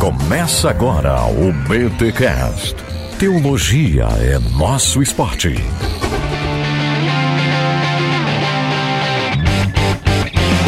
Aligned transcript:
Começa 0.00 0.70
agora 0.70 1.14
o 1.26 1.52
BTCast. 1.68 2.74
Teologia 3.18 4.04
é 4.18 4.38
nosso 4.56 5.02
esporte. 5.02 5.50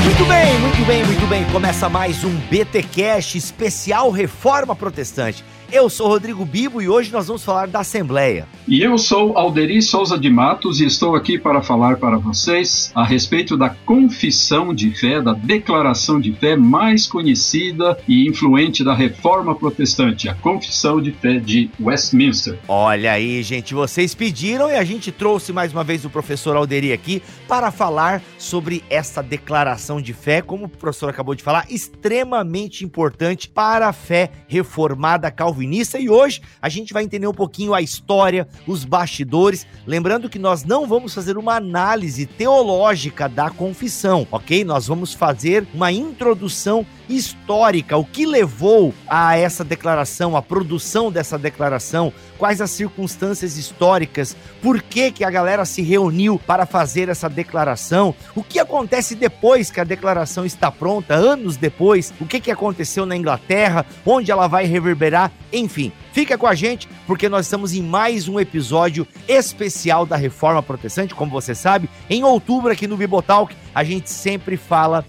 Muito 0.05 0.25
bem, 0.27 0.59
muito 0.59 0.85
bem, 0.85 1.05
muito 1.07 1.27
bem. 1.27 1.45
Começa 1.47 1.89
mais 1.89 2.23
um 2.25 2.37
BTcast 2.51 3.39
especial 3.39 4.11
Reforma 4.11 4.77
Protestante. 4.77 5.43
Eu 5.73 5.89
sou 5.89 6.09
Rodrigo 6.09 6.45
Bibo 6.45 6.83
e 6.83 6.89
hoje 6.91 7.11
nós 7.11 7.27
vamos 7.27 7.43
falar 7.43 7.69
da 7.69 7.81
Assembleia. 7.81 8.47
E 8.69 8.81
eu 8.81 8.97
sou 8.97 9.37
Alderi 9.37 9.83
Souza 9.83 10.17
de 10.17 10.31
Matos 10.31 10.81
e 10.81 10.87
estou 10.87 11.17
aqui 11.17 11.37
para 11.37 11.61
falar 11.61 11.97
para 11.97 12.17
vocês 12.17 12.93
a 12.95 13.05
respeito 13.05 13.57
da 13.57 13.71
confissão 13.71 14.73
de 14.73 14.93
fé, 14.93 15.21
da 15.21 15.33
declaração 15.33 16.21
de 16.21 16.33
fé 16.33 16.55
mais 16.55 17.05
conhecida 17.05 17.99
e 18.07 18.29
influente 18.29 18.85
da 18.85 18.95
Reforma 18.95 19.53
Protestante, 19.53 20.29
a 20.29 20.35
Confissão 20.35 21.03
de 21.03 21.11
Fé 21.11 21.41
de 21.41 21.71
Westminster. 21.81 22.57
Olha 22.69 23.11
aí, 23.11 23.43
gente, 23.43 23.75
vocês 23.75 24.15
pediram 24.15 24.71
e 24.71 24.77
a 24.77 24.85
gente 24.85 25.11
trouxe 25.11 25.53
mais 25.53 25.73
uma 25.73 25.83
vez 25.83 26.05
o 26.05 26.11
professor 26.11 26.55
Alderi 26.55 26.93
aqui 26.93 27.21
para 27.49 27.73
falar 27.73 28.23
sobre 28.39 28.85
essa 28.89 29.25
declaração 29.25 30.01
de 30.01 30.13
fé, 30.13 30.41
como 30.41 30.67
o 30.67 30.69
professor 30.69 31.11
acabou 31.11 31.35
de 31.35 31.43
falar, 31.43 31.67
extremamente 31.69 32.85
importante 32.85 33.49
para 33.49 33.89
a 33.89 33.93
fé 33.93 34.31
reformada 34.47 35.33
calvinista 35.33 35.99
e 35.99 36.09
hoje 36.09 36.41
a 36.61 36.69
gente 36.69 36.93
vai 36.93 37.03
entender 37.03 37.27
um 37.27 37.35
pouquinho 37.35 37.75
a 37.75 37.83
história, 37.83 38.47
os 38.67 38.85
bastidores. 38.85 39.67
Lembrando 39.87 40.29
que 40.29 40.39
nós 40.39 40.65
não 40.65 40.87
vamos 40.87 41.15
fazer 41.15 41.37
uma 41.37 41.57
análise 41.57 42.27
teológica 42.27 43.29
da 43.29 43.51
confissão, 43.51 44.27
ok? 44.31 44.65
Nós 44.65 44.87
vamos 44.87 45.15
fazer 45.15 45.67
uma 45.75 45.91
introdução 45.91 46.87
histórica, 47.09 47.97
o 47.97 48.05
que 48.05 48.27
levou 48.27 48.95
a 49.07 49.37
essa 49.37 49.65
declaração, 49.65 50.37
a 50.37 50.43
produção 50.43 51.11
dessa 51.11 51.39
declaração, 51.39 52.13
quais 52.39 52.61
as 52.61 52.71
circunstâncias 52.71 53.57
históricas, 53.57 54.37
por 54.61 54.83
que, 54.83 55.11
que 55.11 55.25
a 55.25 55.31
galera 55.31 55.65
se 55.65 55.83
reuniu 55.83 56.41
para 56.45 56.67
fazer 56.67 57.09
essa 57.09 57.29
declaração, 57.29 58.15
o 58.35 58.43
que 58.43 58.59
acontece 58.59 59.15
depois 59.15 59.71
que 59.71 59.81
a 59.81 59.85
declaração 59.85 60.45
está 60.45 60.71
pronta, 60.71 61.15
anos 61.15 61.57
depois, 61.57 62.13
o 62.21 62.27
que, 62.27 62.41
que 62.41 62.51
aconteceu 62.51 63.07
na 63.07 63.17
Inglaterra, 63.17 63.87
onde 64.05 64.31
ela 64.31 64.47
vai 64.47 64.67
reverberar, 64.67 65.31
enfim. 65.53 65.93
Fica 66.13 66.37
com 66.37 66.47
a 66.47 66.55
gente, 66.55 66.87
porque 67.07 67.29
nós 67.29 67.47
estamos 67.47 67.73
em 67.73 67.83
mais 67.83 68.29
um 68.29 68.39
episódio 68.39 69.07
especial 69.27 70.05
da 70.05 70.15
Reforma 70.15 70.63
Protestante, 70.63 71.15
como 71.15 71.31
você 71.31 71.55
sabe. 71.55 71.89
Em 72.11 72.23
outubro, 72.23 72.71
aqui 72.71 72.87
no 72.87 72.99
Bibotalk, 72.99 73.57
a 73.75 73.83
gente 73.83 74.11
sempre 74.11 74.59
fala 74.59 75.07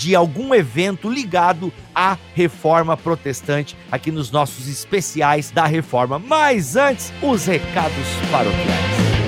de 0.00 0.14
algum 0.14 0.54
evento 0.54 1.10
ligado 1.10 1.70
à 1.94 2.16
reforma 2.34 2.96
protestante 2.96 3.76
aqui 3.92 4.10
nos 4.10 4.30
nossos 4.30 4.66
especiais 4.66 5.50
da 5.50 5.66
reforma. 5.66 6.18
Mas 6.18 6.74
antes, 6.74 7.12
os 7.22 7.44
recados 7.44 8.06
paroquiais. 8.30 9.19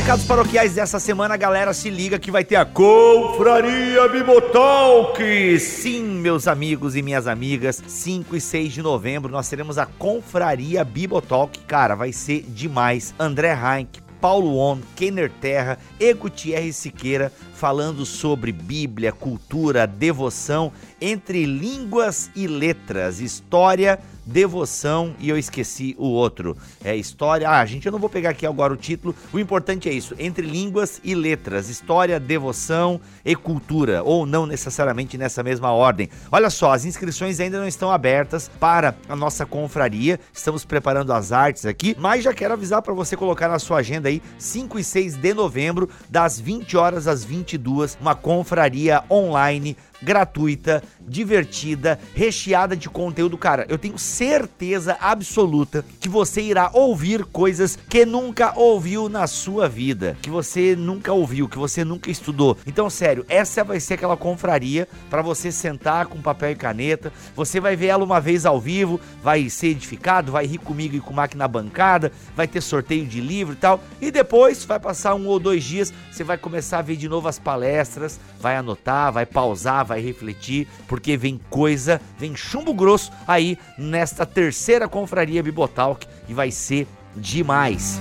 Recados 0.00 0.24
paroquiais 0.24 0.72
dessa 0.72 0.98
semana, 0.98 1.36
galera, 1.36 1.74
se 1.74 1.90
liga 1.90 2.18
que 2.18 2.30
vai 2.30 2.42
ter 2.42 2.56
a 2.56 2.64
Confraria 2.64 4.08
Bibotalk. 4.08 5.20
Sim, 5.58 6.04
meus 6.22 6.48
amigos 6.48 6.96
e 6.96 7.02
minhas 7.02 7.26
amigas, 7.26 7.82
5 7.86 8.34
e 8.34 8.40
6 8.40 8.72
de 8.72 8.82
novembro 8.82 9.30
nós 9.30 9.46
teremos 9.46 9.76
a 9.76 9.84
Confraria 9.84 10.82
Bibotalk. 10.84 11.58
Cara, 11.66 11.94
vai 11.94 12.14
ser 12.14 12.46
demais. 12.48 13.14
André 13.18 13.52
Heinck, 13.52 14.00
Paulo 14.22 14.56
On, 14.56 14.78
Kenner 14.96 15.30
Terra 15.38 15.78
e 15.98 16.14
Gutierrez 16.14 16.76
Siqueira 16.76 17.30
falando 17.52 18.06
sobre 18.06 18.52
Bíblia, 18.52 19.12
cultura, 19.12 19.86
devoção, 19.86 20.72
entre 20.98 21.44
línguas 21.44 22.30
e 22.34 22.46
letras, 22.46 23.20
história, 23.20 23.98
devoção 24.30 25.14
e 25.18 25.28
eu 25.28 25.36
esqueci 25.36 25.94
o 25.98 26.06
outro. 26.06 26.56
É 26.84 26.94
história. 26.94 27.48
Ah, 27.48 27.64
gente, 27.66 27.86
eu 27.86 27.92
não 27.92 27.98
vou 27.98 28.08
pegar 28.08 28.30
aqui 28.30 28.46
agora 28.46 28.72
o 28.72 28.76
título. 28.76 29.14
O 29.32 29.38
importante 29.38 29.88
é 29.88 29.92
isso: 29.92 30.14
entre 30.18 30.46
línguas 30.46 31.00
e 31.02 31.14
letras, 31.14 31.68
história, 31.68 32.20
devoção 32.20 33.00
e 33.24 33.34
cultura, 33.34 34.02
ou 34.02 34.24
não 34.24 34.46
necessariamente 34.46 35.18
nessa 35.18 35.42
mesma 35.42 35.72
ordem. 35.72 36.08
Olha 36.30 36.50
só, 36.50 36.72
as 36.72 36.84
inscrições 36.84 37.40
ainda 37.40 37.58
não 37.58 37.66
estão 37.66 37.90
abertas 37.90 38.50
para 38.60 38.94
a 39.08 39.16
nossa 39.16 39.44
confraria. 39.44 40.20
Estamos 40.32 40.64
preparando 40.64 41.12
as 41.12 41.32
artes 41.32 41.66
aqui, 41.66 41.96
mas 41.98 42.24
já 42.24 42.32
quero 42.32 42.54
avisar 42.54 42.82
para 42.82 42.94
você 42.94 43.16
colocar 43.16 43.48
na 43.48 43.58
sua 43.58 43.78
agenda 43.78 44.08
aí 44.08 44.22
5 44.38 44.78
e 44.78 44.84
6 44.84 45.16
de 45.16 45.34
novembro, 45.34 45.88
das 46.08 46.38
20 46.38 46.76
horas 46.76 47.06
às 47.06 47.24
22, 47.24 47.98
uma 48.00 48.14
confraria 48.14 49.02
online 49.10 49.76
gratuita, 50.02 50.82
divertida, 51.06 51.98
recheada 52.14 52.76
de 52.76 52.88
conteúdo. 52.88 53.36
Cara, 53.36 53.66
eu 53.68 53.78
tenho 53.78 53.98
certeza 53.98 54.96
absoluta 55.00 55.84
que 56.00 56.08
você 56.08 56.40
irá 56.40 56.70
ouvir 56.72 57.24
coisas 57.24 57.76
que 57.88 58.04
nunca 58.04 58.52
ouviu 58.56 59.08
na 59.08 59.26
sua 59.26 59.68
vida, 59.68 60.16
que 60.22 60.30
você 60.30 60.76
nunca 60.76 61.12
ouviu, 61.12 61.48
que 61.48 61.58
você 61.58 61.84
nunca 61.84 62.10
estudou. 62.10 62.56
Então, 62.66 62.88
sério, 62.88 63.24
essa 63.28 63.64
vai 63.64 63.80
ser 63.80 63.94
aquela 63.94 64.16
confraria 64.16 64.88
para 65.08 65.22
você 65.22 65.50
sentar 65.50 66.06
com 66.06 66.20
papel 66.20 66.52
e 66.52 66.56
caneta. 66.56 67.12
Você 67.34 67.60
vai 67.60 67.76
ver 67.76 67.86
ela 67.86 68.04
uma 68.04 68.20
vez 68.20 68.46
ao 68.46 68.60
vivo, 68.60 69.00
vai 69.22 69.48
ser 69.48 69.68
edificado, 69.68 70.32
vai 70.32 70.46
rir 70.46 70.58
comigo 70.58 70.96
e 70.96 71.00
com 71.00 71.12
Mac 71.12 71.34
na 71.34 71.48
bancada, 71.48 72.12
vai 72.36 72.46
ter 72.46 72.60
sorteio 72.60 73.06
de 73.06 73.20
livro 73.20 73.54
e 73.54 73.56
tal. 73.56 73.82
E 74.00 74.10
depois 74.10 74.64
vai 74.64 74.78
passar 74.78 75.14
um 75.14 75.26
ou 75.26 75.38
dois 75.38 75.64
dias, 75.64 75.92
você 76.10 76.24
vai 76.24 76.38
começar 76.38 76.78
a 76.78 76.82
ver 76.82 76.96
de 76.96 77.08
novo 77.08 77.28
as 77.28 77.38
palestras, 77.38 78.20
vai 78.40 78.56
anotar, 78.56 79.12
vai 79.12 79.26
pausar, 79.26 79.84
vai 79.90 80.00
refletir, 80.00 80.68
porque 80.86 81.16
vem 81.16 81.40
coisa, 81.50 82.00
vem 82.16 82.36
chumbo 82.36 82.72
grosso 82.72 83.10
aí 83.26 83.58
nesta 83.76 84.24
terceira 84.24 84.88
confraria 84.88 85.42
Bibotalk 85.42 86.06
e 86.28 86.32
vai 86.32 86.52
ser 86.52 86.86
demais. 87.16 88.00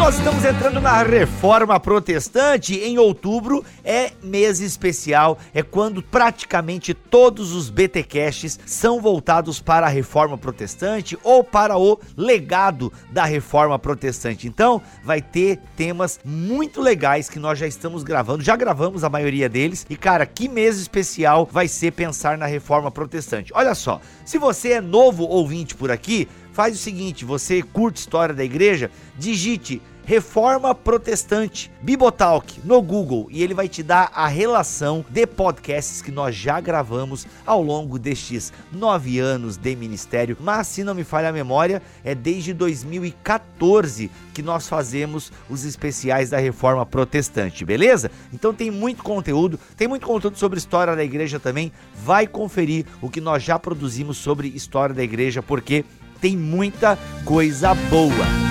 Nós 0.00 0.16
estamos 0.16 0.42
entrando 0.46 0.80
na 0.80 1.02
reforma 1.02 1.78
protestante. 1.78 2.74
Em 2.74 2.96
outubro 2.96 3.62
é 3.84 4.12
mês 4.22 4.58
especial, 4.58 5.38
é 5.52 5.62
quando 5.62 6.02
praticamente 6.02 6.94
todos 6.94 7.52
os 7.52 7.68
BTcasts 7.68 8.58
são 8.64 8.98
voltados 8.98 9.60
para 9.60 9.84
a 9.84 9.90
reforma 9.90 10.38
protestante 10.38 11.18
ou 11.22 11.44
para 11.44 11.76
o 11.76 12.00
legado 12.16 12.90
da 13.12 13.26
reforma 13.26 13.78
protestante. 13.78 14.48
Então, 14.48 14.80
vai 15.04 15.20
ter 15.20 15.58
temas 15.76 16.18
muito 16.24 16.80
legais 16.80 17.28
que 17.28 17.38
nós 17.38 17.58
já 17.58 17.66
estamos 17.66 18.02
gravando, 18.02 18.42
já 18.42 18.56
gravamos 18.56 19.04
a 19.04 19.10
maioria 19.10 19.50
deles. 19.50 19.86
E 19.90 19.96
cara, 19.96 20.24
que 20.24 20.48
mês 20.48 20.78
especial 20.78 21.46
vai 21.52 21.68
ser 21.68 21.92
pensar 21.92 22.38
na 22.38 22.46
reforma 22.46 22.90
protestante. 22.90 23.52
Olha 23.54 23.74
só, 23.74 24.00
se 24.24 24.38
você 24.38 24.70
é 24.70 24.80
novo 24.80 25.24
ouvinte 25.24 25.74
por 25.74 25.90
aqui, 25.90 26.26
faz 26.52 26.74
o 26.74 26.78
seguinte: 26.78 27.24
você 27.24 27.62
curte 27.62 28.00
história 28.00 28.34
da 28.34 28.44
igreja, 28.44 28.90
digite 29.18 29.80
Reforma 30.04 30.74
Protestante 30.74 31.70
Bibotalk 31.80 32.60
no 32.64 32.80
Google 32.82 33.28
e 33.30 33.42
ele 33.42 33.54
vai 33.54 33.68
te 33.68 33.82
dar 33.82 34.10
a 34.14 34.26
relação 34.26 35.04
de 35.08 35.26
podcasts 35.26 36.02
que 36.02 36.10
nós 36.10 36.34
já 36.34 36.60
gravamos 36.60 37.26
ao 37.46 37.62
longo 37.62 37.98
destes 37.98 38.52
nove 38.72 39.18
anos 39.18 39.56
de 39.56 39.76
ministério. 39.76 40.36
Mas 40.40 40.66
se 40.66 40.84
não 40.84 40.94
me 40.94 41.04
falha 41.04 41.28
a 41.28 41.32
memória, 41.32 41.82
é 42.04 42.14
desde 42.14 42.52
2014 42.52 44.10
que 44.34 44.42
nós 44.42 44.68
fazemos 44.68 45.32
os 45.48 45.64
especiais 45.64 46.30
da 46.30 46.38
Reforma 46.38 46.84
Protestante, 46.84 47.64
beleza? 47.64 48.10
Então 48.32 48.52
tem 48.52 48.70
muito 48.70 49.02
conteúdo, 49.02 49.58
tem 49.76 49.88
muito 49.88 50.06
conteúdo 50.06 50.38
sobre 50.38 50.58
história 50.58 50.96
da 50.96 51.04
igreja 51.04 51.38
também. 51.38 51.72
Vai 52.04 52.26
conferir 52.26 52.86
o 53.00 53.08
que 53.08 53.20
nós 53.20 53.42
já 53.42 53.58
produzimos 53.58 54.18
sobre 54.18 54.48
história 54.48 54.94
da 54.94 55.02
igreja, 55.02 55.42
porque 55.42 55.84
tem 56.20 56.36
muita 56.36 56.98
coisa 57.24 57.74
boa. 57.74 58.49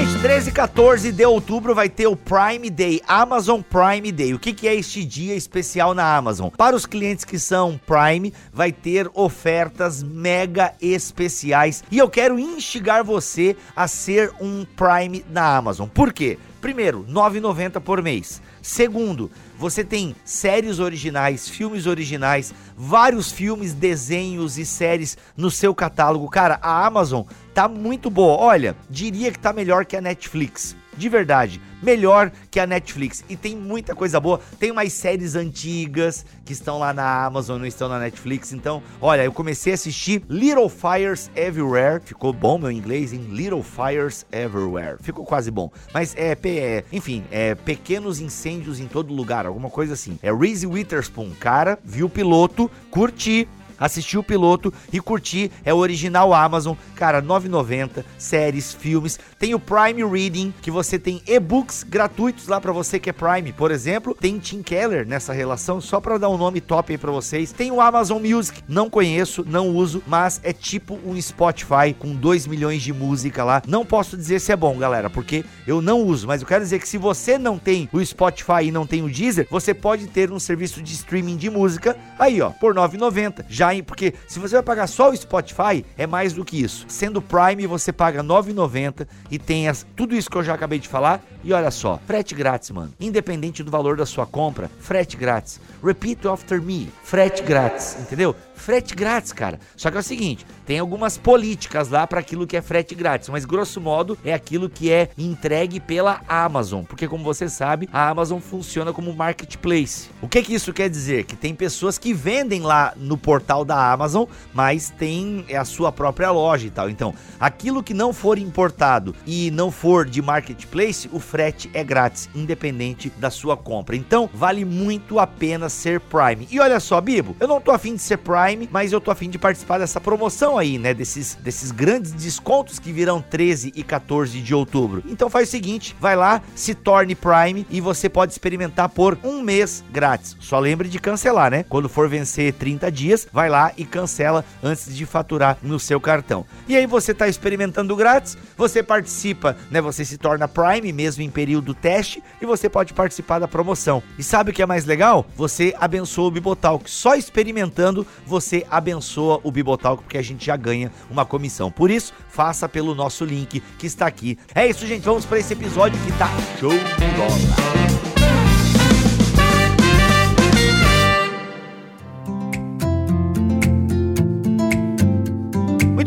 Gente, 0.00 0.18
13 0.22 0.48
e 0.48 0.52
14 0.54 1.12
de 1.12 1.26
outubro 1.26 1.74
vai 1.74 1.86
ter 1.86 2.06
o 2.06 2.16
Prime 2.16 2.70
Day, 2.70 3.02
Amazon 3.06 3.60
Prime 3.60 4.10
Day. 4.10 4.32
O 4.32 4.38
que, 4.38 4.54
que 4.54 4.66
é 4.66 4.74
este 4.74 5.04
dia 5.04 5.34
especial 5.34 5.92
na 5.92 6.16
Amazon? 6.16 6.48
Para 6.48 6.74
os 6.74 6.86
clientes 6.86 7.22
que 7.22 7.38
são 7.38 7.78
Prime, 7.86 8.32
vai 8.50 8.72
ter 8.72 9.10
ofertas 9.12 10.02
mega 10.02 10.72
especiais. 10.80 11.84
E 11.90 11.98
eu 11.98 12.08
quero 12.08 12.38
instigar 12.38 13.04
você 13.04 13.54
a 13.76 13.86
ser 13.86 14.32
um 14.40 14.64
Prime 14.64 15.22
na 15.30 15.58
Amazon. 15.58 15.86
Por 15.86 16.14
quê? 16.14 16.38
Primeiro, 16.62 17.04
R$ 17.06 17.12
9,90 17.12 17.78
por 17.80 18.02
mês. 18.02 18.40
Segundo, 18.62 19.30
você 19.58 19.84
tem 19.84 20.14
séries 20.24 20.78
originais, 20.78 21.48
filmes 21.48 21.86
originais, 21.86 22.54
vários 22.76 23.30
filmes, 23.30 23.72
desenhos 23.72 24.58
e 24.58 24.66
séries 24.66 25.16
no 25.36 25.50
seu 25.50 25.74
catálogo. 25.74 26.28
Cara, 26.28 26.58
a 26.62 26.86
Amazon 26.86 27.24
tá 27.54 27.68
muito 27.68 28.10
boa. 28.10 28.36
Olha, 28.38 28.76
diria 28.88 29.30
que 29.30 29.38
tá 29.38 29.52
melhor 29.52 29.84
que 29.84 29.96
a 29.96 30.00
Netflix 30.00 30.76
de 31.00 31.08
verdade, 31.08 31.60
melhor 31.82 32.30
que 32.50 32.60
a 32.60 32.66
Netflix. 32.66 33.24
E 33.28 33.34
tem 33.34 33.56
muita 33.56 33.94
coisa 33.94 34.20
boa. 34.20 34.38
Tem 34.58 34.70
umas 34.70 34.92
séries 34.92 35.34
antigas 35.34 36.26
que 36.44 36.52
estão 36.52 36.78
lá 36.78 36.92
na 36.92 37.24
Amazon, 37.24 37.58
não 37.58 37.66
estão 37.66 37.88
na 37.88 37.98
Netflix. 37.98 38.52
Então, 38.52 38.82
olha, 39.00 39.24
eu 39.24 39.32
comecei 39.32 39.72
a 39.72 39.74
assistir 39.74 40.22
Little 40.28 40.68
Fires 40.68 41.30
Everywhere. 41.34 42.02
Ficou 42.04 42.32
bom 42.32 42.58
meu 42.58 42.70
inglês, 42.70 43.14
em 43.14 43.22
Little 43.34 43.62
Fires 43.62 44.26
Everywhere. 44.30 44.98
Ficou 45.00 45.24
quase 45.24 45.50
bom. 45.50 45.70
Mas 45.94 46.14
é, 46.16 46.36
é 46.44 46.84
enfim, 46.92 47.24
é 47.30 47.54
pequenos 47.54 48.20
incêndios 48.20 48.78
em 48.78 48.86
todo 48.86 49.14
lugar, 49.14 49.46
alguma 49.46 49.70
coisa 49.70 49.94
assim. 49.94 50.18
É 50.22 50.30
Reese 50.32 50.66
Witherspoon, 50.66 51.30
cara, 51.40 51.78
viu 51.82 52.06
o 52.06 52.10
piloto, 52.10 52.70
curti, 52.90 53.48
assistir 53.80 54.18
o 54.18 54.22
piloto 54.22 54.72
e 54.92 55.00
curtir. 55.00 55.50
É 55.64 55.74
o 55.74 55.78
original 55.78 56.34
Amazon, 56.34 56.76
cara, 56.94 57.22
9,90, 57.22 58.04
séries, 58.18 58.74
filmes. 58.74 59.18
Tem 59.38 59.54
o 59.54 59.58
Prime 59.58 60.04
Reading, 60.04 60.52
que 60.60 60.70
você 60.70 60.98
tem 60.98 61.22
e-books 61.26 61.82
gratuitos 61.82 62.46
lá 62.46 62.60
para 62.60 62.72
você 62.72 63.00
que 63.00 63.08
é 63.08 63.12
Prime. 63.12 63.52
Por 63.52 63.70
exemplo, 63.70 64.14
tem 64.14 64.38
Tim 64.38 64.62
Keller 64.62 65.06
nessa 65.06 65.32
relação, 65.32 65.80
só 65.80 66.00
para 66.00 66.18
dar 66.18 66.28
um 66.28 66.36
nome 66.36 66.60
top 66.60 66.92
aí 66.92 66.98
para 66.98 67.10
vocês. 67.10 67.52
Tem 67.52 67.70
o 67.70 67.80
Amazon 67.80 68.22
Music, 68.22 68.62
não 68.68 68.90
conheço, 68.90 69.44
não 69.48 69.68
uso, 69.70 70.02
mas 70.06 70.40
é 70.44 70.52
tipo 70.52 70.98
um 71.04 71.20
Spotify 71.20 71.94
com 71.98 72.14
2 72.14 72.46
milhões 72.46 72.82
de 72.82 72.92
música 72.92 73.42
lá. 73.42 73.62
Não 73.66 73.86
posso 73.86 74.16
dizer 74.16 74.40
se 74.40 74.52
é 74.52 74.56
bom, 74.56 74.76
galera, 74.76 75.08
porque 75.08 75.44
eu 75.66 75.80
não 75.80 76.02
uso, 76.02 76.26
mas 76.26 76.42
eu 76.42 76.46
quero 76.46 76.62
dizer 76.62 76.78
que 76.78 76.88
se 76.88 76.98
você 76.98 77.38
não 77.38 77.58
tem 77.58 77.88
o 77.92 78.04
Spotify 78.04 78.64
e 78.64 78.72
não 78.72 78.86
tem 78.86 79.02
o 79.02 79.08
Deezer, 79.08 79.46
você 79.50 79.72
pode 79.72 80.06
ter 80.06 80.30
um 80.30 80.38
serviço 80.38 80.82
de 80.82 80.92
streaming 80.92 81.36
de 81.36 81.48
música 81.48 81.96
aí, 82.18 82.40
ó, 82.42 82.50
por 82.50 82.74
9,90. 82.74 83.44
Já 83.48 83.69
porque 83.80 84.14
se 84.26 84.40
você 84.40 84.56
vai 84.56 84.62
pagar 84.64 84.88
só 84.88 85.10
o 85.10 85.16
Spotify, 85.16 85.84
é 85.96 86.06
mais 86.06 86.32
do 86.32 86.44
que 86.44 86.60
isso. 86.60 86.84
Sendo 86.88 87.22
Prime, 87.22 87.66
você 87.66 87.92
paga 87.92 88.24
9,90 88.24 89.06
e 89.30 89.38
tem 89.38 89.68
as, 89.68 89.86
tudo 89.94 90.16
isso 90.16 90.28
que 90.28 90.36
eu 90.36 90.42
já 90.42 90.54
acabei 90.54 90.80
de 90.80 90.88
falar. 90.88 91.22
E 91.44 91.52
olha 91.52 91.70
só, 91.70 91.98
frete 92.06 92.34
grátis, 92.34 92.70
mano. 92.70 92.92
Independente 93.00 93.62
do 93.62 93.70
valor 93.70 93.96
da 93.96 94.04
sua 94.04 94.26
compra, 94.26 94.70
frete 94.80 95.16
grátis. 95.16 95.60
Repeat 95.82 96.26
after 96.26 96.60
me, 96.60 96.90
frete 97.02 97.42
grátis, 97.42 97.96
entendeu? 98.00 98.34
Frete 98.60 98.94
grátis, 98.94 99.32
cara. 99.32 99.58
Só 99.76 99.90
que 99.90 99.96
é 99.96 100.00
o 100.00 100.02
seguinte, 100.02 100.46
tem 100.66 100.78
algumas 100.78 101.18
políticas 101.18 101.88
lá 101.88 102.06
para 102.06 102.20
aquilo 102.20 102.46
que 102.46 102.56
é 102.56 102.62
frete 102.62 102.94
grátis, 102.94 103.28
mas 103.28 103.44
grosso 103.44 103.80
modo 103.80 104.16
é 104.24 104.32
aquilo 104.32 104.68
que 104.68 104.90
é 104.90 105.08
entregue 105.18 105.80
pela 105.80 106.20
Amazon, 106.28 106.84
porque 106.84 107.08
como 107.08 107.24
você 107.24 107.48
sabe, 107.48 107.88
a 107.92 108.08
Amazon 108.08 108.38
funciona 108.38 108.92
como 108.92 109.12
marketplace. 109.12 110.10
O 110.22 110.28
que 110.28 110.42
que 110.42 110.54
isso 110.54 110.72
quer 110.72 110.88
dizer? 110.88 111.24
Que 111.24 111.34
tem 111.34 111.54
pessoas 111.54 111.98
que 111.98 112.12
vendem 112.12 112.60
lá 112.60 112.92
no 112.96 113.16
portal 113.16 113.64
da 113.64 113.92
Amazon, 113.92 114.24
mas 114.52 114.90
tem 114.90 115.44
a 115.56 115.64
sua 115.64 115.90
própria 115.90 116.30
loja 116.30 116.66
e 116.66 116.70
tal. 116.70 116.90
Então, 116.90 117.14
aquilo 117.38 117.82
que 117.82 117.94
não 117.94 118.12
for 118.12 118.38
importado 118.38 119.14
e 119.26 119.50
não 119.50 119.70
for 119.70 120.06
de 120.06 120.20
marketplace, 120.20 121.08
o 121.12 121.18
frete 121.18 121.70
é 121.72 121.82
grátis, 121.82 122.28
independente 122.34 123.10
da 123.18 123.30
sua 123.30 123.56
compra. 123.56 123.96
Então, 123.96 124.28
vale 124.32 124.64
muito 124.64 125.18
a 125.18 125.26
pena 125.26 125.68
ser 125.68 126.00
Prime. 126.00 126.46
E 126.50 126.60
olha 126.60 126.78
só, 126.80 127.00
Bibo, 127.00 127.36
eu 127.40 127.48
não 127.48 127.60
tô 127.60 127.70
afim 127.70 127.94
de 127.94 128.02
ser 128.02 128.18
Prime 128.18 128.49
Prime, 128.50 128.68
mas 128.72 128.92
eu 128.92 129.00
tô 129.00 129.10
afim 129.10 129.30
de 129.30 129.38
participar 129.38 129.78
dessa 129.78 130.00
promoção 130.00 130.58
aí, 130.58 130.78
né? 130.78 130.92
Desses, 130.92 131.36
desses 131.36 131.70
grandes 131.70 132.12
descontos 132.12 132.78
que 132.78 132.92
virão 132.92 133.20
13 133.20 133.72
e 133.74 133.82
14 133.82 134.40
de 134.40 134.54
outubro. 134.54 135.02
Então 135.06 135.30
faz 135.30 135.48
o 135.48 135.50
seguinte, 135.50 135.96
vai 136.00 136.16
lá, 136.16 136.42
se 136.54 136.74
torne 136.74 137.14
Prime 137.14 137.66
e 137.70 137.80
você 137.80 138.08
pode 138.08 138.32
experimentar 138.32 138.88
por 138.88 139.18
um 139.22 139.40
mês 139.42 139.84
grátis. 139.90 140.36
Só 140.40 140.58
lembre 140.58 140.88
de 140.88 140.98
cancelar, 140.98 141.50
né? 141.50 141.64
Quando 141.68 141.88
for 141.88 142.08
vencer 142.08 142.52
30 142.54 142.90
dias, 142.90 143.28
vai 143.32 143.48
lá 143.48 143.72
e 143.76 143.84
cancela 143.84 144.44
antes 144.62 144.94
de 144.94 145.06
faturar 145.06 145.58
no 145.62 145.78
seu 145.78 146.00
cartão. 146.00 146.44
E 146.66 146.76
aí 146.76 146.86
você 146.86 147.14
tá 147.14 147.28
experimentando 147.28 147.94
grátis, 147.96 148.36
você 148.56 148.82
participa, 148.82 149.56
né? 149.70 149.80
Você 149.80 150.04
se 150.04 150.18
torna 150.18 150.48
Prime 150.48 150.92
mesmo 150.92 151.22
em 151.22 151.30
período 151.30 151.74
teste 151.74 152.22
e 152.40 152.46
você 152.46 152.68
pode 152.68 152.92
participar 152.92 153.38
da 153.38 153.48
promoção. 153.48 154.02
E 154.18 154.22
sabe 154.22 154.50
o 154.50 154.54
que 154.54 154.62
é 154.62 154.66
mais 154.66 154.84
legal? 154.84 155.26
Você 155.36 155.74
abençoa 155.78 156.28
o 156.28 156.30
Bibotalk. 156.30 156.90
Só 156.90 157.14
experimentando 157.14 158.06
você 158.26 158.39
você 158.40 158.66
abençoa 158.70 159.40
o 159.42 159.52
Bibotalk, 159.52 160.02
porque 160.02 160.18
a 160.18 160.22
gente 160.22 160.44
já 160.44 160.56
ganha 160.56 160.90
uma 161.10 161.24
comissão. 161.24 161.70
Por 161.70 161.90
isso, 161.90 162.12
faça 162.28 162.68
pelo 162.68 162.94
nosso 162.94 163.24
link 163.24 163.60
que 163.78 163.86
está 163.86 164.06
aqui. 164.06 164.38
É 164.54 164.66
isso, 164.66 164.86
gente. 164.86 165.02
Vamos 165.02 165.24
para 165.24 165.38
esse 165.38 165.52
episódio 165.52 165.98
que 166.04 166.12
tá 166.12 166.28
show 166.58 166.70
de 166.70 167.16
bola. 167.16 168.09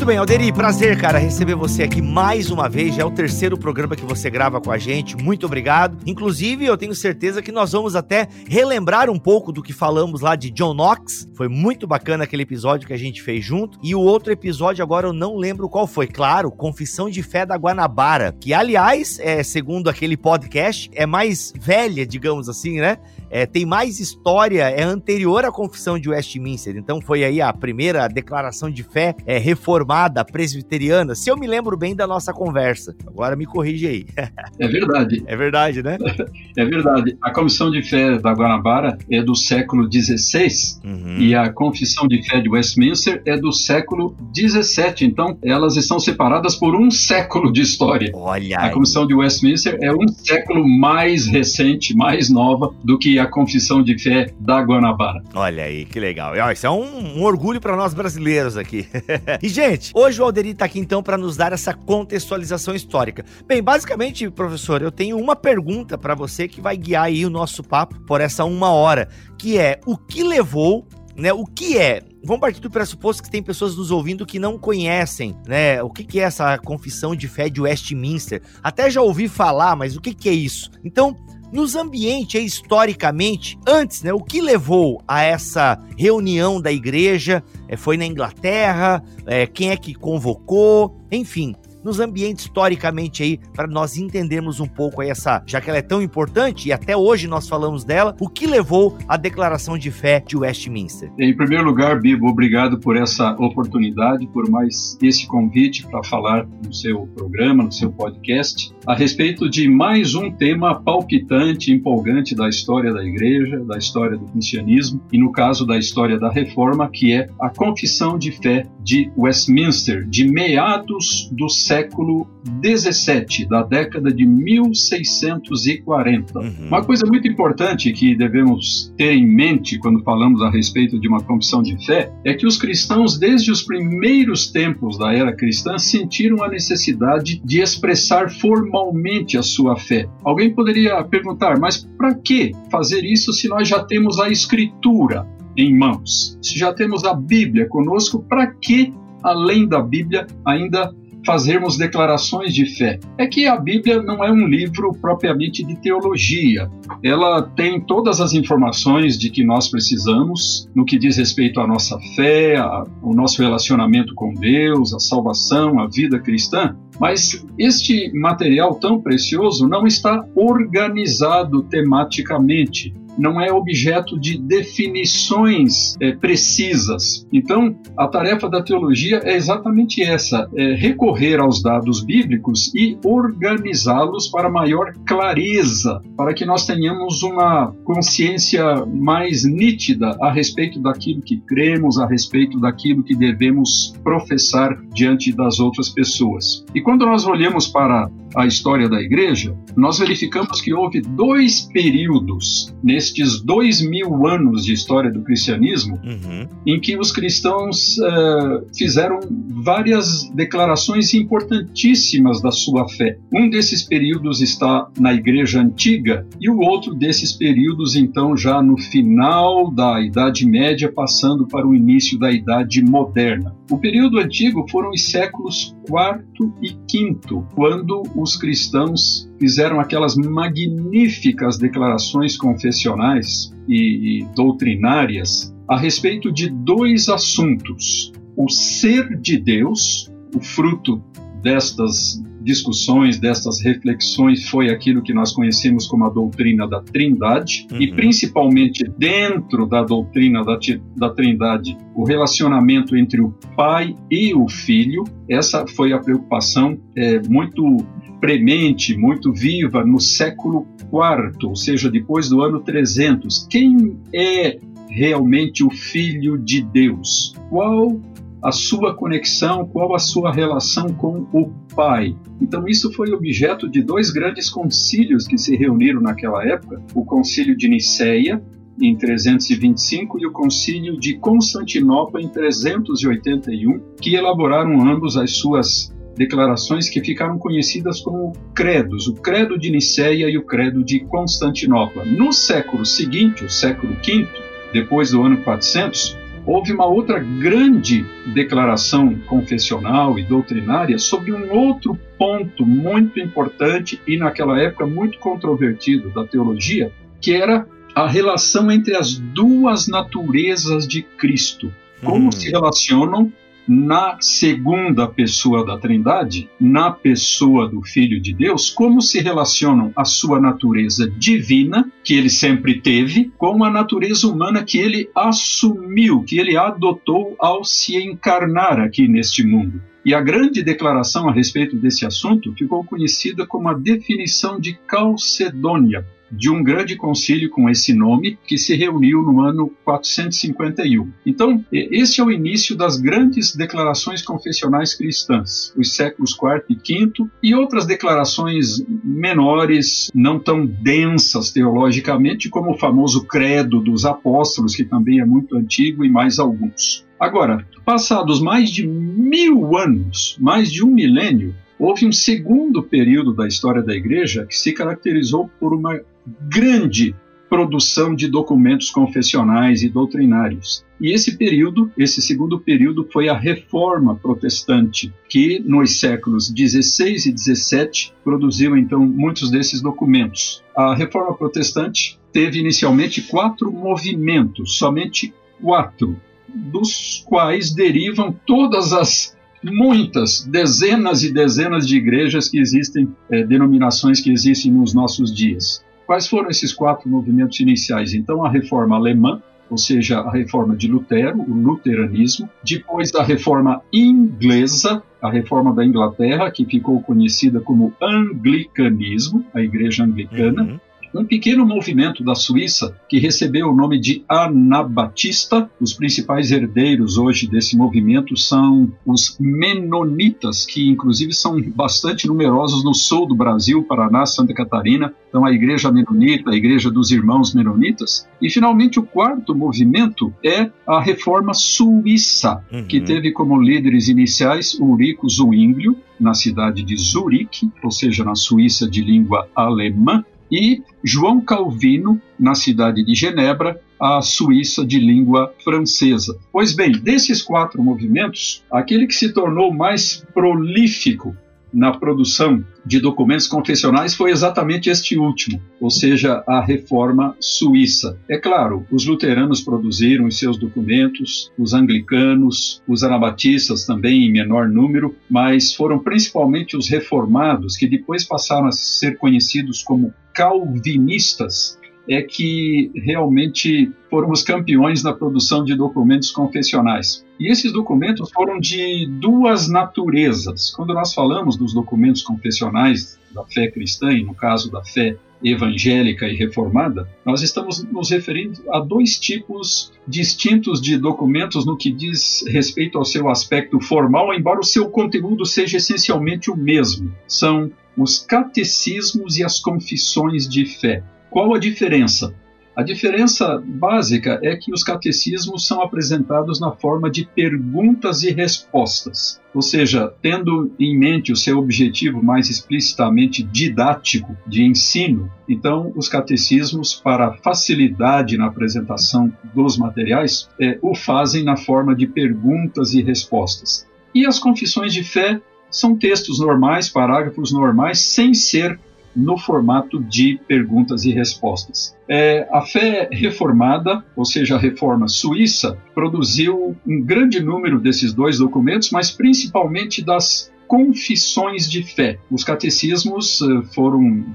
Muito 0.04 0.12
bem, 0.12 0.18
Alderi, 0.18 0.52
prazer, 0.52 1.00
cara, 1.00 1.18
receber 1.18 1.56
você 1.56 1.84
aqui 1.84 2.02
mais 2.02 2.52
uma 2.52 2.68
vez. 2.68 2.96
Já 2.96 3.04
é 3.04 3.06
o 3.06 3.10
terceiro 3.10 3.58
programa 3.58 3.96
que 3.96 4.04
você 4.04 4.30
grava 4.30 4.60
com 4.60 4.70
a 4.70 4.78
gente. 4.78 5.16
Muito 5.16 5.46
obrigado. 5.46 5.98
Inclusive, 6.06 6.66
eu 6.66 6.76
tenho 6.76 6.94
certeza 6.94 7.42
que 7.42 7.54
nós 7.54 7.72
vamos 7.72 7.96
até 7.96 8.28
relembrar 8.46 9.10
um 9.10 9.18
pouco 9.18 9.50
do 9.54 9.64
que 9.64 9.72
falamos 9.72 10.20
lá 10.20 10.36
de 10.36 10.52
John 10.52 10.74
Knox. 10.74 11.26
Foi 11.34 11.48
muito 11.48 11.88
bacana 11.88 12.26
aquele 12.26 12.44
episódio 12.44 12.86
que 12.86 12.94
a 12.94 12.98
gente 12.98 13.22
fez 13.22 13.46
junto. 13.46 13.80
E 13.82 13.96
o 13.96 14.02
outro 14.02 14.34
episódio, 14.34 14.84
agora 14.84 15.08
eu 15.08 15.14
não 15.14 15.38
lembro 15.38 15.70
qual 15.70 15.88
foi. 15.88 16.06
Claro, 16.06 16.52
Confissão 16.52 17.10
de 17.10 17.24
Fé 17.24 17.46
da 17.46 17.56
Guanabara, 17.56 18.36
que 18.38 18.54
aliás, 18.54 19.20
é, 19.22 19.42
segundo 19.42 19.90
aquele 19.90 20.18
podcast, 20.18 20.92
é 20.94 21.06
mais 21.06 21.54
velha, 21.58 22.06
digamos 22.06 22.50
assim, 22.50 22.82
né? 22.82 22.98
É, 23.34 23.48
tem 23.48 23.66
mais 23.66 24.00
história, 24.00 24.70
é 24.70 24.84
anterior 24.84 25.44
à 25.44 25.52
Confissão 25.52 25.98
de 25.98 26.08
Westminster. 26.08 26.78
Então 26.78 27.02
foi 27.02 27.24
aí 27.24 27.42
a 27.42 27.52
primeira 27.52 28.08
declaração 28.08 28.70
de 28.70 28.84
fé 28.84 29.16
é, 29.26 29.40
reformada, 29.40 30.24
presbiteriana, 30.24 31.16
se 31.16 31.32
eu 31.32 31.36
me 31.36 31.48
lembro 31.48 31.76
bem 31.76 31.96
da 31.96 32.06
nossa 32.06 32.32
conversa. 32.32 32.96
Agora 33.08 33.36
me 33.36 33.48
corrige 33.48 33.88
aí. 33.88 34.06
É 34.60 34.68
verdade. 34.68 35.24
É 35.26 35.36
verdade, 35.36 35.82
né? 35.82 35.98
É 36.56 36.64
verdade. 36.64 37.18
A 37.22 37.32
Confissão 37.32 37.72
de 37.72 37.82
Fé 37.82 38.20
da 38.20 38.32
Guanabara 38.34 38.98
é 39.10 39.24
do 39.24 39.36
século 39.36 39.90
XVI 39.92 40.48
uhum. 40.84 41.18
e 41.18 41.34
a 41.34 41.52
Confissão 41.52 42.08
de 42.08 42.22
Fé 42.22 42.40
de 42.40 42.50
Westminster 42.50 43.22
é 43.26 43.36
do 43.36 43.52
século 43.52 44.16
XVII. 44.36 45.08
Então 45.08 45.38
elas 45.42 45.76
estão 45.76 46.00
separadas 46.00 46.56
por 46.56 46.76
um 46.76 46.92
século 46.92 47.52
de 47.52 47.62
história. 47.62 48.12
Olha. 48.14 48.58
A 48.58 48.70
Confissão 48.70 49.08
de 49.08 49.16
Westminster 49.16 49.78
é 49.82 49.92
um 49.92 50.08
século 50.08 50.68
mais 50.68 51.26
recente, 51.26 51.96
mais 51.96 52.30
nova 52.30 52.72
do 52.84 53.00
que 53.00 53.18
a 53.18 53.23
a 53.24 53.28
confissão 53.30 53.84
de 53.84 53.98
fé 53.98 54.28
da 54.40 54.62
Guanabara. 54.62 55.24
Olha 55.34 55.64
aí, 55.64 55.86
que 55.86 56.00
legal. 56.00 56.34
Isso 56.52 56.66
é 56.66 56.70
um, 56.70 57.20
um 57.20 57.24
orgulho 57.24 57.60
para 57.60 57.76
nós 57.76 57.94
brasileiros 57.94 58.58
aqui. 58.58 58.88
e, 59.42 59.50
gente, 59.50 59.92
hoje 59.94 60.22
o 60.22 60.26
Alderi 60.26 60.50
está 60.50 60.66
aqui 60.66 60.80
então 60.80 61.02
para 61.02 61.18
nos 61.18 61.36
dar 61.36 61.54
essa 61.54 61.74
contextualização 61.74 62.76
histórica. 62.76 63.26
Bem, 63.48 63.62
basicamente, 63.62 64.30
professor, 64.30 64.82
eu 64.82 64.92
tenho 64.92 65.18
uma 65.18 65.36
pergunta 65.36 65.98
para 65.98 66.16
você 66.16 66.48
que 66.48 66.62
vai 66.62 66.78
guiar 66.78 67.06
aí 67.06 67.26
o 67.26 67.30
nosso 67.30 67.64
papo 67.64 68.00
por 68.02 68.22
essa 68.22 68.46
uma 68.46 68.72
hora, 68.72 69.10
que 69.38 69.58
é 69.58 69.80
o 69.86 69.98
que 69.98 70.24
levou 70.24 70.88
né? 71.16 71.32
O 71.32 71.46
que 71.46 71.78
é? 71.78 72.02
Vamos 72.24 72.42
partir 72.42 72.60
do 72.60 72.70
pressuposto 72.70 73.22
que 73.22 73.30
tem 73.30 73.44
pessoas 73.44 73.76
nos 73.76 73.92
ouvindo 73.92 74.26
que 74.26 74.40
não 74.40 74.58
conhecem, 74.58 75.36
né? 75.48 75.82
O 75.84 75.90
que, 75.90 76.04
que 76.04 76.20
é 76.20 76.24
essa 76.24 76.58
confissão 76.58 77.16
de 77.16 77.28
fé 77.28 77.50
de 77.50 77.62
Westminster? 77.62 78.42
Até 78.64 78.90
já 78.90 79.02
ouvi 79.02 79.28
falar, 79.28 79.76
mas 79.76 79.96
o 79.96 80.02
que, 80.02 80.14
que 80.14 80.30
é 80.30 80.34
isso? 80.34 80.72
Então, 80.84 81.16
nos 81.54 81.76
ambientes, 81.76 82.44
historicamente, 82.44 83.60
antes, 83.66 84.02
né, 84.02 84.12
o 84.12 84.20
que 84.20 84.42
levou 84.42 85.04
a 85.08 85.22
essa 85.22 85.80
reunião 85.96 86.60
da 86.60 86.72
igreja? 86.72 87.44
É, 87.70 87.78
foi 87.78 87.96
na 87.96 88.06
Inglaterra? 88.06 89.04
É, 89.28 89.46
quem 89.46 89.70
é 89.70 89.78
que 89.78 89.94
convocou? 89.94 90.98
Enfim, 91.12 91.56
nos 91.84 92.00
ambientes 92.00 92.46
historicamente 92.46 93.24
aí, 93.24 93.40
para 93.54 93.68
nós 93.68 93.98
entendermos 93.98 94.60
um 94.60 94.68
pouco 94.68 95.02
aí 95.02 95.10
essa, 95.10 95.44
já 95.46 95.60
que 95.60 95.70
ela 95.70 95.80
é 95.80 95.82
tão 95.82 96.02
importante 96.02 96.70
e 96.70 96.72
até 96.72 96.96
hoje 96.96 97.28
nós 97.28 97.48
falamos 97.48 97.84
dela, 97.84 98.16
o 98.20 98.30
que 98.30 98.46
levou 98.48 98.98
à 99.08 99.18
declaração 99.18 99.78
de 99.78 99.92
fé 99.92 100.24
de 100.26 100.38
Westminster? 100.38 101.12
Em 101.20 101.36
primeiro 101.36 101.66
lugar, 101.66 102.00
Bibo, 102.00 102.28
obrigado 102.28 102.80
por 102.80 102.96
essa 102.96 103.32
oportunidade, 103.34 104.28
por 104.28 104.50
mais 104.50 104.98
esse 105.02 105.28
convite 105.28 105.86
para 105.88 106.04
falar 106.04 106.48
no 106.64 106.74
seu 106.74 107.08
programa, 107.08 107.64
no 107.64 107.72
seu 107.72 107.92
podcast, 107.92 108.74
a 108.86 108.94
respeito 108.94 109.50
de 109.50 109.68
mais 109.68 110.16
um 110.16 110.32
tema 110.32 110.82
palpitante, 110.82 111.72
empolgante 111.72 112.36
da 112.36 112.48
história 112.48 112.94
da 112.94 113.04
igreja, 113.04 113.64
da 113.66 113.78
história 113.78 114.18
do 114.18 114.26
cristianismo 114.26 115.02
e 115.12 115.18
no 115.18 115.32
caso 115.32 115.66
da 115.66 115.78
história 115.78 116.20
da 116.20 116.30
reforma, 116.30 116.90
que 116.90 117.14
é 117.14 117.28
a 117.40 117.50
confissão 117.50 118.18
de 118.18 118.32
fé 118.32 118.66
de 118.84 119.12
Westminster, 119.18 120.06
de 120.08 120.28
meados 120.28 121.30
do 121.32 121.50
século 121.50 121.73
século 121.74 122.28
17, 122.62 123.48
da 123.48 123.64
década 123.64 124.14
de 124.14 124.28
1640. 124.28 126.38
Uhum. 126.38 126.68
Uma 126.68 126.84
coisa 126.84 127.04
muito 127.08 127.28
importante 127.28 127.92
que 127.92 128.16
devemos 128.16 128.94
ter 128.96 129.14
em 129.14 129.26
mente 129.26 129.80
quando 129.80 130.04
falamos 130.04 130.40
a 130.44 130.52
respeito 130.52 131.00
de 131.00 131.08
uma 131.08 131.24
confissão 131.24 131.64
de 131.64 131.84
fé 131.84 132.14
é 132.24 132.36
que 132.36 132.46
os 132.46 132.58
cristãos, 132.58 133.18
desde 133.18 133.52
os 133.52 133.64
primeiros 133.64 134.52
tempos 134.52 135.00
da 135.00 135.12
era 135.14 135.36
cristã, 135.36 135.80
sentiram 135.80 136.44
a 136.44 136.48
necessidade 136.48 137.42
de 137.44 137.60
expressar 137.60 138.30
formalmente 138.30 139.36
a 139.36 139.42
sua 139.42 139.76
fé. 139.76 140.08
Alguém 140.24 140.54
poderia 140.54 141.04
perguntar, 141.04 141.60
mas 141.60 141.90
para 141.98 142.14
que 142.14 142.52
fazer 142.70 143.04
isso 143.04 143.34
se 143.34 143.48
nós 143.48 143.68
já 143.68 143.84
temos 143.84 144.20
a 144.20 144.30
Escritura? 144.30 145.28
em 145.56 145.78
mãos. 145.78 146.36
Se 146.42 146.58
já 146.58 146.74
temos 146.74 147.04
a 147.04 147.14
Bíblia 147.14 147.70
conosco, 147.70 148.26
para 148.28 148.48
que, 148.48 148.92
além 149.22 149.68
da 149.68 149.80
Bíblia, 149.80 150.26
ainda 150.44 150.92
fazermos 151.26 151.78
declarações 151.78 152.54
de 152.54 152.66
fé. 152.66 153.00
É 153.18 153.28
que 153.28 153.48
a 153.48 153.56
Bíblia 153.58 154.02
não 154.02 154.24
é 154.24 154.32
um 154.32 154.48
livro 154.48 154.92
propriamente 155.02 155.64
de 155.64 155.76
teologia. 155.80 156.70
Ela 157.04 157.42
tem 157.42 157.80
todas 157.80 158.20
as 158.20 158.34
informações 158.34 159.18
de 159.18 159.30
que 159.30 159.44
nós 159.44 159.70
precisamos 159.70 160.70
no 160.76 160.86
que 160.86 160.98
diz 160.98 161.18
respeito 161.18 161.60
à 161.60 161.68
nossa 161.68 161.98
fé, 162.16 162.58
ao 162.58 163.14
nosso 163.14 163.42
relacionamento 163.42 164.14
com 164.16 164.34
Deus, 164.34 164.94
a 164.94 165.00
salvação, 165.00 165.80
a 165.80 165.88
vida 165.88 166.20
cristã. 166.20 166.76
Mas 167.00 167.46
este 167.58 168.12
material 168.14 168.76
tão 168.76 169.02
precioso 169.02 169.68
não 169.68 169.88
está 169.88 170.24
organizado 170.36 171.64
tematicamente 171.64 172.94
não 173.18 173.40
é 173.40 173.52
objeto 173.52 174.20
de 174.20 174.38
definições 174.38 175.96
é, 176.00 176.12
precisas. 176.12 177.28
Então, 177.32 177.76
a 177.98 178.08
tarefa 178.08 178.50
da 178.50 178.62
teologia 178.62 179.22
é 179.24 179.36
exatamente 179.36 180.02
essa: 180.02 180.50
é 180.56 180.74
recorrer 180.74 181.40
aos 181.40 181.62
dados 181.62 182.04
bíblicos 182.04 182.74
e 182.74 182.98
organizá-los 183.04 184.28
para 184.28 184.50
maior 184.50 184.94
clareza, 185.06 186.02
para 186.18 186.34
que 186.34 186.46
nós 186.46 186.66
tenhamos 186.66 187.24
uma 187.24 187.74
consciência 187.84 188.86
mais 188.86 189.44
nítida 189.44 190.16
a 190.22 190.32
respeito 190.32 190.80
daquilo 190.80 191.22
que 191.22 191.38
cremos, 191.38 192.00
a 192.00 192.08
respeito 192.08 192.60
daquilo 192.60 193.04
que 193.04 193.16
devemos 193.16 193.94
professar 194.04 194.78
diante 194.94 195.32
das 195.32 195.60
outras 195.60 195.90
pessoas. 195.90 196.66
E 196.74 196.82
quando 196.82 197.06
nós 197.06 197.26
olhamos 197.26 197.68
para 197.68 198.10
a 198.36 198.46
história 198.46 198.90
da 198.90 199.00
igreja, 199.00 199.56
nós 199.76 200.00
verificamos 200.00 200.62
que 200.62 200.74
houve 200.74 201.02
dois 201.02 201.62
períodos 201.62 202.74
nestes 203.04 203.42
dois 203.42 203.82
mil 203.82 204.26
anos 204.26 204.66
de 204.66 204.72
história 204.72 205.12
do 205.12 205.22
cristianismo 205.22 206.00
uhum. 206.04 206.48
em 206.66 206.80
que 206.80 206.98
os 206.98 207.12
cristãos 207.12 207.98
uh, 207.98 208.66
fizeram 208.76 209.20
várias 209.64 210.30
declarações 210.34 211.14
importantíssimas 211.14 212.42
da 212.42 212.52
sua 212.52 212.88
fé. 212.88 213.18
Um 213.34 213.50
desses 213.50 213.84
períodos 213.84 214.42
está 214.42 214.88
na 214.98 215.14
igreja 215.14 215.62
antiga 215.62 216.26
e 216.40 216.50
o 216.50 216.60
outro 216.60 216.96
desses 216.96 217.34
períodos, 217.34 217.96
então, 217.96 218.38
já 218.38 218.62
no 218.62 218.78
final 218.78 219.70
da 219.70 220.00
Idade 220.02 220.46
Média, 220.46 220.92
passando 220.92 221.46
para 221.46 221.68
o 221.68 221.76
início 221.76 222.18
da 222.18 222.32
Idade 222.32 222.82
Moderna. 222.82 223.54
O 223.70 223.78
período 223.78 224.20
antigo 224.20 224.66
foram 224.70 224.92
os 224.92 225.10
séculos 225.10 225.76
IV 225.88 226.54
e 226.62 226.70
V, 226.70 227.44
quando 227.54 228.04
os 228.16 228.38
cristãos 228.38 229.30
fizeram 229.44 229.78
aquelas 229.78 230.16
magníficas 230.16 231.58
declarações 231.58 232.38
confessionais 232.38 233.54
e, 233.68 234.22
e 234.22 234.26
doutrinárias 234.34 235.54
a 235.68 235.78
respeito 235.78 236.32
de 236.32 236.50
dois 236.50 237.10
assuntos: 237.10 238.14
o 238.38 238.50
ser 238.50 239.20
de 239.20 239.38
Deus, 239.38 240.10
o 240.34 240.40
fruto 240.40 241.04
destas 241.42 242.24
discussões, 242.42 243.20
destas 243.20 243.62
reflexões, 243.62 244.48
foi 244.48 244.70
aquilo 244.70 245.02
que 245.02 245.14
nós 245.14 245.34
conhecemos 245.34 245.88
como 245.88 246.06
a 246.06 246.10
doutrina 246.10 246.66
da 246.66 246.82
Trindade, 246.82 247.68
uhum. 247.70 247.82
e 247.82 247.92
principalmente 247.94 248.84
dentro 248.98 249.66
da 249.66 249.84
doutrina 249.84 250.44
da, 250.44 250.58
da 250.96 251.10
Trindade, 251.10 251.78
o 251.96 252.06
relacionamento 252.06 252.96
entre 252.96 253.22
o 253.22 253.34
Pai 253.58 253.94
e 254.10 254.34
o 254.34 254.48
Filho. 254.48 255.04
Essa 255.30 255.66
foi 255.68 255.92
a 255.92 256.00
preocupação 256.00 256.78
é, 256.96 257.22
muito 257.28 257.78
premente, 258.24 258.98
muito 258.98 259.34
viva 259.34 259.84
no 259.84 260.00
século 260.00 260.66
IV, 260.80 261.46
ou 261.46 261.58
seja, 261.58 261.92
depois 261.92 262.30
do 262.30 262.42
ano 262.42 262.62
300. 262.62 263.46
Quem 263.50 263.98
é 264.16 264.60
realmente 264.88 265.62
o 265.62 265.70
Filho 265.70 266.38
de 266.38 266.62
Deus? 266.62 267.36
Qual 267.50 268.00
a 268.42 268.50
sua 268.50 268.96
conexão, 268.96 269.68
qual 269.68 269.94
a 269.94 270.00
sua 270.00 270.32
relação 270.32 270.88
com 270.88 271.28
o 271.34 271.52
Pai. 271.76 272.16
Então, 272.42 272.66
isso 272.66 272.94
foi 272.94 273.12
objeto 273.12 273.70
de 273.70 273.82
dois 273.82 274.10
grandes 274.10 274.50
concílios 274.50 275.28
que 275.28 275.38
se 275.38 275.58
reuniram 275.58 276.00
naquela 276.00 276.46
época: 276.48 276.82
o 276.94 277.04
Concílio 277.04 277.58
de 277.58 277.68
Nicéia, 277.68 278.42
em 278.82 278.96
325, 278.96 280.18
e 280.22 280.26
o 280.26 280.32
Concílio 280.32 280.98
de 280.98 281.18
Constantinopla, 281.18 282.22
em 282.22 282.30
381, 282.30 283.82
que 284.00 284.16
elaboraram 284.16 284.82
ambos 284.90 285.18
as 285.18 285.32
suas 285.32 285.94
declarações 286.16 286.90
que 286.90 287.02
ficaram 287.02 287.38
conhecidas 287.38 288.00
como 288.02 288.34
credos, 288.54 289.08
o 289.08 289.16
credo 289.16 289.58
de 289.58 289.70
Nicéia 289.70 290.30
e 290.30 290.38
o 290.38 290.44
credo 290.44 290.84
de 290.84 291.00
Constantinopla. 291.02 292.06
No 292.06 292.32
século 292.32 292.86
seguinte, 292.86 293.44
o 293.44 293.50
século 293.50 293.96
V, 294.06 294.28
depois 294.72 295.12
do 295.12 295.22
ano 295.24 295.38
400, 295.38 296.18
houve 296.46 296.74
uma 296.74 296.86
outra 296.86 297.20
grande 297.20 298.06
declaração 298.34 299.16
confessional 299.28 300.20
e 300.20 300.24
doutrinária 300.24 300.98
sobre 301.00 301.32
um 301.32 301.52
outro 301.52 301.98
ponto 302.18 302.66
muito 302.66 303.20
importante 303.20 304.02
e 304.06 304.18
naquela 304.18 304.60
época 304.60 304.86
muito 304.86 305.18
controvertido 305.20 306.10
da 306.10 306.26
teologia, 306.26 306.92
que 307.22 307.34
era 307.34 307.66
a 307.96 308.08
relação 308.08 308.72
entre 308.72 308.96
as 308.96 309.18
duas 309.18 309.88
naturezas 309.88 310.88
de 310.88 311.02
Cristo. 311.02 311.72
Como 312.04 312.28
hum. 312.28 312.32
se 312.32 312.50
relacionam 312.50 313.32
na 313.68 314.18
segunda 314.20 315.08
pessoa 315.08 315.66
da 315.66 315.78
Trindade, 315.78 316.50
na 316.60 316.92
pessoa 316.92 317.68
do 317.68 317.82
Filho 317.82 318.22
de 318.22 318.34
Deus, 318.34 318.70
como 318.70 319.02
se 319.02 319.22
relacionam 319.22 319.92
a 319.96 320.06
sua 320.06 320.40
natureza 320.40 321.10
divina, 321.10 321.90
que 322.04 322.14
ele 322.14 322.30
sempre 322.30 322.82
teve, 322.82 323.32
com 323.38 323.64
a 323.64 323.70
natureza 323.70 324.28
humana 324.28 324.64
que 324.64 324.78
ele 324.78 325.10
assumiu, 325.16 326.24
que 326.24 326.38
ele 326.38 326.58
adotou 326.58 327.36
ao 327.40 327.64
se 327.64 327.96
encarnar 327.98 328.80
aqui 328.80 329.08
neste 329.08 329.46
mundo. 329.46 329.82
E 330.06 330.14
a 330.14 330.20
grande 330.20 330.62
declaração 330.62 331.30
a 331.30 331.32
respeito 331.32 331.78
desse 331.78 332.06
assunto 332.06 332.54
ficou 332.58 332.84
conhecida 332.84 333.48
como 333.48 333.70
a 333.70 333.74
definição 333.74 334.60
de 334.60 334.74
Calcedônia, 334.86 336.06
de 336.36 336.50
um 336.50 336.64
grande 336.64 336.96
concílio 336.96 337.50
com 337.50 337.70
esse 337.70 337.94
nome 337.94 338.38
que 338.46 338.58
se 338.58 338.76
reuniu 338.76 339.22
no 339.22 339.42
ano 339.42 339.72
451. 339.86 341.12
Então, 341.26 341.64
esse 341.72 342.20
é 342.20 342.24
o 342.24 342.32
início 342.32 342.76
das 342.76 342.98
grandes 342.98 343.56
declarações 343.56 344.22
confessionais 344.22 344.94
cristãs, 344.94 345.74
os 345.78 345.96
séculos 345.96 346.32
IV 346.32 346.64
e 346.70 346.76
V, 346.76 347.30
e 347.42 347.56
outras 347.56 347.86
declarações 347.86 348.84
menores, 349.04 350.10
não 350.14 350.40
tão 350.40 350.66
densas 350.66 351.52
teologicamente, 351.52 352.50
como 352.50 352.72
o 352.72 352.78
famoso 352.78 353.26
Credo 353.26 353.80
dos 353.80 354.06
Apóstolos, 354.06 354.76
que 354.76 354.84
também 354.84 355.20
é 355.20 355.26
muito 355.26 355.56
antigo, 355.56 356.04
e 356.04 356.10
mais 356.10 356.40
alguns. 356.40 357.06
Agora, 357.20 357.66
passados 357.86 358.42
mais 358.42 358.70
de 358.70 358.86
mil 358.86 359.78
anos, 359.78 360.36
mais 360.40 360.72
de 360.72 360.84
um 360.84 360.90
milênio, 360.90 361.56
houve 361.80 362.06
um 362.06 362.12
segundo 362.12 362.84
período 362.84 363.34
da 363.34 363.48
história 363.48 363.82
da 363.82 363.94
Igreja 363.94 364.46
que 364.46 364.58
se 364.58 364.74
caracterizou 364.74 365.50
por 365.60 365.74
uma 365.74 366.00
grande 366.26 367.16
produção 367.54 368.16
de 368.16 368.28
documentos 368.28 368.90
confessionais 368.90 369.84
e 369.84 369.90
doutrinários. 369.90 370.84
E 371.00 371.14
esse 371.14 371.38
período, 371.38 371.92
esse 371.96 372.20
segundo 372.20 372.60
período, 372.60 373.08
foi 373.14 373.30
a 373.30 373.38
Reforma 373.38 374.16
Protestante, 374.16 375.14
que 375.30 375.60
nos 375.60 376.00
séculos 376.00 376.50
16 376.50 377.28
e 377.28 377.32
17 377.32 378.12
produziu 378.24 378.76
então 378.76 379.06
muitos 379.06 379.52
desses 379.52 379.82
documentos. 379.82 380.64
A 380.76 380.96
Reforma 380.96 381.36
Protestante 381.36 382.20
teve 382.32 382.60
inicialmente 382.60 383.22
quatro 383.22 383.72
movimentos, 383.72 384.76
somente 384.78 385.32
quatro, 385.62 386.20
dos 386.48 387.24
quais 387.28 387.72
derivam 387.72 388.36
todas 388.48 388.94
as 388.94 389.38
muitas, 389.64 390.44
dezenas 390.44 391.24
e 391.24 391.32
dezenas 391.32 391.88
de 391.88 391.98
igrejas 391.98 392.50
que 392.50 392.60
existem, 392.60 393.08
eh, 393.30 393.46
denominações 393.46 394.20
que 394.20 394.32
existem 394.32 394.72
nos 394.72 394.94
nossos 394.94 395.34
dias. 395.34 395.84
Quais 396.06 396.28
foram 396.28 396.50
esses 396.50 396.74
quatro 396.74 397.10
movimentos 397.10 397.60
iniciais? 397.60 398.14
Então, 398.14 398.46
a 398.46 398.50
reforma 398.50 398.96
alemã, 398.96 399.42
ou 399.70 399.78
seja, 399.78 400.20
a 400.20 400.32
reforma 400.32 400.76
de 400.76 400.88
Lutero, 400.88 401.40
o 401.40 401.54
luteranismo, 401.54 402.50
depois 402.64 403.14
a 403.16 403.24
reforma 403.24 403.82
inglesa, 403.92 405.02
a 405.22 405.30
reforma 405.30 405.74
da 405.74 405.86
Inglaterra, 405.86 406.52
que 406.52 406.66
ficou 406.66 407.02
conhecida 407.02 407.60
como 407.60 407.94
anglicanismo, 408.02 409.46
a 409.54 409.62
igreja 409.62 410.04
anglicana, 410.04 410.64
uhum 410.64 410.80
um 411.14 411.26
pequeno 411.26 411.66
movimento 411.66 412.24
da 412.24 412.36
Suíça 412.36 412.96
que 413.08 413.20
recebeu 413.20 413.70
o 413.70 413.76
nome 413.76 414.00
de 414.00 414.24
Anabatista. 414.28 415.70
Os 415.80 415.94
principais 415.94 416.52
herdeiros 416.52 417.18
hoje 417.18 417.48
desse 417.48 417.78
movimento 417.78 418.36
são 418.36 418.92
os 419.06 419.38
menonitas, 419.40 420.66
que 420.66 420.90
inclusive 420.90 421.34
são 421.34 421.62
bastante 421.62 422.28
numerosos 422.28 422.84
no 422.84 422.94
sul 422.94 423.28
do 423.28 423.36
Brasil, 423.36 423.84
Paraná, 423.84 424.26
Santa 424.26 424.54
Catarina. 424.54 425.14
Então, 425.30 425.46
a 425.46 425.52
Igreja 425.52 425.92
Menonita, 425.92 426.52
a 426.52 426.56
Igreja 426.56 426.92
dos 426.92 427.12
Irmãos 427.12 427.54
Menonitas. 427.54 428.28
E, 428.42 428.50
finalmente, 428.50 429.00
o 429.00 429.04
quarto 429.04 429.56
movimento 429.56 430.34
é 430.44 430.70
a 430.88 431.02
Reforma 431.02 431.54
Suíça, 431.54 432.64
uhum. 432.72 432.86
que 432.86 433.02
teve 433.02 433.32
como 433.32 433.60
líderes 433.60 434.08
iniciais 434.08 434.76
Ulrico 434.80 435.28
Zwinglio, 435.28 435.98
na 436.20 436.34
cidade 436.34 436.84
de 436.84 436.96
Zurique, 436.96 437.70
ou 437.84 437.92
seja, 437.92 438.24
na 438.24 438.36
Suíça 438.36 438.90
de 438.90 439.02
língua 439.02 439.48
alemã, 439.56 440.24
e 440.54 440.84
João 441.04 441.42
Calvino, 441.42 442.22
na 442.40 442.54
cidade 442.54 443.04
de 443.04 443.16
Genebra, 443.16 443.82
a 444.00 444.22
Suíça 444.22 444.86
de 444.86 445.00
língua 445.00 445.52
francesa. 445.64 446.38
Pois 446.52 446.74
bem, 446.74 446.92
desses 446.92 447.42
quatro 447.42 447.82
movimentos, 447.82 448.64
aquele 448.72 449.08
que 449.08 449.16
se 449.16 449.34
tornou 449.34 449.74
mais 449.74 450.24
prolífico 450.32 451.36
na 451.74 451.92
produção 451.92 452.64
de 452.86 453.00
documentos 453.00 453.48
confessionais 453.48 454.14
foi 454.14 454.32
exatamente 454.32 454.90
este 454.90 455.18
último, 455.18 455.62
ou 455.80 455.90
seja, 455.90 456.44
a 456.48 456.62
reforma 456.62 457.36
suíça. 457.40 458.18
É 458.30 458.38
claro, 458.38 458.86
os 458.92 459.06
luteranos 459.06 459.62
produziram 459.62 460.26
os 460.26 460.38
seus 460.38 460.58
documentos, 460.58 461.52
os 461.58 461.74
anglicanos, 461.74 462.82
os 462.88 463.04
anabatistas 463.04 463.86
também 463.86 464.26
em 464.26 464.32
menor 464.32 464.68
número, 464.68 465.16
mas 465.30 465.74
foram 465.74 466.00
principalmente 466.00 466.78
os 466.78 466.90
reformados 466.90 467.76
que 467.76 467.88
depois 467.88 468.24
passaram 468.24 468.68
a 468.68 468.72
ser 468.72 469.18
conhecidos 469.18 469.82
como 469.82 470.14
calvinistas 470.34 471.78
é 472.08 472.22
que 472.22 472.92
realmente 472.96 473.92
foram 474.10 474.30
os 474.30 474.44
campeões 474.44 475.04
na 475.04 475.14
produção 475.14 475.64
de 475.64 475.76
documentos 475.76 476.32
confessionais. 476.32 477.26
E 477.44 477.52
esses 477.52 477.74
documentos 477.74 478.32
foram 478.32 478.58
de 478.58 479.06
duas 479.06 479.68
naturezas. 479.68 480.72
Quando 480.72 480.94
nós 480.94 481.14
falamos 481.14 481.58
dos 481.58 481.74
documentos 481.74 482.24
confessionais 482.24 483.20
da 483.34 483.44
fé 483.44 483.70
cristã, 483.70 484.14
e 484.14 484.24
no 484.24 484.34
caso 484.34 484.72
da 484.72 484.82
fé 484.82 485.18
evangélica 485.44 486.26
e 486.26 486.38
reformada, 486.38 487.06
nós 487.26 487.42
estamos 487.42 487.84
nos 487.84 488.12
referindo 488.12 488.64
a 488.72 488.80
dois 488.80 489.20
tipos 489.20 489.92
distintos 490.08 490.82
de 490.82 490.98
documentos 490.98 491.66
no 491.66 491.76
que 491.76 491.92
diz 491.92 492.46
respeito 492.48 492.98
ao 492.98 493.04
seu 493.04 493.28
aspecto 493.28 493.78
formal, 493.82 494.34
embora 494.34 494.62
o 494.62 494.66
seu 494.66 494.90
conteúdo 494.90 495.46
seja 495.46 495.76
essencialmente 495.76 496.50
o 496.50 496.56
mesmo. 496.56 497.14
São 497.28 497.70
os 497.98 498.20
catecismos 498.20 499.38
e 499.38 499.44
as 499.44 499.60
confissões 499.60 500.48
de 500.48 500.66
fé. 500.66 501.04
Qual 501.30 501.54
a 501.54 501.60
diferença? 501.60 502.34
A 502.76 502.82
diferença 502.82 503.62
básica 503.64 504.40
é 504.42 504.56
que 504.56 504.74
os 504.74 504.84
catecismos 504.84 505.68
são 505.68 505.80
apresentados 505.82 506.60
na 506.60 506.72
forma 506.72 507.10
de 507.10 507.24
perguntas 507.24 508.24
e 508.24 508.32
respostas, 508.32 509.40
ou 509.54 509.62
seja, 509.62 510.12
tendo 510.24 510.72
em 510.80 510.98
mente 510.98 511.32
o 511.32 511.36
seu 511.36 511.60
objetivo 511.60 512.24
mais 512.24 512.50
explicitamente 512.50 513.44
didático 513.44 514.36
de 514.48 514.64
ensino, 514.64 515.32
então 515.48 515.94
os 515.96 516.10
catecismos, 516.10 516.96
para 516.96 517.34
facilidade 517.34 518.38
na 518.38 518.48
apresentação 518.48 519.32
dos 519.54 519.78
materiais, 519.78 520.50
é, 520.60 520.80
o 520.82 520.96
fazem 520.96 521.44
na 521.44 521.56
forma 521.56 521.96
de 521.96 522.08
perguntas 522.08 522.96
e 522.96 523.04
respostas. 523.04 523.88
E 524.16 524.26
as 524.26 524.40
confissões 524.40 524.92
de 524.92 525.04
fé 525.04 525.40
são 525.70 525.96
textos 525.96 526.40
normais, 526.40 526.90
parágrafos 526.90 527.52
normais, 527.52 528.00
sem 528.00 528.34
ser 528.34 528.80
no 529.16 529.38
formato 529.38 530.02
de 530.02 530.40
perguntas 530.48 531.06
e 531.06 531.12
respostas. 531.12 531.96
É, 532.08 532.48
a 532.52 532.62
fé 532.62 533.10
reformada, 533.12 534.04
ou 534.16 534.26
seja, 534.26 534.56
a 534.56 534.60
reforma 534.60 535.08
suíça, 535.08 535.78
produziu 535.94 536.76
um 536.86 537.02
grande 537.02 537.42
número 537.42 537.80
desses 537.80 538.14
dois 538.14 538.38
documentos, 538.38 538.92
mas 538.92 539.12
principalmente 539.12 540.04
das 540.04 540.52
confissões 540.68 541.70
de 541.70 541.84
fé. 541.84 542.18
Os 542.32 542.44
catecismos 542.44 543.42
eh, 543.42 543.62
foram 543.76 544.26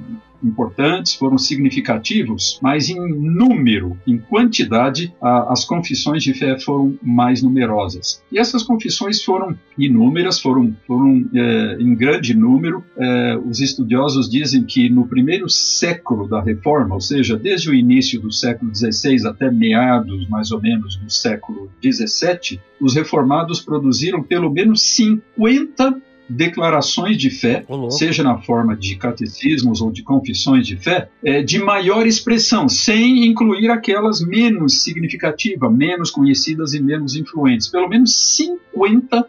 importantes, 0.42 1.14
foram 1.14 1.38
significativos, 1.38 2.59
mas 2.62 2.88
em 2.88 2.99
número, 2.99 3.97
em 4.07 4.18
quantidade, 4.18 5.14
a, 5.21 5.52
as 5.52 5.64
confissões 5.64 6.23
de 6.23 6.35
fé 6.35 6.59
foram 6.59 6.99
mais 7.02 7.42
numerosas. 7.42 8.23
E 8.30 8.38
essas 8.38 8.62
confissões 8.62 9.23
foram 9.23 9.57
inúmeras, 9.76 10.40
foram, 10.40 10.75
foram 10.87 11.28
é, 11.35 11.76
em 11.80 11.95
grande 11.95 12.35
número. 12.35 12.85
É, 12.97 13.38
os 13.45 13.61
estudiosos 13.61 14.28
dizem 14.28 14.64
que 14.64 14.88
no 14.88 15.07
primeiro 15.07 15.49
século 15.49 16.28
da 16.28 16.40
Reforma, 16.40 16.95
ou 16.95 17.00
seja, 17.00 17.37
desde 17.37 17.71
o 17.71 17.75
início 17.75 18.21
do 18.21 18.33
século 18.33 18.75
XVI 18.75 19.26
até 19.26 19.50
meados, 19.50 20.28
mais 20.28 20.50
ou 20.50 20.61
menos, 20.61 20.97
do 20.97 21.11
século 21.11 21.71
XVII, 21.83 22.61
os 22.80 22.95
reformados 22.95 23.61
produziram 23.61 24.23
pelo 24.23 24.50
menos 24.50 24.83
50 24.95 26.08
declarações 26.29 27.17
de 27.17 27.31
fé, 27.31 27.65
seja 27.91 28.23
na 28.23 28.39
forma 28.39 28.77
de 28.77 28.97
catecismos 28.97 29.81
ou 29.81 29.91
de 29.91 30.03
confissões 30.03 30.67
de 30.67 30.77
fé, 30.77 31.09
é, 31.25 31.43
de 31.43 31.59
maior 31.59 32.07
expressão, 32.07 32.69
sem 32.69 33.27
incluir 33.27 33.71
aquelas 33.71 34.21
menos 34.21 34.83
significativas, 34.83 35.73
menos 35.73 36.11
conhecidas 36.11 36.75
e 36.75 36.83
menos 36.83 37.17
influentes. 37.17 37.69
Pelo 37.69 37.89
menos 37.89 38.37
50 38.37 39.27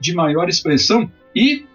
de 0.00 0.14
maior 0.14 0.48
expressão 0.48 1.10
e 1.34 1.66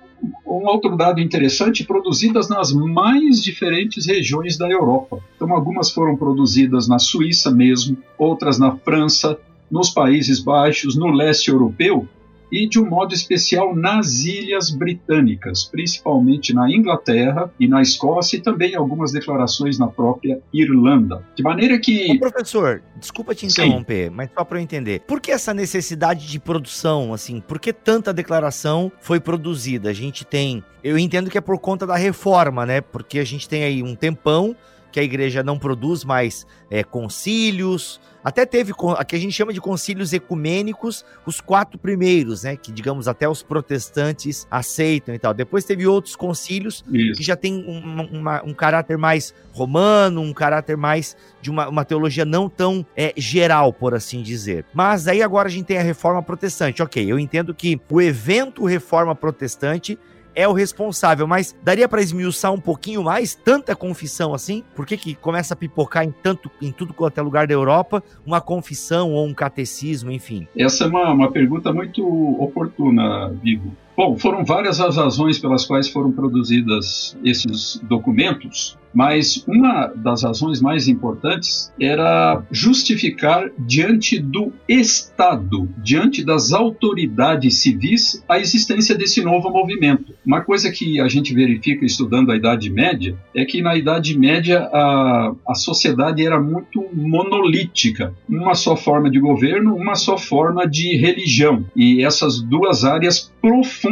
um 0.45 0.65
outro 0.67 0.95
dado 0.95 1.19
interessante, 1.19 1.83
produzidas 1.83 2.47
nas 2.47 2.71
mais 2.71 3.41
diferentes 3.41 4.05
regiões 4.05 4.57
da 4.57 4.69
Europa. 4.69 5.19
Então, 5.35 5.51
algumas 5.53 5.91
foram 5.91 6.15
produzidas 6.15 6.87
na 6.87 6.97
Suíça 6.97 7.51
mesmo, 7.51 7.97
outras 8.17 8.57
na 8.57 8.75
França, 8.77 9.37
nos 9.69 9.89
Países 9.89 10.39
Baixos, 10.39 10.95
no 10.95 11.07
leste 11.07 11.49
europeu, 11.49 12.07
e 12.53 12.67
de 12.67 12.79
um 12.79 12.85
modo 12.85 13.15
especial 13.15 13.75
nas 13.75 14.23
Ilhas 14.23 14.69
Britânicas, 14.69 15.63
principalmente 15.63 16.53
na 16.53 16.69
Inglaterra 16.69 17.51
e 17.59 17.67
na 17.67 17.81
Escócia 17.81 18.37
e 18.37 18.41
também 18.41 18.75
algumas 18.75 19.11
declarações 19.11 19.79
na 19.79 19.87
própria 19.87 20.39
Irlanda. 20.53 21.25
De 21.35 21.41
maneira 21.41 21.79
que. 21.79 22.11
Ô, 22.11 22.19
professor, 22.19 22.83
desculpa 22.97 23.33
te 23.33 23.47
interromper, 23.47 24.09
Sim. 24.09 24.15
mas 24.15 24.29
só 24.37 24.45
para 24.45 24.59
eu 24.59 24.61
entender. 24.61 25.01
Por 25.07 25.19
que 25.19 25.31
essa 25.31 25.51
necessidade 25.51 26.27
de 26.27 26.39
produção, 26.39 27.11
assim? 27.11 27.41
Por 27.41 27.59
que 27.59 27.73
tanta 27.73 28.13
declaração 28.13 28.91
foi 29.01 29.19
produzida? 29.19 29.89
A 29.89 29.93
gente 29.93 30.23
tem. 30.23 30.63
Eu 30.83 30.99
entendo 30.99 31.31
que 31.31 31.37
é 31.39 31.41
por 31.41 31.57
conta 31.57 31.87
da 31.87 31.95
reforma, 31.95 32.67
né? 32.67 32.81
Porque 32.81 33.17
a 33.17 33.23
gente 33.23 33.49
tem 33.49 33.63
aí 33.63 33.81
um 33.81 33.95
tempão 33.95 34.55
que 34.93 34.99
a 34.99 35.03
igreja 35.03 35.41
não 35.41 35.57
produz 35.57 36.05
mais 36.05 36.45
é, 36.69 36.83
concílios, 36.83 37.99
até 38.23 38.45
teve 38.45 38.71
o 38.71 39.03
que 39.03 39.15
a 39.15 39.19
gente 39.19 39.33
chama 39.33 39.51
de 39.51 39.59
concílios 39.59 40.13
ecumênicos, 40.13 41.03
os 41.25 41.41
quatro 41.41 41.77
primeiros, 41.77 42.43
né? 42.43 42.55
Que, 42.55 42.71
digamos, 42.71 43.07
até 43.07 43.27
os 43.27 43.43
protestantes 43.43 44.47
aceitam 44.49 45.13
e 45.13 45.19
tal. 45.19 45.33
Depois 45.33 45.65
teve 45.65 45.85
outros 45.85 46.15
concílios 46.15 46.85
Isso. 46.89 47.17
que 47.17 47.23
já 47.23 47.35
tem 47.35 47.53
um, 47.53 48.19
uma, 48.19 48.41
um 48.45 48.53
caráter 48.53 48.97
mais 48.97 49.33
romano, 49.51 50.21
um 50.21 50.31
caráter 50.31 50.77
mais 50.77 51.17
de 51.41 51.49
uma, 51.49 51.67
uma 51.67 51.83
teologia 51.83 52.23
não 52.23 52.47
tão 52.47 52.85
é, 52.95 53.13
geral, 53.17 53.73
por 53.73 53.93
assim 53.93 54.21
dizer. 54.21 54.63
Mas 54.73 55.07
aí 55.07 55.21
agora 55.21 55.49
a 55.49 55.51
gente 55.51 55.65
tem 55.65 55.77
a 55.77 55.83
reforma 55.83 56.23
protestante. 56.23 56.81
Ok, 56.81 57.03
eu 57.03 57.19
entendo 57.19 57.53
que 57.53 57.81
o 57.89 58.01
evento 58.01 58.63
reforma 58.63 59.13
protestante 59.13 59.99
é 60.35 60.47
o 60.47 60.53
responsável, 60.53 61.27
mas 61.27 61.55
daria 61.63 61.87
para 61.87 62.01
esmiuçar 62.01 62.51
um 62.51 62.59
pouquinho 62.59 63.03
mais 63.03 63.35
tanta 63.35 63.75
confissão 63.75 64.33
assim? 64.33 64.63
Por 64.75 64.85
que, 64.85 64.97
que 64.97 65.15
começa 65.15 65.53
a 65.53 65.57
pipocar 65.57 66.03
em 66.03 66.11
tanto 66.11 66.49
em 66.61 66.71
tudo 66.71 66.93
quanto 66.93 67.17
é 67.17 67.21
lugar 67.21 67.47
da 67.47 67.53
Europa 67.53 68.03
uma 68.25 68.41
confissão 68.41 69.11
ou 69.11 69.25
um 69.25 69.33
catecismo, 69.33 70.11
enfim? 70.11 70.47
Essa 70.57 70.85
é 70.85 70.87
uma, 70.87 71.11
uma 71.11 71.31
pergunta 71.31 71.71
muito 71.73 72.05
oportuna, 72.41 73.29
Vigo. 73.41 73.75
Bom, 73.95 74.17
foram 74.17 74.43
várias 74.43 74.81
as 74.81 74.97
razões 74.97 75.37
pelas 75.37 75.65
quais 75.65 75.87
foram 75.87 76.11
produzidas 76.11 77.15
esses 77.23 77.79
documentos, 77.83 78.75
mas 78.93 79.43
uma 79.47 79.87
das 79.87 80.23
razões 80.23 80.61
mais 80.61 80.87
importantes 80.87 81.71
era 81.79 82.43
justificar 82.51 83.49
diante 83.57 84.19
do 84.19 84.53
Estado, 84.67 85.67
diante 85.77 86.23
das 86.23 86.53
autoridades 86.53 87.55
civis, 87.55 88.23
a 88.27 88.39
existência 88.39 88.95
desse 88.95 89.23
novo 89.23 89.49
movimento. 89.49 90.13
Uma 90.25 90.41
coisa 90.41 90.71
que 90.71 90.99
a 90.99 91.07
gente 91.07 91.33
verifica 91.33 91.85
estudando 91.85 92.31
a 92.31 92.35
Idade 92.35 92.69
Média 92.69 93.15
é 93.35 93.43
que 93.45 93.61
na 93.61 93.75
Idade 93.75 94.17
Média 94.17 94.69
a, 94.71 95.33
a 95.47 95.55
sociedade 95.55 96.25
era 96.25 96.39
muito 96.39 96.87
monolítica, 96.93 98.13
uma 98.29 98.53
só 98.53 98.75
forma 98.75 99.09
de 99.09 99.19
governo, 99.19 99.75
uma 99.75 99.95
só 99.95 100.17
forma 100.17 100.67
de 100.67 100.95
religião, 100.97 101.65
e 101.75 102.03
essas 102.03 102.41
duas 102.41 102.83
áreas 102.83 103.31
profundamente 103.41 103.82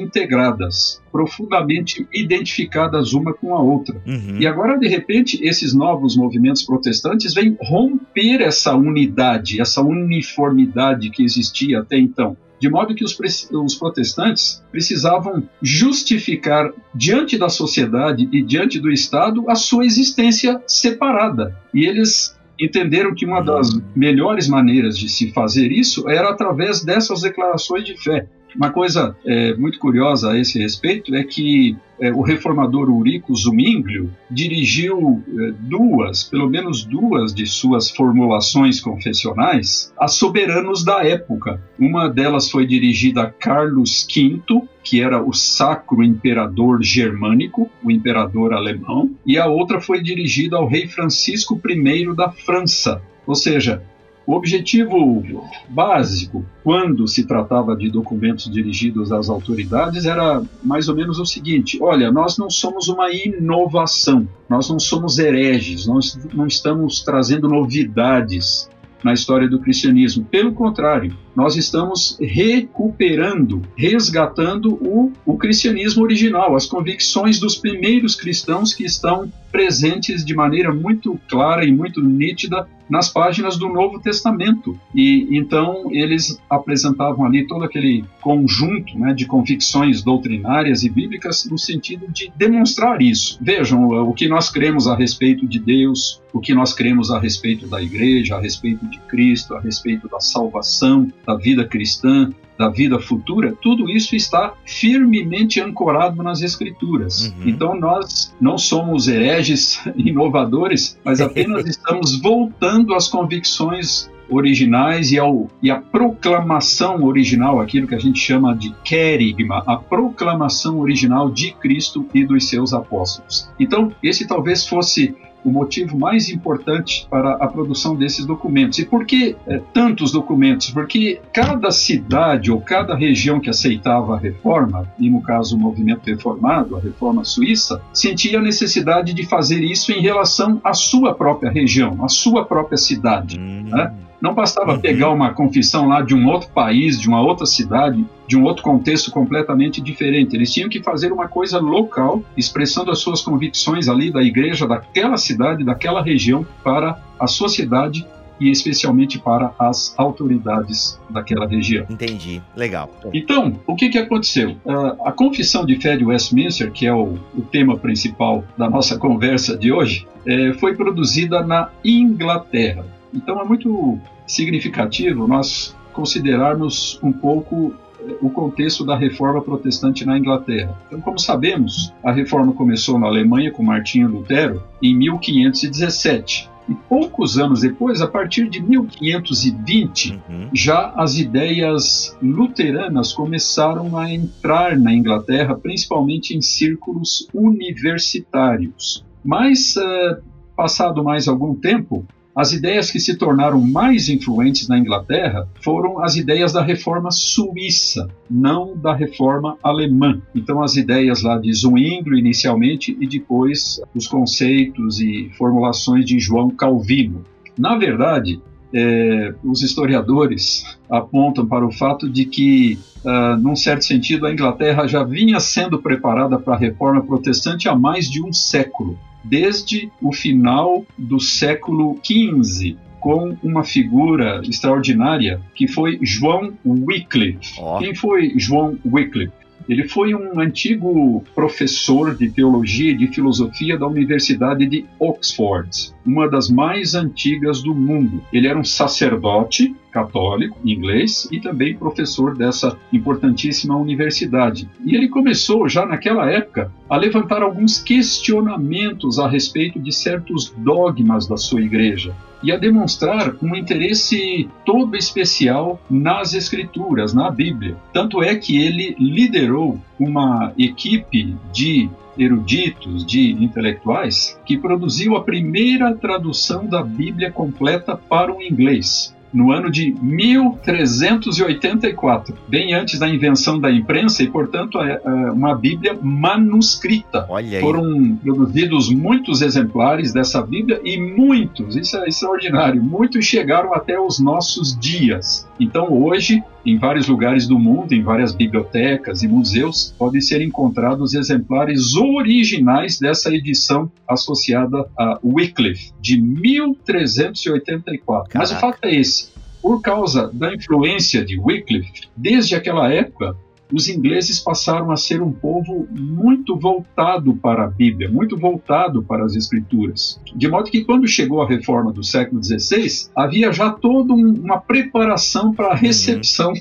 integradas 0.00 1.00
profundamente 1.10 2.06
identificadas 2.12 3.12
uma 3.12 3.32
com 3.32 3.54
a 3.54 3.60
outra. 3.60 4.00
Uhum. 4.06 4.36
E 4.38 4.46
agora, 4.46 4.78
de 4.78 4.86
repente, 4.86 5.38
esses 5.42 5.74
novos 5.74 6.16
movimentos 6.16 6.62
protestantes 6.62 7.34
vêm 7.34 7.56
romper 7.60 8.40
essa 8.40 8.74
unidade, 8.74 9.60
essa 9.60 9.82
uniformidade 9.82 11.10
que 11.10 11.24
existia 11.24 11.80
até 11.80 11.98
então. 11.98 12.36
De 12.60 12.68
modo 12.68 12.94
que 12.94 13.04
os, 13.04 13.16
os, 13.52 13.74
protestantes 13.76 14.62
precisavam 14.70 15.48
justificar 15.62 16.72
diante 16.92 17.38
da 17.38 17.48
sociedade 17.48 18.28
e 18.32 18.42
diante 18.42 18.80
do 18.80 18.90
Estado 18.90 19.48
a 19.48 19.54
sua 19.54 19.84
existência 19.84 20.60
separada. 20.66 21.56
E 21.72 21.86
eles 21.86 22.36
entenderam 22.58 23.14
que 23.14 23.24
uma 23.24 23.40
das 23.40 23.70
melhores 23.94 24.48
maneiras 24.48 24.98
de 24.98 25.08
se 25.08 25.30
fazer 25.30 25.70
isso 25.70 26.08
era 26.08 26.30
através 26.30 26.82
dessas 26.82 27.22
declarações 27.22 27.84
de 27.84 27.96
fé. 27.96 28.26
Uma 28.56 28.70
coisa 28.70 29.16
é, 29.24 29.54
muito 29.54 29.78
curiosa 29.78 30.32
a 30.32 30.38
esse 30.38 30.58
respeito 30.58 31.14
é 31.14 31.22
que 31.22 31.76
é, 32.00 32.12
o 32.12 32.22
reformador 32.22 32.88
Urico 32.88 33.34
Zuminglio 33.34 34.10
dirigiu 34.30 35.22
é, 35.28 35.52
duas, 35.60 36.24
pelo 36.24 36.48
menos 36.48 36.84
duas 36.84 37.34
de 37.34 37.46
suas 37.46 37.90
formulações 37.90 38.80
confessionais 38.80 39.92
a 39.98 40.08
soberanos 40.08 40.84
da 40.84 41.04
época. 41.04 41.60
Uma 41.78 42.08
delas 42.08 42.50
foi 42.50 42.66
dirigida 42.66 43.22
a 43.22 43.30
Carlos 43.30 44.06
V, 44.12 44.62
que 44.82 45.02
era 45.02 45.22
o 45.22 45.32
sacro 45.32 46.02
imperador 46.02 46.82
germânico, 46.82 47.68
o 47.82 47.90
imperador 47.90 48.54
alemão, 48.54 49.10
e 49.26 49.36
a 49.36 49.46
outra 49.46 49.80
foi 49.80 50.02
dirigida 50.02 50.56
ao 50.56 50.68
rei 50.68 50.86
Francisco 50.86 51.60
I 51.68 52.14
da 52.14 52.30
França. 52.30 53.02
Ou 53.26 53.34
seja, 53.34 53.82
o 54.28 54.34
objetivo 54.34 55.24
básico, 55.70 56.44
quando 56.62 57.08
se 57.08 57.26
tratava 57.26 57.74
de 57.74 57.88
documentos 57.88 58.52
dirigidos 58.52 59.10
às 59.10 59.30
autoridades, 59.30 60.04
era 60.04 60.42
mais 60.62 60.86
ou 60.86 60.94
menos 60.94 61.18
o 61.18 61.24
seguinte: 61.24 61.78
olha, 61.80 62.12
nós 62.12 62.36
não 62.36 62.50
somos 62.50 62.88
uma 62.88 63.10
inovação, 63.10 64.28
nós 64.46 64.68
não 64.68 64.78
somos 64.78 65.18
hereges, 65.18 65.86
nós 65.86 66.14
não 66.34 66.46
estamos 66.46 67.00
trazendo 67.00 67.48
novidades 67.48 68.68
na 69.02 69.14
história 69.14 69.48
do 69.48 69.60
cristianismo. 69.60 70.26
Pelo 70.26 70.52
contrário, 70.52 71.16
nós 71.38 71.54
estamos 71.56 72.18
recuperando, 72.20 73.62
resgatando 73.76 74.74
o, 74.74 75.12
o 75.24 75.38
cristianismo 75.38 76.02
original, 76.02 76.56
as 76.56 76.66
convicções 76.66 77.38
dos 77.38 77.54
primeiros 77.54 78.16
cristãos 78.16 78.74
que 78.74 78.84
estão 78.84 79.30
presentes 79.52 80.24
de 80.24 80.34
maneira 80.34 80.74
muito 80.74 81.16
clara 81.28 81.64
e 81.64 81.70
muito 81.70 82.02
nítida 82.02 82.66
nas 82.88 83.08
páginas 83.08 83.56
do 83.58 83.68
Novo 83.68 84.00
Testamento. 84.00 84.78
E 84.94 85.28
então 85.30 85.88
eles 85.90 86.40
apresentavam 86.48 87.24
ali 87.24 87.46
todo 87.46 87.64
aquele 87.64 88.04
conjunto 88.20 88.98
né, 88.98 89.12
de 89.12 89.26
convicções 89.26 90.02
doutrinárias 90.02 90.82
e 90.82 90.88
bíblicas 90.88 91.46
no 91.50 91.58
sentido 91.58 92.06
de 92.08 92.32
demonstrar 92.34 93.02
isso. 93.02 93.38
Vejam 93.40 93.84
o 93.84 94.12
que 94.14 94.28
nós 94.28 94.50
cremos 94.50 94.86
a 94.86 94.96
respeito 94.96 95.46
de 95.46 95.58
Deus, 95.58 96.20
o 96.32 96.40
que 96.40 96.54
nós 96.54 96.72
cremos 96.72 97.10
a 97.10 97.18
respeito 97.18 97.66
da 97.66 97.82
igreja, 97.82 98.36
a 98.36 98.40
respeito 98.40 98.86
de 98.86 98.98
Cristo, 99.00 99.54
a 99.54 99.60
respeito 99.60 100.08
da 100.08 100.20
salvação, 100.20 101.10
da 101.28 101.36
vida 101.36 101.66
cristã, 101.66 102.32
da 102.58 102.70
vida 102.70 102.98
futura, 102.98 103.54
tudo 103.60 103.90
isso 103.90 104.16
está 104.16 104.54
firmemente 104.64 105.60
ancorado 105.60 106.22
nas 106.22 106.40
Escrituras. 106.40 107.26
Uhum. 107.26 107.48
Então 107.50 107.78
nós 107.78 108.34
não 108.40 108.56
somos 108.56 109.08
hereges 109.08 109.78
inovadores, 109.94 110.98
mas 111.04 111.20
apenas 111.20 111.66
estamos 111.68 112.18
voltando 112.18 112.94
às 112.94 113.08
convicções 113.08 114.10
originais 114.30 115.12
e, 115.12 115.18
ao, 115.18 115.48
e 115.62 115.70
a 115.70 115.76
proclamação 115.76 117.04
original, 117.04 117.60
aquilo 117.60 117.86
que 117.86 117.94
a 117.94 117.98
gente 117.98 118.18
chama 118.18 118.54
de 118.54 118.74
querigma, 118.84 119.62
a 119.66 119.76
proclamação 119.76 120.78
original 120.78 121.30
de 121.30 121.52
Cristo 121.52 122.06
e 122.12 122.24
dos 122.24 122.48
seus 122.48 122.72
apóstolos. 122.72 123.50
Então, 123.58 123.92
esse 124.02 124.26
talvez 124.26 124.66
fosse 124.66 125.14
o 125.44 125.50
motivo 125.50 125.98
mais 125.98 126.28
importante 126.28 127.06
para 127.10 127.32
a 127.32 127.46
produção 127.46 127.94
desses 127.94 128.24
documentos. 128.24 128.78
E 128.78 128.84
por 128.84 129.04
que 129.04 129.36
é, 129.46 129.60
tantos 129.72 130.12
documentos? 130.12 130.70
Porque 130.70 131.20
cada 131.32 131.70
cidade 131.70 132.50
ou 132.50 132.60
cada 132.60 132.94
região 132.94 133.40
que 133.40 133.50
aceitava 133.50 134.14
a 134.14 134.18
reforma, 134.18 134.90
e 134.98 135.08
no 135.08 135.22
caso 135.22 135.56
o 135.56 135.58
movimento 135.58 136.06
reformado, 136.06 136.76
a 136.76 136.80
reforma 136.80 137.24
suíça, 137.24 137.80
sentia 137.92 138.38
a 138.38 138.42
necessidade 138.42 139.12
de 139.12 139.26
fazer 139.26 139.62
isso 139.62 139.92
em 139.92 140.00
relação 140.00 140.60
à 140.64 140.74
sua 140.74 141.14
própria 141.14 141.50
região, 141.50 142.04
à 142.04 142.08
sua 142.08 142.44
própria 142.44 142.76
cidade. 142.76 143.38
Hum. 143.38 143.64
Né? 143.68 143.92
Não 144.20 144.34
bastava 144.34 144.72
uhum. 144.72 144.80
pegar 144.80 145.10
uma 145.10 145.32
confissão 145.32 145.88
lá 145.88 146.02
de 146.02 146.14
um 146.14 146.26
outro 146.26 146.48
país, 146.50 147.00
de 147.00 147.08
uma 147.08 147.22
outra 147.22 147.46
cidade, 147.46 148.04
de 148.26 148.36
um 148.36 148.44
outro 148.44 148.62
contexto 148.62 149.10
completamente 149.10 149.80
diferente. 149.80 150.34
Eles 150.34 150.52
tinham 150.52 150.68
que 150.68 150.82
fazer 150.82 151.12
uma 151.12 151.28
coisa 151.28 151.58
local, 151.58 152.22
expressando 152.36 152.90
as 152.90 152.98
suas 152.98 153.22
convicções 153.22 153.88
ali 153.88 154.10
da 154.10 154.22
igreja 154.22 154.66
daquela 154.66 155.16
cidade, 155.16 155.64
daquela 155.64 156.02
região, 156.02 156.46
para 156.62 157.00
a 157.18 157.26
sociedade 157.26 158.06
e 158.40 158.50
especialmente 158.50 159.18
para 159.18 159.52
as 159.58 159.94
autoridades 159.98 160.98
daquela 161.10 161.46
região. 161.46 161.86
Entendi, 161.90 162.40
legal. 162.56 162.90
Então, 163.12 163.58
o 163.66 163.74
que, 163.74 163.88
que 163.88 163.98
aconteceu? 163.98 164.50
Uh, 164.64 165.04
a 165.04 165.12
Confissão 165.12 165.66
de 165.66 165.76
Fé 165.80 165.96
de 165.96 166.04
Westminster, 166.04 166.70
que 166.70 166.86
é 166.86 166.94
o, 166.94 167.18
o 167.36 167.42
tema 167.42 167.76
principal 167.76 168.44
da 168.56 168.70
nossa 168.70 168.96
conversa 168.98 169.56
de 169.56 169.72
hoje, 169.72 170.06
é, 170.26 170.52
foi 170.54 170.74
produzida 170.74 171.42
na 171.42 171.70
Inglaterra. 171.84 172.84
Então 173.12 173.40
é 173.40 173.44
muito 173.44 173.98
significativo 174.26 175.26
nós 175.26 175.76
considerarmos 175.92 176.98
um 177.02 177.12
pouco 177.12 177.74
eh, 178.00 178.16
o 178.20 178.30
contexto 178.30 178.84
da 178.84 178.96
reforma 178.96 179.42
protestante 179.42 180.04
na 180.04 180.16
Inglaterra. 180.16 180.78
Então, 180.86 181.00
como 181.00 181.18
sabemos, 181.18 181.92
a 182.04 182.12
reforma 182.12 182.52
começou 182.52 182.98
na 182.98 183.06
Alemanha 183.06 183.50
com 183.50 183.62
Martinho 183.62 184.08
Lutero 184.08 184.62
em 184.82 184.96
1517. 184.96 186.48
E 186.68 186.74
poucos 186.74 187.38
anos 187.38 187.62
depois, 187.62 188.02
a 188.02 188.06
partir 188.06 188.48
de 188.50 188.62
1520, 188.62 190.12
uhum. 190.28 190.50
já 190.52 190.92
as 190.94 191.18
ideias 191.18 192.16
luteranas 192.22 193.12
começaram 193.14 193.96
a 193.96 194.12
entrar 194.12 194.78
na 194.78 194.92
Inglaterra, 194.92 195.56
principalmente 195.56 196.36
em 196.36 196.42
círculos 196.42 197.26
universitários. 197.32 199.02
Mas, 199.24 199.76
uh, 199.76 200.22
passado 200.54 201.02
mais 201.02 201.26
algum 201.26 201.54
tempo, 201.54 202.06
as 202.38 202.52
ideias 202.52 202.88
que 202.88 203.00
se 203.00 203.16
tornaram 203.16 203.60
mais 203.60 204.08
influentes 204.08 204.68
na 204.68 204.78
Inglaterra 204.78 205.48
foram 205.60 205.98
as 206.04 206.14
ideias 206.14 206.52
da 206.52 206.62
reforma 206.62 207.10
suíça, 207.10 208.08
não 208.30 208.76
da 208.76 208.94
reforma 208.94 209.58
alemã. 209.60 210.22
Então, 210.32 210.62
as 210.62 210.76
ideias 210.76 211.20
lá 211.20 211.36
de 211.36 211.52
Zwinglio 211.52 212.16
inicialmente 212.16 212.96
e 213.00 213.08
depois 213.08 213.80
os 213.92 214.06
conceitos 214.06 215.00
e 215.00 215.32
formulações 215.36 216.04
de 216.04 216.20
João 216.20 216.48
Calvino. 216.48 217.24
Na 217.58 217.76
verdade, 217.76 218.40
é, 218.72 219.34
os 219.42 219.62
historiadores 219.62 220.78
apontam 220.88 221.44
para 221.44 221.66
o 221.66 221.72
fato 221.72 222.08
de 222.08 222.24
que, 222.24 222.78
uh, 223.04 223.36
num 223.40 223.56
certo 223.56 223.84
sentido, 223.84 224.26
a 224.26 224.32
Inglaterra 224.32 224.86
já 224.86 225.02
vinha 225.02 225.40
sendo 225.40 225.82
preparada 225.82 226.38
para 226.38 226.54
a 226.54 226.58
reforma 226.58 227.02
protestante 227.02 227.68
há 227.68 227.74
mais 227.74 228.08
de 228.08 228.22
um 228.22 228.32
século 228.32 228.96
desde 229.22 229.90
o 230.00 230.12
final 230.12 230.84
do 230.96 231.20
século 231.20 231.98
XV, 232.04 232.76
com 233.00 233.36
uma 233.42 233.62
figura 233.62 234.40
extraordinária 234.44 235.40
que 235.54 235.68
foi 235.68 235.98
João 236.02 236.52
Wycliffe. 236.64 237.54
Oh. 237.58 237.78
Quem 237.78 237.94
foi 237.94 238.32
João 238.36 238.78
Wycliffe? 238.84 239.32
Ele 239.68 239.86
foi 239.86 240.14
um 240.14 240.40
antigo 240.40 241.22
professor 241.34 242.14
de 242.16 242.30
teologia 242.30 242.92
e 242.92 242.96
de 242.96 243.08
filosofia 243.08 243.76
da 243.76 243.86
Universidade 243.86 244.64
de 244.66 244.86
Oxford, 244.98 245.92
uma 246.06 246.26
das 246.26 246.48
mais 246.48 246.94
antigas 246.94 247.62
do 247.62 247.74
mundo. 247.74 248.22
Ele 248.32 248.48
era 248.48 248.58
um 248.58 248.64
sacerdote 248.64 249.76
católico, 249.98 250.58
inglês, 250.64 251.28
e 251.32 251.40
também 251.40 251.76
professor 251.76 252.36
dessa 252.36 252.76
importantíssima 252.92 253.76
universidade. 253.76 254.68
E 254.84 254.94
ele 254.94 255.08
começou, 255.08 255.68
já 255.68 255.84
naquela 255.84 256.30
época, 256.30 256.72
a 256.88 256.96
levantar 256.96 257.42
alguns 257.42 257.78
questionamentos 257.78 259.18
a 259.18 259.28
respeito 259.28 259.80
de 259.80 259.92
certos 259.92 260.54
dogmas 260.56 261.26
da 261.26 261.36
sua 261.36 261.60
igreja 261.60 262.14
e 262.40 262.52
a 262.52 262.56
demonstrar 262.56 263.34
um 263.42 263.56
interesse 263.56 264.48
todo 264.64 264.96
especial 264.96 265.80
nas 265.90 266.34
Escrituras, 266.34 267.12
na 267.12 267.28
Bíblia. 267.30 267.76
Tanto 267.92 268.22
é 268.22 268.36
que 268.36 268.56
ele 268.56 268.94
liderou 268.98 269.80
uma 269.98 270.52
equipe 270.56 271.36
de 271.52 271.90
eruditos, 272.16 273.04
de 273.04 273.32
intelectuais, 273.32 274.38
que 274.44 274.56
produziu 274.56 275.16
a 275.16 275.22
primeira 275.22 275.94
tradução 275.94 276.66
da 276.66 276.82
Bíblia 276.82 277.30
completa 277.32 277.96
para 277.96 278.32
o 278.32 278.40
inglês 278.40 279.16
no 279.32 279.52
ano 279.52 279.70
de 279.70 279.94
1384, 280.00 282.34
bem 282.48 282.74
antes 282.74 282.98
da 282.98 283.08
invenção 283.08 283.60
da 283.60 283.70
imprensa 283.70 284.22
e, 284.22 284.28
portanto, 284.28 284.80
é, 284.80 285.00
é 285.04 285.10
uma 285.30 285.54
Bíblia 285.54 285.96
manuscrita. 286.00 287.26
Olha 287.28 287.58
aí. 287.58 287.62
Foram 287.62 288.16
produzidos 288.16 288.90
muitos 288.90 289.42
exemplares 289.42 290.12
dessa 290.12 290.40
Bíblia 290.42 290.80
e 290.84 290.98
muitos, 290.98 291.76
isso 291.76 291.96
é 291.98 292.08
extraordinário, 292.08 292.82
muitos 292.82 293.24
chegaram 293.24 293.72
até 293.74 294.00
os 294.00 294.18
nossos 294.18 294.76
dias. 294.78 295.46
Então, 295.60 295.92
hoje, 295.92 296.42
em 296.64 296.78
vários 296.78 297.08
lugares 297.08 297.46
do 297.46 297.58
mundo, 297.58 297.92
em 297.92 298.02
várias 298.02 298.34
bibliotecas 298.34 299.22
e 299.22 299.28
museus, 299.28 299.94
podem 299.98 300.20
ser 300.20 300.42
encontrados 300.42 301.14
exemplares 301.14 301.94
originais 301.94 302.98
dessa 302.98 303.32
edição 303.32 303.90
associada 304.06 304.84
a 304.98 305.18
Wycliffe, 305.24 305.92
de 306.00 306.20
1384. 306.20 308.30
Caraca. 308.30 308.38
Mas 308.38 308.50
o 308.50 308.56
fato 308.56 308.78
é 308.84 308.94
esse: 308.94 309.30
por 309.62 309.80
causa 309.80 310.30
da 310.32 310.54
influência 310.54 311.24
de 311.24 311.38
Wycliffe, 311.38 312.08
desde 312.16 312.54
aquela 312.54 312.92
época, 312.92 313.34
os 313.72 313.88
ingleses 313.88 314.40
passaram 314.40 314.90
a 314.90 314.96
ser 314.96 315.22
um 315.22 315.32
povo 315.32 315.86
muito 315.90 316.56
voltado 316.56 317.34
para 317.36 317.64
a 317.64 317.66
Bíblia, 317.68 318.10
muito 318.10 318.36
voltado 318.36 319.02
para 319.02 319.24
as 319.24 319.34
Escrituras. 319.34 320.20
De 320.34 320.48
modo 320.48 320.70
que, 320.70 320.84
quando 320.84 321.06
chegou 321.06 321.42
a 321.42 321.48
reforma 321.48 321.92
do 321.92 322.02
século 322.02 322.42
XVI, 322.42 323.10
havia 323.14 323.52
já 323.52 323.70
toda 323.70 324.12
uma 324.12 324.58
preparação 324.58 325.54
para 325.54 325.68
a 325.68 325.72
uhum. 325.72 325.76
recepção 325.76 326.52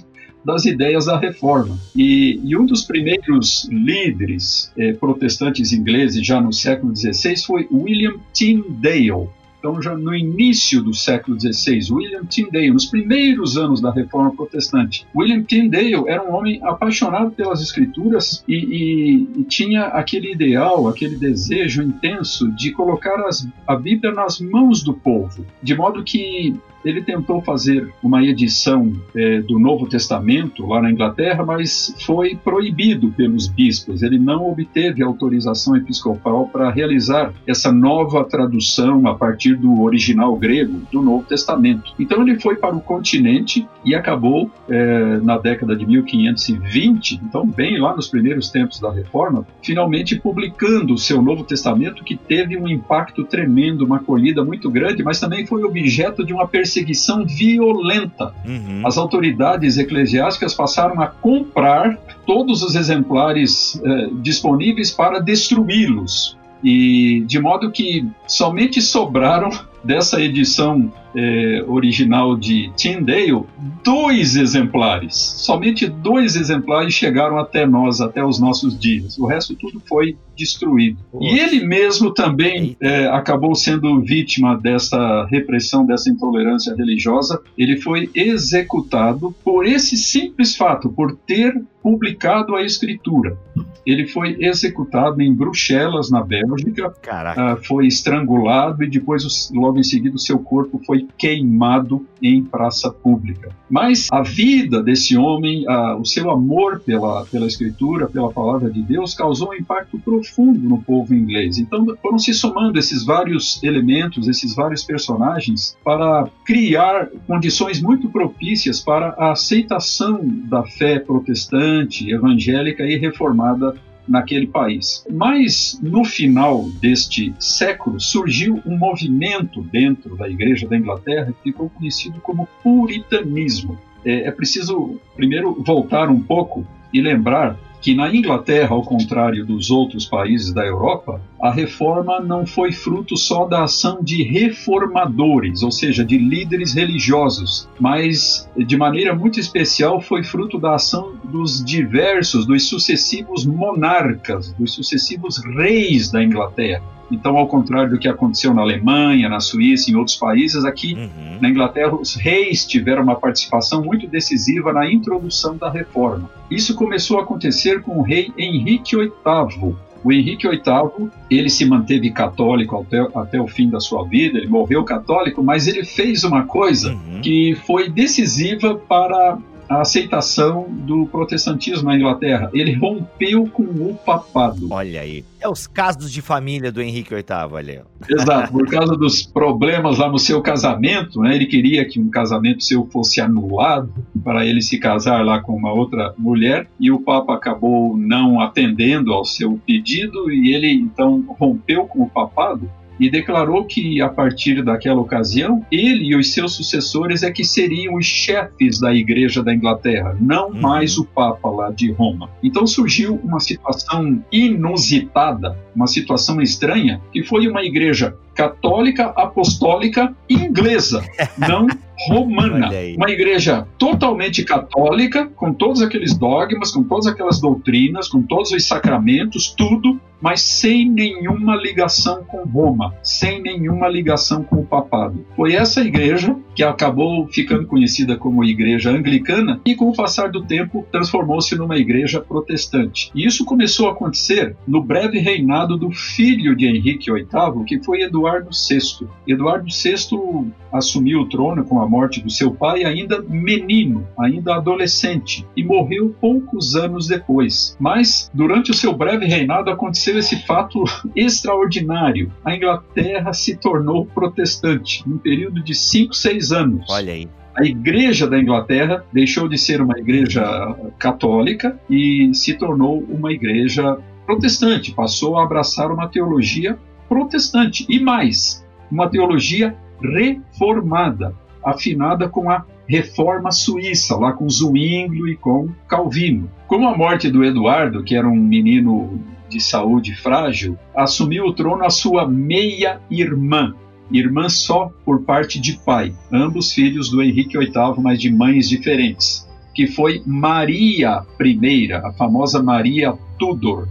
das 0.44 0.66
ideias 0.66 1.06
da 1.06 1.20
reforma. 1.20 1.78
E, 1.96 2.40
e 2.44 2.58
um 2.58 2.66
dos 2.66 2.84
primeiros 2.84 3.68
líderes 3.70 4.72
eh, 4.78 4.94
protestantes 4.94 5.74
ingleses, 5.74 6.26
já 6.26 6.40
no 6.40 6.54
século 6.54 6.96
XVI, 6.96 7.36
foi 7.46 7.68
William 7.72 8.14
Tyndale. 8.34 9.30
Então, 9.68 9.82
já 9.82 9.98
no 9.98 10.16
início 10.16 10.82
do 10.82 10.94
século 10.94 11.38
XVI, 11.38 11.92
William 11.92 12.24
Tyndale, 12.24 12.72
nos 12.72 12.86
primeiros 12.86 13.58
anos 13.58 13.82
da 13.82 13.92
Reforma 13.92 14.34
Protestante, 14.34 15.06
William 15.14 15.44
Tyndale 15.44 16.08
era 16.08 16.24
um 16.24 16.34
homem 16.34 16.62
apaixonado 16.64 17.32
pelas 17.32 17.62
Escrituras 17.62 18.46
e, 18.48 18.56
e, 18.56 19.42
e 19.42 19.44
tinha 19.44 19.88
aquele 19.88 20.32
ideal, 20.32 20.88
aquele 20.88 21.18
desejo 21.18 21.84
intenso 21.84 22.50
de 22.54 22.72
colocar 22.72 23.20
as, 23.28 23.46
a 23.68 23.76
Bíblia 23.76 24.14
nas 24.14 24.40
mãos 24.40 24.82
do 24.82 24.94
povo, 24.94 25.46
de 25.62 25.76
modo 25.76 26.02
que 26.02 26.56
ele 26.84 27.02
tentou 27.02 27.42
fazer 27.42 27.94
uma 28.02 28.24
edição 28.24 28.94
é, 29.16 29.42
do 29.42 29.60
Novo 29.60 29.88
Testamento 29.88 30.66
lá 30.66 30.82
na 30.82 30.92
Inglaterra, 30.92 31.44
mas 31.46 31.94
foi 32.06 32.36
proibido 32.36 33.12
pelos 33.12 33.48
bispos. 33.48 34.04
Ele 34.04 34.18
não 34.18 34.50
obteve 34.50 35.04
autorização 35.04 35.76
episcopal 35.76 36.48
para 36.48 36.70
realizar 36.70 37.34
essa 37.46 37.72
nova 37.72 38.24
tradução 38.24 39.08
a 39.08 39.16
partir 39.16 39.56
do 39.56 39.82
original 39.82 40.36
grego 40.36 40.82
do 40.92 41.02
Novo 41.02 41.26
Testamento. 41.26 41.94
Então 42.00 42.22
ele 42.22 42.40
foi 42.40 42.56
para 42.56 42.76
o 42.76 42.82
continente 42.82 43.68
e 43.84 43.96
acabou 43.96 44.50
é, 44.70 45.18
na 45.18 45.38
década 45.38 45.76
de 45.76 45.86
1520, 45.86 47.22
então 47.24 47.46
bem 47.46 47.80
lá 47.80 47.96
nos 47.96 48.08
primeiros 48.08 48.50
tempos 48.50 48.80
da 48.80 48.92
Reforma, 48.92 49.46
finalmente 49.62 50.20
publicando 50.20 50.94
o 50.94 50.98
seu 50.98 51.22
Novo 51.22 51.44
Testamento 51.44 52.04
que 52.04 52.16
teve 52.16 52.58
um 52.58 52.68
impacto 52.68 53.24
tremendo, 53.24 53.86
uma 53.86 53.98
acolhida 53.98 54.44
muito 54.44 54.70
grande, 54.70 55.04
mas 55.04 55.20
também 55.20 55.46
foi 55.46 55.64
objeto 55.64 56.26
de 56.26 56.34
uma 56.34 56.48
perseguição 56.48 56.67
perseguição 56.68 57.26
violenta. 57.26 58.34
Uhum. 58.46 58.82
As 58.86 58.98
autoridades 58.98 59.78
eclesiásticas 59.78 60.54
passaram 60.54 61.02
a 61.02 61.08
comprar 61.08 61.98
todos 62.26 62.62
os 62.62 62.76
exemplares 62.76 63.82
eh, 63.84 64.10
disponíveis 64.22 64.92
para 64.92 65.20
destruí-los. 65.20 66.38
E 66.64 67.24
de 67.26 67.40
modo 67.40 67.72
que 67.72 68.06
somente 68.28 68.82
sobraram 68.82 69.50
dessa 69.84 70.20
edição 70.20 70.92
eh, 71.18 71.66
original 71.68 72.38
de 72.38 72.72
Tyndale, 72.78 73.44
dois 73.84 74.36
exemplares, 74.36 75.16
somente 75.16 75.88
dois 75.88 76.36
exemplares 76.36 76.94
chegaram 76.94 77.40
até 77.40 77.66
nós, 77.66 78.00
até 78.00 78.24
os 78.24 78.40
nossos 78.40 78.78
dias. 78.78 79.18
O 79.18 79.26
resto 79.26 79.56
tudo 79.56 79.82
foi 79.88 80.16
destruído. 80.38 81.00
E 81.20 81.40
ele 81.40 81.66
mesmo 81.66 82.14
também 82.14 82.78
eh, 82.80 83.08
acabou 83.08 83.56
sendo 83.56 84.00
vítima 84.02 84.56
dessa 84.56 85.26
repressão, 85.26 85.84
dessa 85.84 86.10
intolerância 86.10 86.76
religiosa. 86.76 87.42
Ele 87.58 87.78
foi 87.78 88.12
executado 88.14 89.36
por 89.44 89.66
esse 89.66 89.98
simples 89.98 90.56
fato, 90.56 90.90
por 90.90 91.16
ter 91.16 91.60
publicado 91.82 92.56
a 92.56 92.62
escritura. 92.62 93.38
Ele 93.86 94.06
foi 94.06 94.36
executado 94.42 95.22
em 95.22 95.34
Bruxelas, 95.34 96.12
na 96.12 96.22
Bélgica, 96.22 96.90
uh, 96.90 97.64
foi 97.66 97.88
estrangulado 97.88 98.84
e 98.84 98.90
depois, 98.90 99.50
logo 99.54 99.80
em 99.80 99.84
seguida, 99.84 100.18
o 100.18 100.20
seu 100.20 100.38
corpo 100.38 100.82
foi 100.86 101.07
queimado 101.18 102.06
em 102.22 102.44
praça 102.44 102.92
pública. 102.92 103.50
Mas 103.70 104.08
a 104.12 104.22
vida 104.22 104.82
desse 104.82 105.18
homem, 105.18 105.66
uh, 105.68 106.00
o 106.00 106.06
seu 106.06 106.30
amor 106.32 106.80
pela, 106.80 107.26
pela 107.26 107.46
escritura, 107.46 108.08
pela 108.08 108.32
palavra 108.32 108.70
de 108.70 108.82
Deus, 108.82 109.14
causou 109.14 109.52
um 109.52 109.54
impacto 109.54 110.00
profundo 110.00 110.60
no 110.60 110.82
povo 110.82 111.14
inglês. 111.14 111.58
Então 111.58 111.86
foram 112.02 112.18
se 112.18 112.34
somando 112.34 112.80
esses 112.80 113.06
vários 113.06 113.62
elementos, 113.64 114.28
esses 114.28 114.56
vários 114.56 114.84
personagens, 114.84 115.78
para 115.84 116.30
criar 116.46 117.10
condições 117.28 117.82
muito 117.82 118.10
propícias 118.10 118.80
para 118.80 119.10
a 119.18 119.32
aceitação 119.32 120.22
da 120.24 120.64
fé 120.64 121.00
protestante, 121.00 122.10
evangélica 122.12 122.84
e 122.84 122.98
reformada 122.98 123.76
naquele 124.08 124.48
país. 124.48 125.06
Mas 125.12 125.80
no 125.82 126.04
final 126.04 126.70
deste 126.82 127.34
século 127.40 128.00
surgiu 128.00 128.62
um 128.66 128.78
movimento 128.78 129.62
dentro 129.62 130.16
da 130.16 130.30
Igreja 130.30 130.68
da 130.68 130.78
Inglaterra 130.78 131.34
que 131.34 131.52
ficou 131.52 131.70
conhecido 131.70 132.20
como 132.22 132.48
puritanismo. 132.64 133.78
É, 134.06 134.28
é 134.28 134.32
preciso 134.32 135.00
primeiro 135.16 135.62
voltar 135.64 136.10
um 136.10 136.22
pouco 136.22 136.66
e 136.94 137.02
lembrar 137.02 137.58
que 137.82 137.94
na 137.94 138.14
Inglaterra, 138.14 138.74
ao 138.74 138.82
contrário 138.82 139.46
dos 139.46 139.70
outros 139.70 140.06
países 140.06 140.52
da 140.52 140.66
Europa, 140.66 141.22
a 141.42 141.52
reforma 141.52 142.20
não 142.20 142.46
foi 142.46 142.72
fruto 142.72 143.16
só 143.16 143.46
da 143.46 143.64
ação 143.64 144.00
de 144.02 144.24
reformadores, 144.24 145.62
ou 145.62 145.72
seja, 145.72 146.04
de 146.04 146.18
líderes 146.18 146.74
religiosos, 146.74 147.70
mas 147.80 148.50
de 148.56 148.78
maneira 148.78 149.14
muito 149.16 149.40
especial 149.40 150.02
foi 150.02 150.24
fruto 150.24 150.58
da 150.60 150.76
ação 150.76 151.14
dos 151.24 151.64
diversos, 151.64 152.46
dos 152.46 152.68
sucessivos 152.68 153.46
monarcas, 153.46 154.54
dos 154.54 154.74
sucessivos 154.74 155.38
reis 155.56 156.12
da 156.12 156.24
Inglaterra. 156.24 156.84
Então, 157.10 157.38
ao 157.38 157.48
contrário 157.48 157.92
do 157.92 158.00
que 158.00 158.08
aconteceu 158.08 158.54
na 158.54 158.62
Alemanha, 158.62 159.30
na 159.30 159.40
Suíça, 159.40 159.90
em 159.90 159.96
outros 159.96 160.18
países, 160.18 160.66
aqui 160.66 160.94
uhum. 160.94 161.38
na 161.40 161.50
Inglaterra, 161.50 161.96
os 161.96 162.16
reis 162.16 162.66
tiveram 162.66 163.04
uma 163.04 163.16
participação 163.16 163.82
muito 163.82 164.08
decisiva 164.08 164.74
na 164.74 164.92
introdução 164.92 165.56
da 165.56 165.70
reforma. 165.70 166.30
Isso 166.52 166.76
começou 166.76 167.20
a 167.20 167.24
acontecer 167.24 167.82
com 167.82 168.00
o 168.00 168.02
rei 168.02 168.32
Henrique 168.38 168.96
VIII, 168.96 169.76
o 170.04 170.12
Henrique 170.12 170.48
VIII, 170.48 171.10
ele 171.30 171.50
se 171.50 171.66
manteve 171.66 172.12
católico 172.12 172.78
até, 172.80 173.00
até 173.16 173.42
o 173.42 173.48
fim 173.48 173.70
da 173.70 173.80
sua 173.80 174.06
vida, 174.06 174.38
ele 174.38 174.48
morreu 174.48 174.84
católico, 174.84 175.44
mas 175.44 175.68
ele 175.68 175.84
fez 175.84 176.24
uma 176.24 176.44
coisa 176.44 176.94
uhum. 176.94 177.22
que 177.22 177.56
foi 177.66 177.90
decisiva 177.90 178.76
para 178.76 179.38
a 179.70 179.82
aceitação 179.82 180.68
do 180.70 181.06
protestantismo 181.08 181.90
na 181.90 181.96
Inglaterra. 181.96 182.50
Ele 182.54 182.74
rompeu 182.74 183.48
com 183.48 183.64
o 183.64 183.96
papado. 183.96 184.68
Olha 184.72 185.02
aí. 185.02 185.24
É 185.40 185.48
os 185.48 185.68
casos 185.68 186.12
de 186.12 186.22
família 186.22 186.72
do 186.72 186.82
Henrique 186.82 187.14
VIII, 187.14 187.58
ali. 187.58 187.80
Exato, 188.10 188.52
por 188.52 188.68
causa 188.70 188.96
dos 188.96 189.24
problemas 189.24 190.00
lá 190.00 190.10
no 190.10 190.18
seu 190.18 190.42
casamento, 190.42 191.20
né? 191.22 191.36
Ele 191.36 191.46
queria 191.46 191.86
que 191.86 192.00
um 192.00 192.10
casamento 192.10 192.64
seu 192.64 192.86
fosse 192.88 193.22
anulado 193.22 193.94
para 194.24 194.46
ele 194.46 194.62
se 194.62 194.80
casar 194.80 195.24
lá 195.24 195.40
com 195.40 195.54
uma 195.54 195.72
outra 195.72 196.14
mulher 196.18 196.68
e 196.80 196.92
o 196.92 197.00
Papa 197.00 197.36
acabou 197.36 197.98
não 197.98 198.40
atendendo 198.40 199.14
ao 199.14 199.26
seu 199.26 199.60
pedido 199.66 200.32
e 200.32 200.54
ele 200.54 200.72
então 200.72 201.24
rompeu 201.40 201.86
com 201.86 202.04
o 202.04 202.10
papado 202.10 202.70
e 203.00 203.10
declarou 203.10 203.66
que, 203.66 204.02
a 204.02 204.10
partir 204.10 204.64
daquela 204.64 205.02
ocasião, 205.02 205.66
ele 205.72 206.06
e 206.06 206.16
os 206.16 206.34
seus 206.34 206.54
sucessores 206.54 207.24
é 207.24 207.32
que 207.32 207.44
seriam 207.44 207.96
os 207.96 208.06
chefes 208.06 208.80
da 208.80 208.94
Igreja 208.94 209.44
da 209.44 209.54
Inglaterra, 209.54 210.16
não 210.20 210.50
uhum. 210.50 210.62
mais 210.62 210.98
o 210.98 211.06
Papa 211.06 211.50
lá 211.50 211.70
de 211.70 211.92
Roma. 211.92 212.30
Então 212.44 212.66
surgiu 212.66 213.20
uma 213.24 213.40
situação 213.40 214.24
inusitada, 214.32 215.58
uma 215.76 215.88
situação 215.88 216.42
estranha, 216.42 217.02
que 217.12 217.24
foi 217.24 217.48
uma 217.48 217.64
igreja 217.64 218.16
católica, 218.34 219.06
apostólica 219.16 220.16
inglesa, 220.30 221.04
não 221.38 221.68
romana. 222.08 222.70
Uma 222.96 223.10
igreja 223.10 223.68
totalmente 223.78 224.44
católica, 224.44 225.28
com 225.36 225.52
todos 225.52 225.82
aqueles 225.82 226.16
dogmas, 226.16 226.72
com 226.72 226.84
todas 226.84 227.08
aquelas 227.08 227.40
doutrinas, 227.40 228.08
com 228.08 228.22
todos 228.22 228.52
os 228.52 228.68
sacramentos, 228.68 229.54
tudo, 229.58 230.00
mas 230.22 230.42
sem 230.42 230.90
nenhuma 230.90 231.56
ligação 231.56 232.24
com 232.24 232.44
Roma, 232.44 232.94
sem 233.04 233.42
nenhuma 233.42 233.88
ligação 233.88 234.44
com 234.44 234.58
o 234.58 234.66
papado. 234.66 235.26
Foi 235.36 235.54
essa 235.54 235.82
igreja 235.82 236.36
que 236.56 236.64
acabou 236.64 237.28
ficando 237.28 237.68
conhecida 237.68 238.18
como 238.18 238.44
igreja 238.44 238.90
anglicana 238.90 239.62
e 239.64 239.76
com 239.76 239.90
o 239.90 239.96
passar 239.96 240.32
do 240.32 240.44
tempo 240.44 240.86
transformou-se 240.92 241.56
numa 241.56 241.78
igreja 241.78 242.20
protestante. 242.20 243.12
E 243.14 243.26
isso 243.26 243.46
começou 243.46 243.88
a 243.88 243.92
acontecer 243.92 244.56
no 244.68 244.82
breve 244.82 245.20
reinado 245.20 245.78
do 245.78 245.92
filho 245.92 246.56
de 246.56 246.66
Henrique 246.66 247.12
VIII, 247.12 247.64
que 247.66 247.84
foi 247.84 248.02
Eduardo 248.02 248.50
VI. 248.50 249.08
Eduardo 249.28 249.68
VI 249.68 250.52
assumiu 250.72 251.22
o 251.22 251.30
trono 251.30 251.64
com 251.64 251.80
a 251.80 251.88
morte 251.88 252.22
do 252.22 252.30
seu 252.30 252.52
pai 252.52 252.84
ainda 252.84 253.22
menino, 253.22 254.08
ainda 254.20 254.56
adolescente, 254.56 255.46
e 255.56 255.64
morreu 255.64 256.16
poucos 256.20 256.76
anos 256.76 257.08
depois. 257.08 257.78
Mas 257.80 258.32
durante 258.34 258.72
o 258.72 258.74
seu 258.74 258.94
breve 258.94 259.26
reinado 259.26 259.70
aconteceu 259.70 260.07
esse 260.16 260.46
fato 260.46 260.84
extraordinário. 261.16 262.32
A 262.46 262.56
Inglaterra 262.56 263.34
se 263.34 263.56
tornou 263.58 264.06
protestante 264.06 265.04
num 265.08 265.18
período 265.18 265.62
de 265.62 265.74
5, 265.76 266.14
6 266.14 266.52
anos. 266.52 266.86
Olha 266.90 267.14
aí 267.14 267.28
a 267.58 267.66
igreja 267.66 268.28
da 268.28 268.40
Inglaterra 268.40 269.04
deixou 269.12 269.50
de 269.50 269.58
ser 269.58 269.82
uma 269.82 269.98
igreja 269.98 270.76
católica 271.00 271.80
e 271.90 272.30
se 272.32 272.54
tornou 272.54 273.04
uma 273.10 273.34
igreja 273.34 273.98
protestante, 274.28 274.94
passou 274.94 275.38
a 275.38 275.44
abraçar 275.44 275.92
uma 275.92 276.08
teologia 276.08 276.78
protestante 277.10 277.84
e 277.90 278.00
mais, 278.00 278.64
uma 278.92 279.10
teologia 279.10 279.76
reformada, 280.00 281.34
afinada 281.66 282.30
com 282.30 282.48
a 282.48 282.64
reforma 282.88 283.52
suíça, 283.52 284.16
lá 284.16 284.34
com 284.34 284.48
Zwinglio 284.48 285.28
e 285.28 285.36
com 285.36 285.70
Calvino. 285.88 286.52
Com 286.68 286.88
a 286.88 286.96
morte 286.96 287.30
do 287.30 287.44
Eduardo, 287.44 288.04
que 288.04 288.16
era 288.16 288.28
um 288.28 288.36
menino 288.36 289.20
de 289.50 289.60
saúde 289.60 290.16
frágil, 290.16 290.78
assumiu 290.96 291.46
o 291.46 291.54
trono 291.54 291.86
a 291.86 291.90
sua 291.90 292.28
meia-irmã, 292.28 293.74
irmã 294.12 294.50
só 294.50 294.92
por 295.06 295.24
parte 295.24 295.60
de 295.60 295.78
pai, 295.80 296.14
ambos 296.32 296.72
filhos 296.72 297.10
do 297.10 297.22
Henrique 297.22 297.58
VIII, 297.58 297.72
mas 297.98 298.20
de 298.20 298.32
mães 298.32 298.70
diferentes 298.70 299.48
que 299.78 299.86
foi 299.86 300.24
Maria 300.26 301.24
I, 301.40 301.94
a 301.94 302.12
famosa 302.14 302.64
Maria 302.64 303.14
Tudor, 303.38 303.88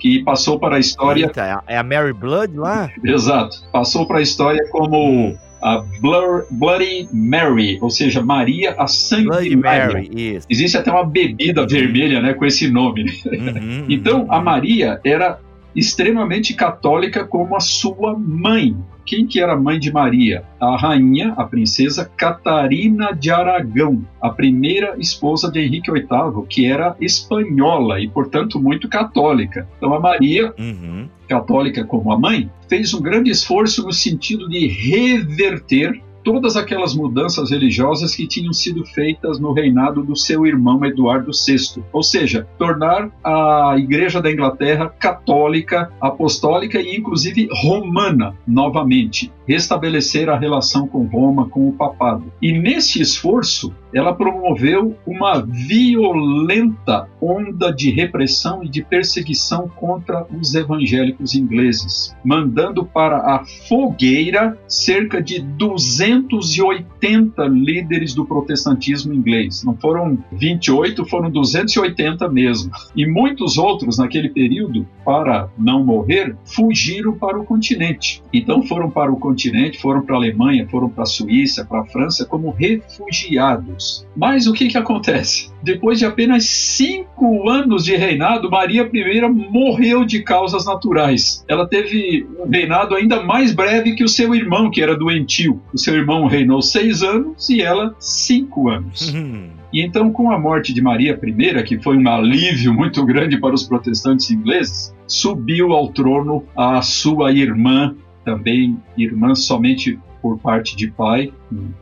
que 0.00 0.20
passou 0.24 0.58
para 0.58 0.74
a 0.74 0.78
história. 0.80 1.26
Eita, 1.26 1.62
é 1.64 1.78
a 1.78 1.82
Mary 1.84 2.12
Blood 2.12 2.56
lá? 2.56 2.90
Exato. 3.04 3.62
Passou 3.70 4.04
para 4.04 4.18
a 4.18 4.20
história 4.20 4.68
como 4.72 5.38
a 5.62 5.84
Blur, 6.00 6.44
Bloody 6.50 7.08
Mary, 7.12 7.78
ou 7.80 7.88
seja, 7.88 8.20
Maria 8.20 8.74
a 8.76 8.86
Sangue 8.86 9.26
Bloody 9.26 9.56
Mary, 9.56 10.10
isso. 10.14 10.46
Existe 10.50 10.76
até 10.76 10.90
uma 10.90 11.04
bebida 11.04 11.66
vermelha, 11.66 12.20
né, 12.20 12.34
com 12.34 12.44
esse 12.44 12.68
nome. 12.68 13.04
Uhum, 13.24 13.86
então, 13.88 14.22
uhum. 14.22 14.32
a 14.32 14.40
Maria 14.40 15.00
era 15.04 15.38
extremamente 15.74 16.54
católica 16.54 17.24
como 17.24 17.56
a 17.56 17.60
sua 17.60 18.18
mãe. 18.18 18.76
Quem 19.04 19.26
que 19.26 19.40
era 19.40 19.52
a 19.54 19.60
mãe 19.60 19.78
de 19.78 19.92
Maria? 19.92 20.44
A 20.60 20.76
rainha, 20.76 21.32
a 21.36 21.44
princesa 21.44 22.10
Catarina 22.16 23.12
de 23.12 23.30
Aragão, 23.30 24.04
a 24.20 24.30
primeira 24.30 24.94
esposa 24.98 25.50
de 25.50 25.60
Henrique 25.60 25.90
VIII, 25.90 26.46
que 26.48 26.66
era 26.66 26.96
espanhola 27.00 28.00
e, 28.00 28.08
portanto, 28.08 28.60
muito 28.60 28.88
católica. 28.88 29.68
Então, 29.76 29.92
a 29.94 30.00
Maria 30.00 30.54
Uhum. 30.58 31.08
católica 31.28 31.84
como 31.84 32.12
a 32.12 32.18
mãe, 32.18 32.50
fez 32.68 32.92
um 32.94 33.00
grande 33.00 33.30
esforço 33.30 33.82
no 33.84 33.92
sentido 33.92 34.48
de 34.48 34.66
reverter 34.66 36.00
todas 36.24 36.56
aquelas 36.56 36.94
mudanças 36.94 37.50
religiosas 37.50 38.14
que 38.14 38.26
tinham 38.26 38.52
sido 38.52 38.84
feitas 38.86 39.38
no 39.38 39.52
reinado 39.52 40.02
do 40.02 40.16
seu 40.16 40.46
irmão 40.46 40.84
Eduardo 40.84 41.30
VI, 41.32 41.82
ou 41.92 42.02
seja, 42.02 42.46
tornar 42.58 43.10
a 43.24 43.74
Igreja 43.76 44.20
da 44.20 44.30
Inglaterra 44.30 44.88
católica, 44.88 45.92
apostólica 46.00 46.80
e 46.80 46.96
inclusive 46.96 47.48
romana 47.62 48.34
novamente, 48.46 49.32
restabelecer 49.46 50.28
a 50.28 50.38
relação 50.38 50.86
com 50.86 51.04
Roma, 51.04 51.48
com 51.48 51.68
o 51.68 51.72
papado. 51.72 52.32
E 52.40 52.52
nesse 52.52 53.00
esforço, 53.00 53.72
ela 53.94 54.14
promoveu 54.14 54.96
uma 55.06 55.40
violenta 55.40 57.08
onda 57.20 57.72
de 57.72 57.90
repressão 57.90 58.64
e 58.64 58.68
de 58.68 58.82
perseguição 58.82 59.68
contra 59.68 60.26
os 60.36 60.54
evangélicos 60.54 61.34
ingleses, 61.34 62.16
mandando 62.24 62.84
para 62.84 63.18
a 63.18 63.44
fogueira 63.68 64.58
cerca 64.66 65.22
de 65.22 65.40
280 65.40 67.44
líderes 67.44 68.14
do 68.14 68.24
protestantismo 68.24 69.12
inglês. 69.12 69.62
Não 69.64 69.76
foram 69.76 70.18
28, 70.32 71.04
foram 71.06 71.30
280 71.30 72.28
mesmo. 72.28 72.72
E 72.96 73.06
muitos 73.06 73.58
outros 73.58 73.98
naquele 73.98 74.28
período, 74.28 74.86
para 75.04 75.48
não 75.58 75.84
morrer, 75.84 76.36
fugiram 76.44 77.12
para 77.12 77.38
o 77.38 77.44
continente. 77.44 78.22
Então 78.32 78.62
foram 78.62 78.90
para 78.90 79.12
o 79.12 79.18
continente, 79.18 79.80
foram 79.80 80.02
para 80.02 80.14
a 80.14 80.18
Alemanha, 80.18 80.66
foram 80.68 80.88
para 80.88 81.02
a 81.02 81.06
Suíça, 81.06 81.64
para 81.64 81.82
a 81.82 81.86
França 81.86 82.24
como 82.24 82.50
refugiados. 82.50 83.81
Mas 84.16 84.46
o 84.46 84.52
que, 84.52 84.68
que 84.68 84.76
acontece? 84.76 85.50
Depois 85.62 85.98
de 85.98 86.04
apenas 86.04 86.44
cinco 86.44 87.48
anos 87.48 87.84
de 87.84 87.96
reinado, 87.96 88.50
Maria 88.50 88.88
I 88.92 89.20
morreu 89.28 90.04
de 90.04 90.22
causas 90.22 90.66
naturais. 90.66 91.44
Ela 91.48 91.66
teve 91.66 92.26
um 92.38 92.48
reinado 92.48 92.94
ainda 92.94 93.22
mais 93.22 93.52
breve 93.52 93.94
que 93.94 94.04
o 94.04 94.08
seu 94.08 94.34
irmão, 94.34 94.70
que 94.70 94.82
era 94.82 94.96
doentio. 94.96 95.60
O 95.72 95.78
seu 95.78 95.94
irmão 95.94 96.26
reinou 96.26 96.60
seis 96.60 97.02
anos 97.02 97.48
e 97.48 97.62
ela 97.62 97.94
cinco 97.98 98.68
anos. 98.68 99.12
Uhum. 99.12 99.50
E 99.72 99.80
então, 99.80 100.12
com 100.12 100.30
a 100.30 100.38
morte 100.38 100.74
de 100.74 100.82
Maria 100.82 101.18
I, 101.18 101.62
que 101.62 101.78
foi 101.78 101.96
um 101.96 102.06
alívio 102.06 102.74
muito 102.74 103.04
grande 103.06 103.38
para 103.38 103.54
os 103.54 103.62
protestantes 103.62 104.30
ingleses, 104.30 104.94
subiu 105.06 105.72
ao 105.72 105.88
trono 105.88 106.44
a 106.54 106.82
sua 106.82 107.32
irmã, 107.32 107.94
também 108.22 108.76
irmã 108.96 109.34
somente 109.34 109.98
por 110.22 110.38
parte 110.38 110.76
de 110.76 110.88
pai, 110.88 111.32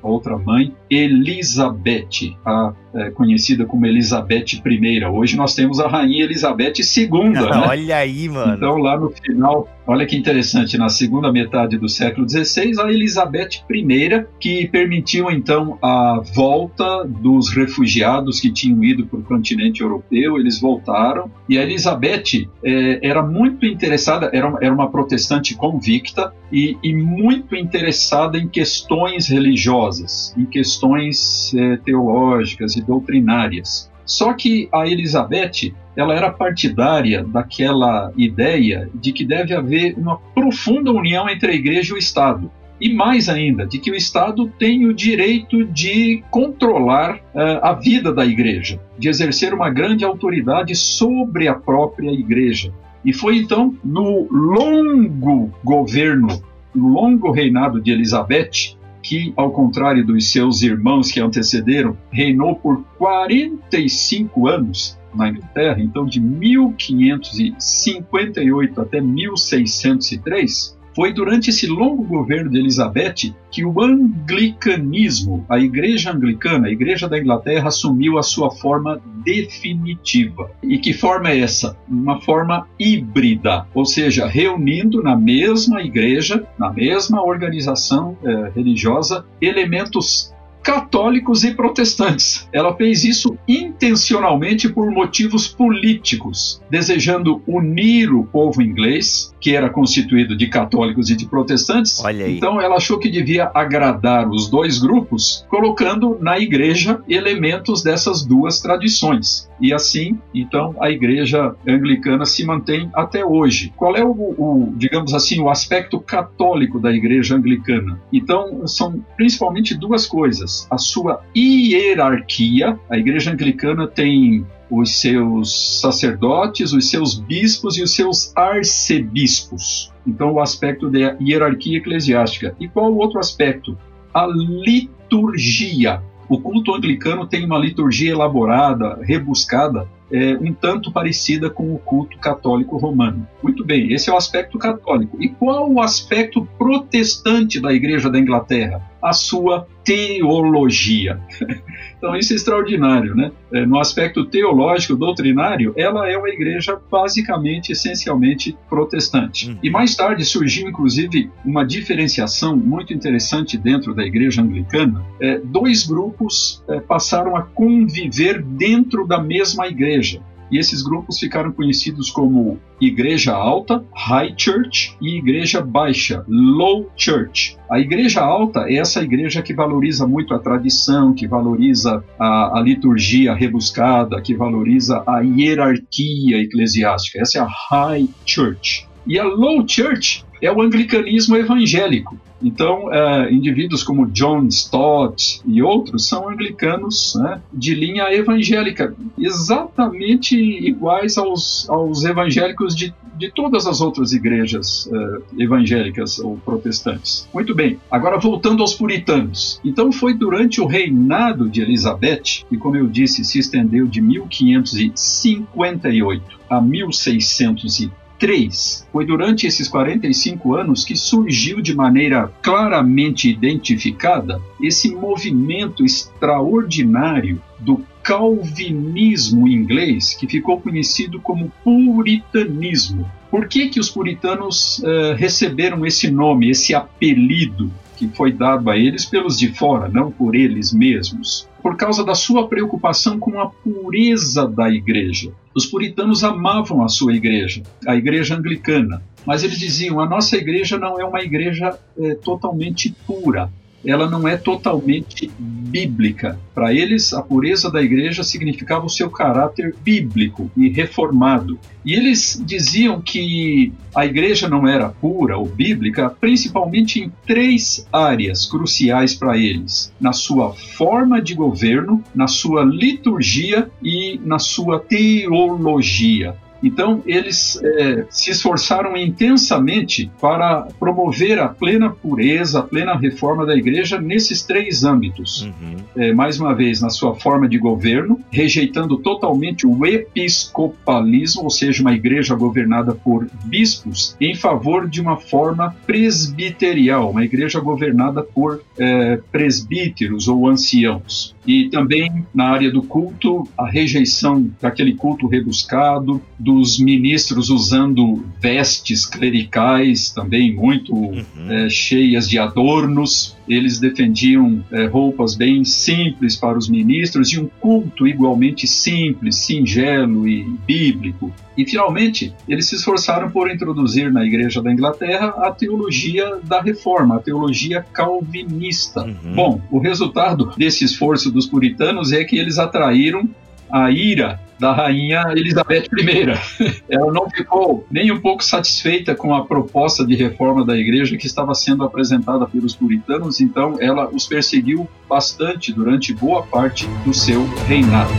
outra 0.03 0.39
mãe, 0.39 0.75
Elizabeth, 0.89 2.35
a, 2.45 2.73
é, 2.95 3.11
conhecida 3.11 3.67
como 3.67 3.85
Elizabeth 3.87 4.47
I. 4.65 5.05
Hoje 5.05 5.37
nós 5.37 5.55
temos 5.55 5.79
a 5.79 5.87
rainha 5.87 6.25
Elizabeth 6.25 6.73
II, 6.79 7.11
né? 7.31 7.41
Olha 7.69 7.97
aí, 7.99 8.29
mano. 8.29 8.55
Então, 8.55 8.79
lá 8.79 8.99
no 8.99 9.11
final, 9.11 9.69
olha 9.91 10.07
que 10.07 10.17
interessante, 10.17 10.79
na 10.79 10.89
segunda 10.89 11.33
metade 11.33 11.77
do 11.77 11.89
século 11.89 12.25
XVI, 12.29 12.81
a 12.81 12.93
Elizabeth 12.93 13.65
I, 13.69 14.25
que 14.39 14.69
permitiu 14.69 15.29
então 15.29 15.77
a 15.83 16.23
volta 16.33 17.05
dos 17.05 17.53
refugiados 17.53 18.39
que 18.39 18.53
tinham 18.53 18.85
ido 18.85 19.05
para 19.05 19.19
o 19.19 19.23
continente 19.25 19.81
europeu, 19.81 20.39
eles 20.39 20.61
voltaram, 20.61 21.29
e 21.49 21.59
a 21.59 21.63
Elizabeth 21.63 22.49
eh, 22.65 23.01
era 23.03 23.21
muito 23.21 23.67
interessada, 23.67 24.31
era, 24.33 24.57
era 24.63 24.73
uma 24.73 24.89
protestante 24.89 25.57
convicta 25.57 26.33
e, 26.53 26.79
e 26.85 26.95
muito 26.95 27.57
interessada 27.57 28.39
em 28.39 28.49
questões 28.49 29.29
religiosas, 29.29 30.33
em 30.39 30.45
questões 30.45 31.53
eh, 31.53 31.79
teológicas 31.85 32.77
e 32.77 32.81
doutrinárias. 32.81 33.90
Só 34.11 34.33
que 34.33 34.69
a 34.73 34.89
Elizabeth 34.89 35.73
ela 35.95 36.13
era 36.17 36.33
partidária 36.33 37.23
daquela 37.23 38.13
ideia 38.17 38.91
de 38.93 39.13
que 39.13 39.25
deve 39.25 39.55
haver 39.55 39.95
uma 39.97 40.19
profunda 40.35 40.91
união 40.91 41.29
entre 41.29 41.53
a 41.53 41.55
igreja 41.55 41.93
e 41.93 41.95
o 41.95 41.99
Estado. 41.99 42.51
E 42.81 42.93
mais 42.93 43.29
ainda, 43.29 43.65
de 43.65 43.79
que 43.79 43.89
o 43.89 43.95
Estado 43.95 44.53
tem 44.59 44.85
o 44.85 44.93
direito 44.93 45.65
de 45.65 46.25
controlar 46.29 47.19
uh, 47.19 47.63
a 47.63 47.73
vida 47.73 48.13
da 48.13 48.27
igreja, 48.27 48.81
de 48.99 49.09
exercer 49.09 49.55
uma 49.55 49.71
grande 49.71 50.05
autoridade 50.05 50.75
sobre 50.75 51.47
a 51.47 51.55
própria 51.55 52.11
igreja. 52.11 52.75
E 53.05 53.13
foi 53.13 53.37
então 53.37 53.77
no 53.85 54.27
longo 54.29 55.53
governo, 55.63 56.43
no 56.75 56.89
longo 56.89 57.31
reinado 57.31 57.81
de 57.81 57.93
Elizabeth, 57.93 58.77
que, 59.03 59.33
ao 59.37 59.51
contrário 59.51 60.07
dos 60.07 60.31
seus 60.31 60.63
irmãos 60.63 61.11
que 61.11 61.19
antecederam, 61.21 61.99
reinou 62.11 62.57
por 62.57 62.83
45 62.99 64.49
anos 64.49 64.99
na 65.15 65.29
Inglaterra, 65.29 65.81
então 65.81 66.07
de 66.07 66.21
1558 66.21 68.81
até 68.81 69.01
1603, 69.01 70.79
foi 71.01 71.15
durante 71.15 71.49
esse 71.49 71.67
longo 71.67 72.05
governo 72.05 72.51
de 72.51 72.59
Elizabeth 72.59 73.35
que 73.51 73.65
o 73.65 73.81
anglicanismo, 73.81 75.47
a 75.49 75.59
Igreja 75.59 76.13
Anglicana, 76.13 76.69
a 76.69 76.71
Igreja 76.71 77.09
da 77.09 77.19
Inglaterra, 77.19 77.69
assumiu 77.69 78.19
a 78.19 78.23
sua 78.23 78.51
forma 78.51 79.01
definitiva. 79.25 80.51
E 80.63 80.77
que 80.77 80.93
forma 80.93 81.31
é 81.31 81.41
essa? 81.41 81.75
Uma 81.89 82.21
forma 82.21 82.69
híbrida, 82.79 83.67
ou 83.73 83.87
seja, 83.87 84.27
reunindo 84.27 85.03
na 85.03 85.17
mesma 85.17 85.81
igreja, 85.83 86.47
na 86.59 86.71
mesma 86.71 87.25
organização 87.25 88.15
eh, 88.23 88.53
religiosa, 88.55 89.25
elementos 89.41 90.35
católicos 90.63 91.45
e 91.45 91.55
protestantes. 91.55 92.49
Ela 92.53 92.75
fez 92.77 93.05
isso 93.05 93.37
intencionalmente 93.49 94.69
por 94.69 94.91
motivos 94.91 95.49
políticos, 95.49 96.63
desejando 96.71 97.43
unir 97.47 98.13
o 98.13 98.25
povo 98.25 98.63
inglês, 98.63 99.35
que 99.41 99.55
era 99.55 99.71
constituído 99.71 100.37
de 100.37 100.47
católicos 100.49 101.11
e 101.11 101.17
de 101.17 101.27
protestantes. 101.27 102.01
Então 102.37 102.61
ela 102.61 102.77
achou 102.77 102.99
que 102.99 103.11
devia 103.11 103.51
agradar 103.55 104.29
os 104.29 104.49
dois 104.49 104.79
grupos, 104.79 105.45
colocando 105.49 106.19
na 106.21 106.39
igreja 106.39 107.01
elementos 107.09 107.83
dessas 107.83 108.25
duas 108.25 108.61
tradições. 108.61 109.50
E 109.61 109.73
assim, 109.73 110.19
então, 110.35 110.75
a 110.81 110.91
igreja 110.91 111.55
anglicana 111.67 112.25
se 112.25 112.45
mantém 112.45 112.91
até 112.95 113.25
hoje. 113.25 113.73
Qual 113.77 113.95
é 113.97 114.05
o, 114.05 114.11
o 114.11 114.73
digamos 114.77 115.13
assim, 115.13 115.41
o 115.41 115.51
aspecto 115.51 116.01
católico 116.01 116.81
da 116.81 116.91
igreja 116.91 117.37
anglicana? 117.37 118.01
Então, 118.13 118.67
são 118.67 119.05
principalmente 119.17 119.77
duas 119.77 120.07
coisas 120.07 120.67
a 120.71 120.79
sua 120.79 121.23
hierarquia. 121.37 122.79
A 122.89 122.97
igreja 122.97 123.33
anglicana 123.33 123.87
tem 123.87 124.47
os 124.71 125.01
seus 125.01 125.81
sacerdotes, 125.81 126.73
os 126.73 126.89
seus 126.89 127.19
bispos 127.19 127.77
e 127.77 127.83
os 127.83 127.95
seus 127.95 128.35
arcebispos. 128.37 129.93
Então, 130.07 130.33
o 130.33 130.41
aspecto 130.41 130.89
da 130.89 131.17
hierarquia 131.21 131.79
eclesiástica. 131.79 132.55
E 132.59 132.69
qual 132.69 132.93
o 132.93 132.97
outro 132.97 133.19
aspecto? 133.19 133.77
A 134.15 134.27
liturgia. 134.27 136.03
O 136.31 136.41
culto 136.41 136.73
anglicano 136.73 137.27
tem 137.27 137.45
uma 137.45 137.59
liturgia 137.59 138.13
elaborada, 138.13 139.01
rebuscada, 139.03 139.89
é, 140.13 140.35
um 140.35 140.55
tanto 140.55 140.93
parecida 140.93 141.51
com 141.51 141.75
o 141.75 141.79
culto 141.79 142.17
católico 142.19 142.77
romano. 142.77 143.27
Muito 143.43 143.65
bem, 143.65 143.93
esse 143.93 144.09
é 144.09 144.13
o 144.13 144.17
aspecto 144.17 144.57
católico. 144.57 145.21
E 145.21 145.29
qual 145.29 145.69
o 145.69 145.81
aspecto 145.81 146.47
protestante 146.57 147.59
da 147.59 147.73
Igreja 147.73 148.09
da 148.09 148.17
Inglaterra? 148.17 148.81
A 149.03 149.13
sua 149.13 149.67
teologia. 149.83 151.21
Então 152.01 152.17
isso 152.17 152.33
é 152.33 152.37
extraordinário, 152.37 153.15
né? 153.15 153.31
No 153.67 153.79
aspecto 153.79 154.25
teológico, 154.25 154.97
doutrinário, 154.97 155.75
ela 155.77 156.11
é 156.11 156.17
uma 156.17 156.31
igreja 156.31 156.81
basicamente, 156.91 157.73
essencialmente 157.73 158.57
protestante. 158.71 159.51
Uhum. 159.51 159.59
E 159.63 159.69
mais 159.69 159.95
tarde 159.95 160.25
surgiu, 160.25 160.67
inclusive, 160.67 161.31
uma 161.45 161.63
diferenciação 161.63 162.57
muito 162.57 162.95
interessante 162.95 163.59
dentro 163.59 163.95
da 163.95 164.03
igreja 164.03 164.41
anglicana. 164.41 165.05
É, 165.21 165.39
dois 165.45 165.87
grupos 165.87 166.65
é, 166.69 166.81
passaram 166.81 167.37
a 167.37 167.43
conviver 167.43 168.43
dentro 168.43 169.07
da 169.07 169.21
mesma 169.21 169.67
igreja. 169.69 170.23
E 170.51 170.59
esses 170.59 170.83
grupos 170.83 171.19
ficaram 171.19 171.53
conhecidos 171.53 172.11
como 172.11 172.59
Igreja 172.81 173.33
Alta, 173.33 173.85
High 173.95 174.35
Church, 174.37 174.97
e 175.01 175.19
Igreja 175.19 175.61
Baixa, 175.61 176.25
Low 176.27 176.91
Church. 176.97 177.57
A 177.71 177.79
Igreja 177.79 178.21
Alta 178.21 178.67
é 178.69 178.77
essa 178.77 179.03
igreja 179.03 179.43
que 179.43 179.55
valoriza 179.55 180.07
muito 180.07 180.35
a 180.35 180.39
tradição, 180.39 181.15
que 181.15 181.29
valoriza 181.29 182.03
a, 182.19 182.59
a 182.59 182.63
liturgia 182.63 183.35
rebuscada, 183.35 184.21
que 184.21 184.35
valoriza 184.35 185.05
a 185.07 185.21
hierarquia 185.21 186.39
eclesiástica. 186.39 187.21
Essa 187.21 187.39
é 187.39 187.41
a 187.43 187.49
High 187.71 188.09
Church. 188.27 188.90
E 189.07 189.19
a 189.19 189.25
Low 189.25 189.67
Church 189.67 190.25
é 190.43 190.51
o 190.51 190.61
anglicanismo 190.61 191.37
evangélico. 191.37 192.19
Então, 192.43 192.87
uh, 192.87 193.31
indivíduos 193.31 193.83
como 193.83 194.07
John 194.07 194.47
Stott 194.47 195.43
e 195.47 195.63
outros 195.63 196.09
são 196.09 196.27
anglicanos 196.29 197.15
né, 197.17 197.43
de 197.53 197.75
linha 197.75 198.05
evangélica, 198.15 198.95
exatamente 199.19 200.35
iguais 200.37 201.19
aos, 201.19 201.69
aos 201.69 202.03
evangélicos 202.03 202.75
de, 202.75 202.95
de 203.19 203.31
todas 203.31 203.67
as 203.67 203.83
outras 203.83 204.15
igrejas 204.15 204.87
uh, 204.87 205.23
evangélicas 205.39 206.19
ou 206.19 206.39
protestantes. 206.39 207.29
Muito 207.35 207.55
bem, 207.55 207.79
agora 207.91 208.19
voltando 208.19 208.63
aos 208.63 208.73
puritanos. 208.73 209.61
Então, 209.63 209.93
foi 209.93 210.15
durante 210.15 210.63
o 210.63 210.67
reinado 210.67 211.47
de 211.47 211.61
Elizabeth, 211.61 212.47
que, 212.49 212.57
como 212.57 212.77
eu 212.77 212.87
disse, 212.87 213.23
se 213.23 213.39
estendeu 213.39 213.87
de 213.87 214.01
1558 214.01 216.41
a 216.49 216.59
1630 216.59 218.00
3. 218.21 218.87
Foi 218.93 219.07
durante 219.07 219.47
esses 219.47 219.67
45 219.67 220.55
anos 220.55 220.85
que 220.85 220.95
surgiu 220.95 221.61
de 221.61 221.75
maneira 221.75 222.31
claramente 222.43 223.31
identificada 223.31 224.41
esse 224.63 224.95
movimento 224.95 225.85
extraordinário 225.85 227.43
do 227.59 227.83
calvinismo 228.03 229.49
inglês, 229.49 230.15
que 230.15 230.27
ficou 230.27 230.61
conhecido 230.61 231.21
como 231.21 231.53
puritanismo. 231.65 233.11
Por 233.31 233.49
que, 233.49 233.69
que 233.69 233.81
os 233.81 233.89
puritanos 233.89 234.79
uh, 234.81 235.15
receberam 235.17 235.87
esse 235.87 236.11
nome, 236.11 236.51
esse 236.51 236.75
apelido? 236.75 237.71
Que 238.01 238.09
foi 238.09 238.33
dado 238.33 238.71
a 238.71 238.79
eles 238.79 239.05
pelos 239.05 239.39
de 239.39 239.53
fora, 239.53 239.87
não 239.87 240.11
por 240.11 240.35
eles 240.35 240.73
mesmos, 240.73 241.47
por 241.63 241.77
causa 241.77 242.03
da 242.03 242.15
sua 242.15 242.49
preocupação 242.49 243.19
com 243.19 243.39
a 243.39 243.51
pureza 243.51 244.49
da 244.49 244.71
igreja. 244.71 245.31
Os 245.55 245.67
puritanos 245.67 246.25
amavam 246.25 246.83
a 246.83 246.89
sua 246.89 247.15
igreja, 247.15 247.63
a 247.87 247.95
igreja 247.95 248.35
anglicana, 248.35 249.03
mas 249.27 249.45
eles 249.45 249.59
diziam: 249.59 250.01
a 250.01 250.09
nossa 250.09 250.35
igreja 250.35 250.79
não 250.79 250.99
é 250.99 251.05
uma 251.05 251.21
igreja 251.21 251.79
é, 251.99 252.15
totalmente 252.15 252.97
pura 253.07 253.53
ela 253.85 254.09
não 254.09 254.29
é 254.29 254.37
totalmente 254.37 255.31
bíblica. 255.39 256.39
Para 256.55 256.75
eles, 256.75 257.13
a 257.13 257.23
pureza 257.23 257.71
da 257.71 257.81
igreja 257.81 258.23
significava 258.23 258.87
o 258.87 258.91
seu 258.91 259.11
caráter 259.11 259.75
bíblico 259.83 260.51
e 260.57 260.69
reformado. 260.69 261.59
E 261.85 261.95
eles 261.95 262.43
diziam 262.45 263.01
que 263.01 263.73
a 263.95 264.05
igreja 264.05 264.49
não 264.49 264.69
era 264.69 264.89
pura 264.89 265.39
ou 265.39 265.47
bíblica, 265.47 266.11
principalmente 266.11 267.01
em 267.01 267.13
três 267.27 267.87
áreas 267.93 268.47
cruciais 268.47 269.15
para 269.15 269.39
eles: 269.39 269.93
na 270.01 270.13
sua 270.13 270.53
forma 270.53 271.23
de 271.23 271.35
governo, 271.35 272.05
na 272.15 272.27
sua 272.27 272.65
liturgia 272.65 273.71
e 273.83 274.21
na 274.25 274.39
sua 274.39 274.79
teologia. 274.79 276.37
Então, 276.63 277.03
eles 277.07 277.59
é, 277.63 278.07
se 278.11 278.31
esforçaram 278.31 278.97
intensamente 278.97 280.11
para 280.21 280.69
promover 280.79 281.39
a 281.39 281.49
plena 281.49 281.91
pureza, 281.91 282.61
a 282.61 282.63
plena 282.63 282.97
reforma 282.97 283.47
da 283.47 283.57
igreja 283.57 284.01
nesses 284.01 284.43
três 284.43 284.85
âmbitos. 284.85 285.43
Uhum. 285.43 285.77
É, 285.97 286.13
mais 286.13 286.39
uma 286.39 286.55
vez, 286.55 286.81
na 286.81 286.91
sua 286.91 287.15
forma 287.15 287.49
de 287.49 287.59
governo, 287.59 288.21
rejeitando 288.31 288.97
totalmente 288.99 289.67
o 289.67 289.87
episcopalismo, 289.87 291.45
ou 291.45 291.51
seja, 291.51 291.83
uma 291.83 291.93
igreja 291.93 292.35
governada 292.35 292.95
por 292.95 293.29
bispos, 293.45 294.17
em 294.21 294.35
favor 294.35 294.89
de 294.89 295.01
uma 295.01 295.17
forma 295.17 295.75
presbiterial, 295.87 297.11
uma 297.11 297.25
igreja 297.25 297.61
governada 297.61 298.23
por 298.23 298.63
é, 298.79 299.19
presbíteros 299.31 300.29
ou 300.29 300.49
anciãos. 300.49 301.35
E 301.51 301.69
também 301.69 302.25
na 302.33 302.45
área 302.45 302.71
do 302.71 302.81
culto, 302.81 303.43
a 303.59 303.69
rejeição 303.69 304.49
daquele 304.63 304.95
culto 304.95 305.27
rebuscado, 305.27 306.23
dos 306.39 306.79
ministros 306.79 307.51
usando 307.51 308.25
vestes 308.41 309.05
clericais 309.05 310.11
também 310.11 310.55
muito 310.55 310.95
uhum. 310.95 311.25
é, 311.49 311.69
cheias 311.69 312.29
de 312.29 312.39
adornos. 312.39 313.37
Eles 313.51 313.81
defendiam 313.81 314.65
é, 314.71 314.87
roupas 314.87 315.35
bem 315.35 315.65
simples 315.65 316.37
para 316.37 316.57
os 316.57 316.69
ministros 316.69 317.33
e 317.33 317.41
um 317.41 317.49
culto 317.59 318.07
igualmente 318.07 318.65
simples, 318.69 319.37
singelo 319.37 320.29
e 320.29 320.45
bíblico. 320.65 321.33
E 321.59 321.67
finalmente, 321.67 322.33
eles 322.49 322.67
se 322.67 322.77
esforçaram 322.77 323.29
por 323.31 323.51
introduzir 323.51 324.13
na 324.13 324.25
Igreja 324.25 324.63
da 324.63 324.73
Inglaterra 324.73 325.35
a 325.39 325.51
teologia 325.51 326.39
da 326.45 326.63
reforma, 326.63 327.17
a 327.17 327.21
teologia 327.21 327.85
calvinista. 327.93 329.03
Uhum. 329.03 329.35
Bom, 329.35 329.61
o 329.71 329.81
resultado 329.81 330.53
desse 330.57 330.85
esforço 330.85 331.31
dos 331.31 331.47
puritanos 331.47 332.13
é 332.13 332.23
que 332.23 332.39
eles 332.39 332.57
atraíram 332.57 333.29
a 333.73 333.91
ira 333.91 334.41
da 334.59 334.73
rainha 334.73 335.25
Elizabeth 335.35 335.89
I. 335.99 336.83
Ela 336.89 337.13
não 337.13 337.29
ficou 337.31 337.87
nem 337.91 338.13
um 338.13 338.21
pouco 338.21 338.45
satisfeita 338.45 339.15
com 339.15 339.35
a 339.35 339.45
proposta 339.47 340.07
de 340.07 340.15
reforma 340.15 340.65
da 340.65 340.77
igreja 340.77 341.17
que 341.17 341.27
estava 341.27 341.55
sendo 341.55 341.83
apresentada 341.83 342.47
pelos 342.47 342.77
puritanos, 342.77 343.41
então 343.41 343.79
ela 343.81 344.09
os 344.13 344.27
perseguiu 344.27 344.89
bastante 345.09 345.73
durante 345.73 346.13
boa 346.13 346.43
parte 346.43 346.87
do 347.05 347.15
seu 347.15 347.47
reinado. 347.67 348.13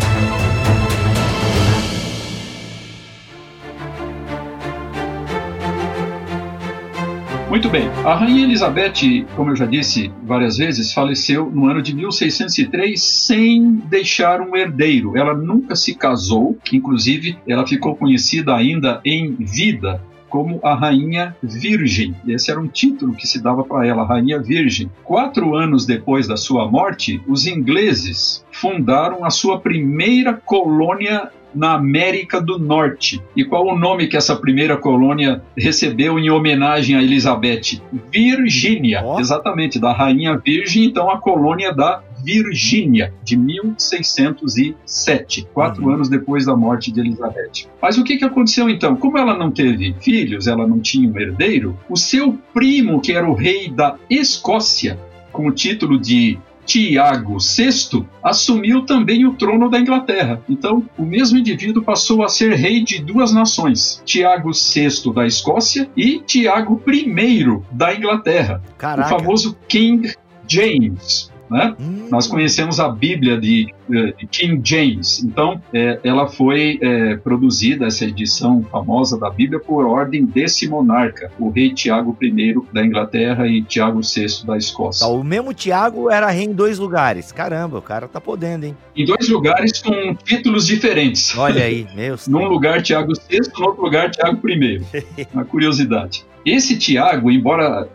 Muito 7.51 7.67
bem. 7.67 7.89
A 8.05 8.15
Rainha 8.15 8.45
Elizabeth, 8.45 9.25
como 9.35 9.51
eu 9.51 9.57
já 9.57 9.65
disse 9.65 10.09
várias 10.23 10.55
vezes, 10.55 10.93
faleceu 10.93 11.51
no 11.51 11.67
ano 11.67 11.81
de 11.81 11.93
1603 11.93 13.03
sem 13.03 13.73
deixar 13.89 14.39
um 14.39 14.55
herdeiro. 14.55 15.17
Ela 15.17 15.33
nunca 15.33 15.75
se 15.75 15.93
casou, 15.93 16.57
inclusive 16.71 17.37
ela 17.45 17.67
ficou 17.67 17.93
conhecida 17.93 18.55
ainda 18.55 19.01
em 19.03 19.35
vida 19.35 20.01
como 20.31 20.61
a 20.63 20.73
Rainha 20.73 21.35
Virgem. 21.43 22.15
Esse 22.25 22.49
era 22.49 22.59
um 22.59 22.67
título 22.67 23.13
que 23.13 23.27
se 23.27 23.43
dava 23.43 23.63
para 23.63 23.85
ela, 23.85 24.05
Rainha 24.05 24.39
Virgem. 24.39 24.89
Quatro 25.03 25.53
anos 25.53 25.85
depois 25.85 26.25
da 26.25 26.37
sua 26.37 26.71
morte, 26.71 27.21
os 27.27 27.45
ingleses 27.45 28.43
fundaram 28.49 29.25
a 29.25 29.29
sua 29.29 29.59
primeira 29.59 30.33
colônia 30.33 31.29
na 31.53 31.73
América 31.73 32.39
do 32.39 32.57
Norte. 32.57 33.21
E 33.35 33.43
qual 33.43 33.67
o 33.67 33.77
nome 33.77 34.07
que 34.07 34.15
essa 34.15 34.35
primeira 34.35 34.77
colônia 34.77 35.41
recebeu 35.57 36.17
em 36.17 36.29
homenagem 36.29 36.95
a 36.95 37.03
Elizabeth? 37.03 37.81
Virgínia, 38.09 39.03
oh. 39.03 39.19
exatamente, 39.19 39.77
da 39.79 39.91
Rainha 39.91 40.37
Virgem, 40.37 40.85
então 40.85 41.09
a 41.09 41.19
colônia 41.19 41.73
da 41.73 42.01
Virgínia, 42.23 43.13
de 43.23 43.37
1607, 43.37 45.47
quatro 45.53 45.85
uhum. 45.85 45.93
anos 45.93 46.09
depois 46.09 46.45
da 46.45 46.55
morte 46.55 46.91
de 46.91 46.99
Elizabeth. 46.99 47.67
Mas 47.81 47.97
o 47.97 48.03
que, 48.03 48.17
que 48.17 48.25
aconteceu 48.25 48.69
então? 48.69 48.95
Como 48.95 49.17
ela 49.17 49.37
não 49.37 49.51
teve 49.51 49.95
filhos, 50.01 50.47
ela 50.47 50.67
não 50.67 50.79
tinha 50.79 51.09
um 51.09 51.19
herdeiro, 51.19 51.77
o 51.89 51.97
seu 51.97 52.37
primo, 52.53 53.01
que 53.01 53.13
era 53.13 53.29
o 53.29 53.33
rei 53.33 53.69
da 53.69 53.97
Escócia, 54.09 54.97
com 55.31 55.47
o 55.47 55.51
título 55.51 55.99
de 55.99 56.37
Tiago 56.65 57.37
VI 57.39 58.05
assumiu 58.23 58.85
também 58.85 59.25
o 59.25 59.33
trono 59.33 59.69
da 59.69 59.79
Inglaterra. 59.79 60.41
Então, 60.47 60.83
o 60.97 61.03
mesmo 61.03 61.37
indivíduo 61.37 61.83
passou 61.83 62.23
a 62.23 62.29
ser 62.29 62.53
rei 62.53 62.83
de 62.83 63.01
duas 63.01 63.33
nações: 63.33 64.01
Tiago 64.05 64.51
VI 64.51 65.13
da 65.13 65.25
Escócia 65.25 65.89
e 65.95 66.19
Tiago 66.19 66.81
I 66.87 67.61
da 67.71 67.93
Inglaterra. 67.93 68.61
Caraca. 68.77 69.15
O 69.15 69.19
famoso 69.19 69.57
King 69.67 70.13
James. 70.47 71.30
Né? 71.51 71.75
Hum. 71.77 72.07
Nós 72.09 72.27
conhecemos 72.27 72.79
a 72.79 72.87
Bíblia 72.87 73.37
de, 73.37 73.73
eh, 73.91 74.13
de 74.17 74.25
King 74.25 74.61
James, 74.63 75.21
então 75.21 75.61
é, 75.73 75.99
ela 76.01 76.25
foi 76.25 76.79
é, 76.81 77.17
produzida, 77.17 77.87
essa 77.87 78.05
edição 78.05 78.63
famosa 78.71 79.19
da 79.19 79.29
Bíblia, 79.29 79.59
por 79.59 79.85
ordem 79.85 80.23
desse 80.23 80.69
monarca, 80.69 81.29
o 81.37 81.49
rei 81.49 81.73
Tiago 81.73 82.17
I 82.21 82.55
da 82.71 82.85
Inglaterra 82.85 83.45
e 83.47 83.61
Tiago 83.61 83.99
VI 83.99 84.45
da 84.45 84.57
Escócia. 84.57 85.05
Tá, 85.05 85.11
o 85.11 85.21
mesmo 85.25 85.53
Tiago 85.53 86.09
era 86.09 86.29
rei 86.29 86.45
em 86.45 86.53
dois 86.53 86.79
lugares. 86.79 87.33
Caramba, 87.33 87.79
o 87.79 87.81
cara 87.81 88.07
tá 88.07 88.21
podendo, 88.21 88.65
hein? 88.65 88.77
Em 88.95 89.05
dois 89.05 89.27
lugares 89.27 89.81
com 89.81 90.15
títulos 90.15 90.65
diferentes. 90.65 91.37
Olha 91.37 91.65
aí, 91.65 91.85
meu. 91.93 92.15
Num 92.29 92.45
lugar 92.45 92.81
Tiago 92.81 93.11
VI, 93.29 93.39
no 93.59 93.65
outro 93.65 93.83
lugar 93.83 94.09
Tiago 94.09 94.39
I. 94.47 94.81
Uma 95.33 95.43
curiosidade. 95.43 96.25
Esse 96.45 96.77
Tiago, 96.77 97.29
embora 97.29 97.89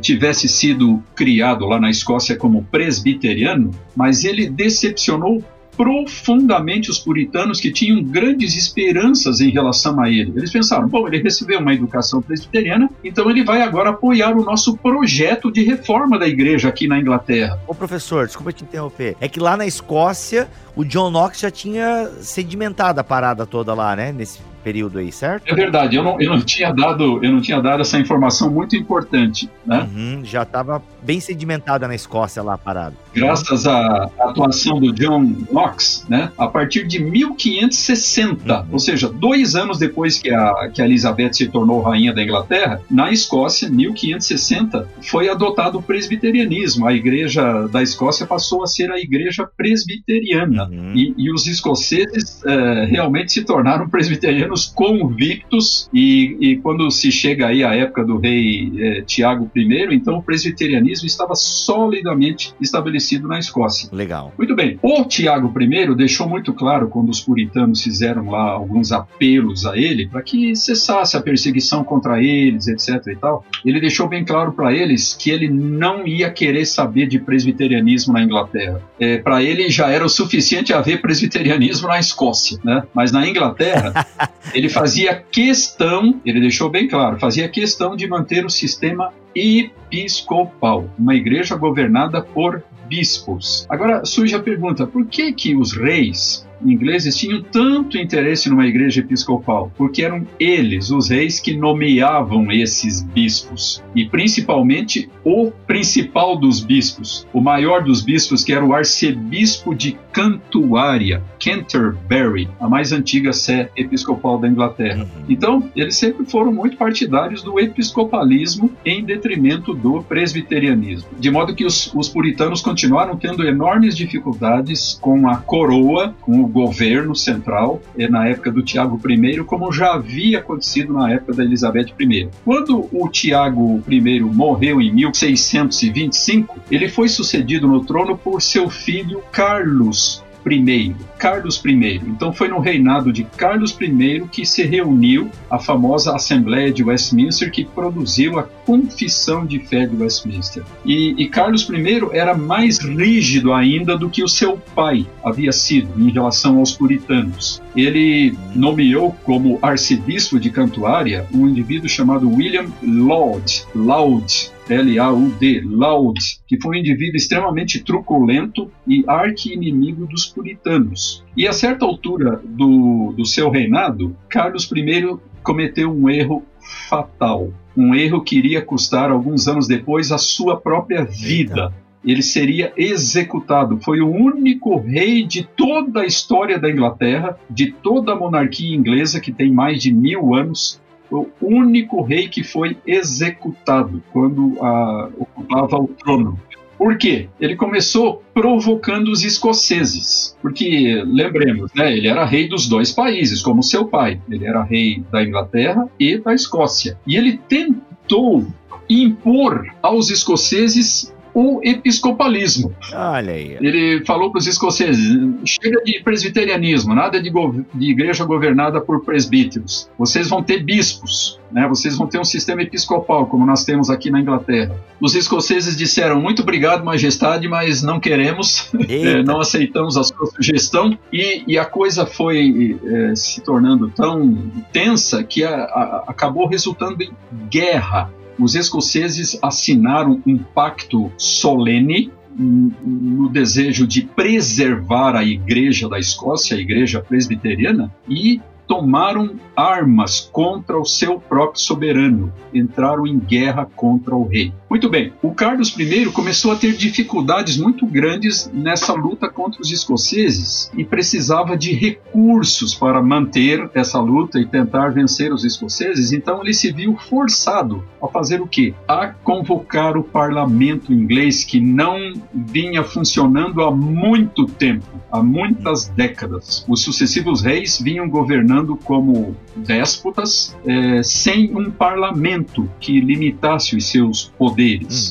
tivesse 0.00 0.48
sido 0.48 1.02
criado 1.14 1.66
lá 1.66 1.80
na 1.80 1.90
Escócia 1.90 2.36
como 2.36 2.64
presbiteriano, 2.64 3.70
mas 3.94 4.24
ele 4.24 4.48
decepcionou 4.48 5.42
profundamente 5.78 6.90
os 6.90 6.98
puritanos 6.98 7.60
que 7.60 7.70
tinham 7.70 8.02
grandes 8.02 8.56
esperanças 8.56 9.40
em 9.40 9.50
relação 9.50 10.00
a 10.00 10.10
ele. 10.10 10.32
Eles 10.36 10.50
pensaram: 10.50 10.88
bom, 10.88 11.06
ele 11.06 11.22
recebeu 11.22 11.60
uma 11.60 11.72
educação 11.72 12.20
presbiteriana, 12.20 12.90
então 13.04 13.30
ele 13.30 13.44
vai 13.44 13.62
agora 13.62 13.90
apoiar 13.90 14.36
o 14.36 14.44
nosso 14.44 14.76
projeto 14.76 15.52
de 15.52 15.62
reforma 15.62 16.18
da 16.18 16.26
igreja 16.26 16.68
aqui 16.68 16.88
na 16.88 16.98
Inglaterra. 16.98 17.60
Ô 17.68 17.74
professor, 17.74 18.26
desculpa 18.26 18.52
te 18.52 18.64
interromper. 18.64 19.16
É 19.20 19.28
que 19.28 19.38
lá 19.38 19.56
na 19.56 19.66
Escócia 19.66 20.48
o 20.78 20.84
John 20.84 21.10
Knox 21.10 21.40
já 21.40 21.50
tinha 21.50 22.08
sedimentado 22.20 23.00
a 23.00 23.04
parada 23.04 23.44
toda 23.44 23.74
lá, 23.74 23.96
né? 23.96 24.12
Nesse 24.12 24.38
período 24.62 24.98
aí, 24.98 25.10
certo? 25.10 25.50
É 25.50 25.54
verdade, 25.54 25.96
eu 25.96 26.04
não, 26.04 26.20
eu 26.20 26.30
não 26.30 26.40
tinha 26.40 26.72
dado 26.72 27.18
eu 27.24 27.32
não 27.32 27.40
tinha 27.40 27.60
dado 27.60 27.80
essa 27.80 27.98
informação 27.98 28.50
muito 28.50 28.76
importante, 28.76 29.50
né? 29.66 29.88
Uhum, 29.92 30.20
já 30.24 30.42
estava 30.42 30.82
bem 31.02 31.20
sedimentada 31.20 31.88
na 31.88 31.94
Escócia 31.94 32.42
lá 32.42 32.54
a 32.54 32.58
parada. 32.58 32.94
Graças 33.14 33.66
à 33.66 34.10
atuação 34.20 34.78
do 34.78 34.92
John 34.92 35.32
Knox, 35.50 36.04
né? 36.08 36.30
A 36.36 36.46
partir 36.46 36.86
de 36.86 37.02
1560, 37.02 38.60
uhum. 38.60 38.66
ou 38.72 38.78
seja, 38.78 39.08
dois 39.08 39.56
anos 39.56 39.78
depois 39.78 40.18
que 40.18 40.32
a, 40.32 40.70
que 40.72 40.82
a 40.82 40.84
Elizabeth 40.84 41.32
se 41.32 41.48
tornou 41.48 41.80
rainha 41.80 42.12
da 42.12 42.22
Inglaterra, 42.22 42.80
na 42.90 43.10
Escócia, 43.10 43.68
1560, 43.70 44.88
foi 45.02 45.28
adotado 45.28 45.78
o 45.78 45.82
presbiterianismo. 45.82 46.86
A 46.86 46.92
igreja 46.92 47.66
da 47.68 47.82
Escócia 47.82 48.26
passou 48.26 48.62
a 48.62 48.66
ser 48.66 48.90
a 48.90 48.98
igreja 48.98 49.48
presbiteriana. 49.56 50.67
Uhum. 50.70 50.92
E, 50.94 51.14
e, 51.16 51.32
os 51.32 51.46
escoceses 51.46 52.44
é, 52.44 52.84
realmente 52.86 53.32
se 53.32 53.44
tornaram 53.44 53.88
presbiterianos 53.88 54.66
convictos. 54.66 55.88
E, 55.92 56.36
e, 56.40 56.56
quando 56.56 56.90
se 56.90 57.10
chega 57.10 57.46
aí 57.46 57.62
à 57.62 57.74
época 57.74 58.04
do 58.04 58.18
rei 58.18 58.72
é, 58.78 59.02
Tiago 59.02 59.50
I, 59.54 59.88
então 59.92 60.18
o 60.18 60.22
presbiterianismo 60.22 61.06
estava 61.06 61.34
solidamente 61.34 62.54
estabelecido 62.60 63.28
na 63.28 63.38
Escócia. 63.38 63.88
Legal. 63.92 64.32
Muito 64.36 64.54
bem. 64.54 64.78
O 64.82 65.04
Tiago 65.04 65.52
I 65.60 65.94
deixou 65.94 66.28
muito 66.28 66.52
claro 66.52 66.88
quando 66.88 67.10
os 67.10 67.20
puritanos 67.20 67.82
fizeram 67.82 68.30
lá 68.30 68.50
alguns 68.50 68.92
apelos 68.92 69.66
a 69.66 69.76
ele 69.76 70.06
para 70.06 70.22
que 70.22 70.54
cessasse 70.56 71.16
a 71.16 71.20
perseguição 71.20 71.84
contra 71.84 72.22
eles, 72.22 72.68
etc. 72.68 73.06
e 73.08 73.16
tal. 73.16 73.44
Ele 73.64 73.80
deixou 73.80 74.08
bem 74.08 74.24
claro 74.24 74.52
para 74.52 74.72
eles 74.72 75.14
que 75.14 75.30
ele 75.30 75.48
não 75.48 76.06
ia 76.06 76.30
querer 76.30 76.64
saber 76.64 77.06
de 77.06 77.18
presbiterianismo 77.18 78.12
na 78.12 78.22
Inglaterra. 78.22 78.80
É, 78.98 79.18
para 79.18 79.42
ele 79.42 79.70
já 79.70 79.88
era 79.88 80.04
o 80.04 80.08
suficiente 80.08 80.57
suficiente 80.58 80.72
haver 80.72 81.00
presbiterianismo 81.00 81.88
na 81.88 81.98
Escócia, 81.98 82.58
né? 82.64 82.82
Mas 82.92 83.12
na 83.12 83.26
Inglaterra, 83.26 84.06
ele 84.52 84.68
fazia 84.68 85.14
questão, 85.14 86.20
ele 86.24 86.40
deixou 86.40 86.70
bem 86.70 86.88
claro, 86.88 87.18
fazia 87.18 87.48
questão 87.48 87.96
de 87.96 88.06
manter 88.06 88.44
o 88.44 88.50
sistema 88.50 89.12
episcopal, 89.34 90.88
uma 90.98 91.14
igreja 91.14 91.54
governada 91.56 92.20
por 92.20 92.62
bispos. 92.88 93.66
Agora 93.68 94.04
surge 94.04 94.34
a 94.34 94.40
pergunta: 94.40 94.86
por 94.86 95.06
que 95.06 95.32
que 95.32 95.54
os 95.54 95.72
reis 95.72 96.47
ingleses 96.64 97.16
tinham 97.16 97.42
tanto 97.42 97.98
interesse 97.98 98.48
numa 98.48 98.66
igreja 98.66 99.00
episcopal, 99.00 99.70
porque 99.76 100.02
eram 100.02 100.26
eles, 100.38 100.90
os 100.90 101.08
reis, 101.08 101.40
que 101.40 101.56
nomeavam 101.56 102.50
esses 102.50 103.02
bispos, 103.02 103.82
e 103.94 104.06
principalmente 104.06 105.08
o 105.24 105.50
principal 105.66 106.36
dos 106.36 106.60
bispos, 106.60 107.26
o 107.32 107.40
maior 107.40 107.82
dos 107.82 108.02
bispos, 108.02 108.42
que 108.42 108.52
era 108.52 108.64
o 108.64 108.72
arcebispo 108.72 109.74
de 109.74 109.96
Cantuária, 110.12 111.22
Canterbury, 111.38 112.48
a 112.58 112.68
mais 112.68 112.92
antiga 112.92 113.32
sé 113.32 113.70
episcopal 113.76 114.38
da 114.38 114.48
Inglaterra. 114.48 115.04
Uhum. 115.04 115.24
Então, 115.28 115.70
eles 115.76 115.96
sempre 115.96 116.26
foram 116.26 116.52
muito 116.52 116.76
partidários 116.76 117.42
do 117.42 117.60
episcopalismo 117.60 118.70
em 118.84 119.04
detrimento 119.04 119.74
do 119.74 120.02
presbiterianismo, 120.02 121.10
de 121.18 121.30
modo 121.30 121.54
que 121.54 121.64
os, 121.64 121.92
os 121.94 122.08
puritanos 122.08 122.60
continuaram 122.60 123.16
tendo 123.16 123.46
enormes 123.46 123.96
dificuldades 123.96 124.98
com 125.00 125.28
a 125.28 125.36
coroa, 125.36 126.14
com 126.20 126.42
o 126.42 126.47
governo 126.48 127.14
central 127.14 127.80
eh, 127.96 128.08
na 128.08 128.26
época 128.26 128.50
do 128.50 128.62
Tiago 128.62 129.00
I, 129.08 129.44
como 129.44 129.72
já 129.72 129.94
havia 129.94 130.38
acontecido 130.38 130.92
na 130.92 131.12
época 131.12 131.34
da 131.34 131.44
Elizabeth 131.44 131.92
I. 132.00 132.28
Quando 132.44 132.88
o 132.92 133.08
Tiago 133.08 133.82
I 133.88 134.20
morreu 134.20 134.80
em 134.80 134.92
1625, 134.92 136.60
ele 136.70 136.88
foi 136.88 137.08
sucedido 137.08 137.68
no 137.68 137.84
trono 137.84 138.16
por 138.16 138.40
seu 138.42 138.68
filho 138.68 139.22
Carlos 139.30 140.22
I, 140.46 140.94
Carlos 141.18 141.62
I. 141.64 142.00
Então 142.06 142.32
foi 142.32 142.48
no 142.48 142.60
reinado 142.60 143.12
de 143.12 143.24
Carlos 143.24 143.76
I 143.80 144.24
que 144.30 144.46
se 144.46 144.62
reuniu 144.62 145.30
a 145.50 145.58
famosa 145.58 146.14
Assembleia 146.14 146.72
de 146.72 146.82
Westminster 146.82 147.50
que 147.50 147.64
produziu 147.64 148.38
a 148.38 148.42
Confissão 148.42 149.44
de 149.44 149.58
Fé 149.58 149.86
de 149.86 149.96
Westminster. 149.96 150.62
E, 150.84 151.14
e 151.18 151.28
Carlos 151.28 151.68
I 151.68 152.16
era 152.16 152.34
mais 152.34 152.78
rígido 152.78 153.52
ainda 153.52 153.96
do 153.96 154.08
que 154.08 154.22
o 154.22 154.28
seu 154.28 154.56
pai 154.74 155.06
havia 155.22 155.52
sido 155.52 155.88
em 156.00 156.10
relação 156.10 156.58
aos 156.58 156.72
puritanos. 156.72 157.60
Ele 157.74 158.34
nomeou 158.54 159.12
como 159.24 159.58
arcebispo 159.60 160.38
de 160.38 160.50
Cantuária 160.50 161.26
um 161.32 161.48
indivíduo 161.48 161.88
chamado 161.88 162.30
William 162.30 162.66
Laud, 162.82 163.64
Laud 163.74 164.50
L-A-U-D, 164.68 165.62
Laud, 165.64 166.20
que 166.46 166.60
foi 166.60 166.76
um 166.76 166.80
indivíduo 166.80 167.16
extremamente 167.16 167.82
truculento 167.82 168.70
e 168.86 169.02
arqui-inimigo 169.06 170.06
dos 170.06 170.26
puritanos. 170.26 171.07
E 171.36 171.46
a 171.46 171.52
certa 171.52 171.84
altura 171.84 172.40
do, 172.44 173.12
do 173.16 173.24
seu 173.24 173.50
reinado, 173.50 174.16
Carlos 174.28 174.70
I 174.72 175.18
cometeu 175.42 175.92
um 175.92 176.08
erro 176.08 176.44
fatal. 176.88 177.50
Um 177.76 177.94
erro 177.94 178.22
que 178.22 178.36
iria 178.36 178.60
custar, 178.60 179.10
alguns 179.10 179.46
anos 179.48 179.66
depois, 179.66 180.10
a 180.12 180.18
sua 180.18 180.60
própria 180.60 181.04
vida. 181.04 181.72
Ele 182.04 182.22
seria 182.22 182.72
executado. 182.76 183.78
Foi 183.80 184.00
o 184.00 184.08
único 184.08 184.78
rei 184.78 185.24
de 185.24 185.44
toda 185.44 186.00
a 186.00 186.06
história 186.06 186.58
da 186.58 186.70
Inglaterra, 186.70 187.38
de 187.48 187.72
toda 187.72 188.12
a 188.12 188.16
monarquia 188.16 188.74
inglesa, 188.74 189.20
que 189.20 189.32
tem 189.32 189.52
mais 189.52 189.82
de 189.82 189.92
mil 189.92 190.34
anos, 190.34 190.80
o 191.10 191.26
único 191.40 192.02
rei 192.02 192.28
que 192.28 192.42
foi 192.44 192.76
executado 192.86 194.02
quando 194.12 194.56
ah, 194.60 195.08
ocupava 195.16 195.76
o 195.76 195.88
trono. 195.88 196.38
Por 196.78 196.96
quê? 196.96 197.28
Ele 197.40 197.56
começou 197.56 198.22
provocando 198.32 199.08
os 199.08 199.24
escoceses. 199.24 200.36
Porque, 200.40 201.02
lembremos, 201.04 201.72
né, 201.74 201.92
ele 201.92 202.06
era 202.06 202.24
rei 202.24 202.48
dos 202.48 202.68
dois 202.68 202.92
países, 202.92 203.42
como 203.42 203.64
seu 203.64 203.86
pai. 203.86 204.20
Ele 204.30 204.46
era 204.46 204.62
rei 204.62 205.02
da 205.10 205.22
Inglaterra 205.22 205.88
e 205.98 206.16
da 206.16 206.32
Escócia. 206.32 206.96
E 207.04 207.16
ele 207.16 207.36
tentou 207.48 208.46
impor 208.88 209.66
aos 209.82 210.08
escoceses 210.08 211.12
o 211.38 211.60
episcopalismo. 211.62 212.74
Olha 212.92 213.32
aí. 213.32 213.56
Ele 213.60 214.04
falou 214.04 214.32
para 214.32 214.40
os 214.40 214.46
escoceses: 214.48 215.16
chega 215.44 215.80
de 215.84 216.00
presbiterianismo, 216.02 216.92
nada 216.96 217.22
de, 217.22 217.30
de, 217.30 217.90
igreja 217.90 218.24
governada 218.24 218.80
por 218.80 219.04
presbíteros. 219.04 219.88
Vocês 219.96 220.28
vão 220.28 220.42
ter 220.42 220.64
bispos, 220.64 221.38
né? 221.52 221.68
vocês 221.68 221.96
vão 221.96 222.08
ter 222.08 222.18
um 222.18 222.24
sistema 222.24 222.62
episcopal, 222.62 223.26
como 223.26 223.46
nós 223.46 223.64
temos 223.64 223.88
aqui 223.88 224.10
na 224.10 224.20
Inglaterra. 224.20 224.74
Os 225.00 225.14
escoceses 225.14 225.76
disseram: 225.76 226.20
muito 226.20 226.42
obrigado, 226.42 226.84
majestade, 226.84 227.46
mas 227.46 227.84
não 227.84 228.00
queremos, 228.00 228.68
é, 228.88 229.22
não 229.22 229.38
aceitamos 229.40 229.96
a 229.96 230.02
sua 230.02 230.26
sugestão. 230.26 230.98
E, 231.12 231.44
e 231.46 231.56
a 231.56 231.64
coisa 231.64 232.04
foi 232.04 232.76
é, 232.84 233.14
se 233.14 233.40
tornando 233.42 233.88
tão 233.90 234.50
tensa 234.72 235.22
que 235.22 235.44
a, 235.44 235.54
a, 235.54 236.04
acabou 236.08 236.48
resultando 236.48 237.00
em 237.00 237.12
guerra 237.48 238.10
os 238.38 238.54
escoceses 238.54 239.38
assinaram 239.42 240.22
um 240.26 240.38
pacto 240.38 241.10
solene 241.16 242.12
no 242.38 243.28
desejo 243.28 243.86
de 243.86 244.02
preservar 244.02 245.16
a 245.16 245.24
igreja 245.24 245.88
da 245.88 245.98
Escócia, 245.98 246.56
a 246.56 246.60
igreja 246.60 247.00
presbiteriana, 247.00 247.92
e 248.08 248.40
tomaram 248.68 249.34
armas 249.56 250.20
contra 250.30 250.78
o 250.78 250.84
seu 250.84 251.18
próprio 251.18 251.60
soberano, 251.60 252.32
entraram 252.52 253.06
em 253.06 253.18
guerra 253.18 253.66
contra 253.74 254.14
o 254.14 254.28
rei. 254.28 254.52
Muito 254.70 254.90
bem, 254.90 255.14
o 255.22 255.32
Carlos 255.32 255.74
I 255.78 256.04
começou 256.12 256.52
a 256.52 256.56
ter 256.56 256.76
dificuldades 256.76 257.56
muito 257.56 257.86
grandes 257.86 258.50
nessa 258.52 258.92
luta 258.92 259.26
contra 259.26 259.62
os 259.62 259.72
escoceses 259.72 260.70
e 260.76 260.84
precisava 260.84 261.56
de 261.56 261.72
recursos 261.72 262.74
para 262.74 263.02
manter 263.02 263.70
essa 263.72 263.98
luta 263.98 264.38
e 264.38 264.44
tentar 264.44 264.90
vencer 264.90 265.32
os 265.32 265.42
escoceses, 265.42 266.12
então 266.12 266.42
ele 266.42 266.52
se 266.52 266.70
viu 266.70 266.94
forçado 266.96 267.82
a 268.02 268.08
fazer 268.08 268.42
o 268.42 268.46
quê? 268.46 268.74
A 268.86 269.06
convocar 269.08 269.96
o 269.96 270.04
parlamento 270.04 270.92
inglês 270.92 271.44
que 271.44 271.60
não 271.60 272.12
vinha 272.34 272.84
funcionando 272.84 273.62
há 273.62 273.70
muito 273.70 274.44
tempo, 274.44 274.86
há 275.10 275.22
muitas 275.22 275.88
décadas. 275.88 276.66
Os 276.68 276.82
sucessivos 276.82 277.40
reis 277.40 277.80
vinham 277.80 278.08
governando 278.08 278.76
como 278.76 279.34
déspotas 279.56 280.54
é, 280.66 281.02
sem 281.02 281.56
um 281.56 281.70
parlamento 281.70 282.68
que 282.78 283.00
limitasse 283.00 283.74
os 283.74 283.86
seus 283.86 284.30
poderes. 284.38 284.57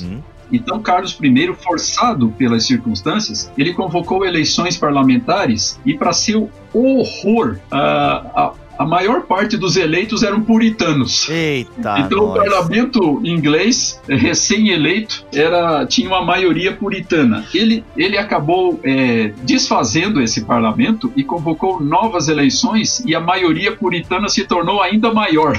Uhum. 0.03 0.21
Então, 0.51 0.81
Carlos 0.81 1.17
I, 1.21 1.53
forçado 1.55 2.29
pelas 2.37 2.65
circunstâncias, 2.65 3.51
ele 3.57 3.73
convocou 3.73 4.25
eleições 4.25 4.77
parlamentares 4.77 5.79
e, 5.85 5.93
para 5.93 6.13
seu 6.13 6.49
horror, 6.73 7.57
a, 7.69 8.43
a 8.43 8.53
a 8.77 8.85
maior 8.85 9.23
parte 9.23 9.57
dos 9.57 9.75
eleitos 9.75 10.23
eram 10.23 10.41
puritanos. 10.41 11.27
Eita! 11.29 11.99
Então 11.99 12.25
o 12.25 12.33
parlamento 12.33 13.21
inglês, 13.23 13.99
recém-eleito, 14.07 15.25
era 15.33 15.85
tinha 15.85 16.07
uma 16.07 16.23
maioria 16.23 16.73
puritana. 16.73 17.45
Ele, 17.53 17.83
ele 17.95 18.17
acabou 18.17 18.79
é, 18.83 19.33
desfazendo 19.43 20.21
esse 20.21 20.41
parlamento 20.41 21.11
e 21.15 21.23
convocou 21.23 21.81
novas 21.81 22.27
eleições 22.27 23.01
e 23.05 23.15
a 23.15 23.19
maioria 23.19 23.75
puritana 23.75 24.29
se 24.29 24.45
tornou 24.45 24.81
ainda 24.81 25.13
maior. 25.13 25.57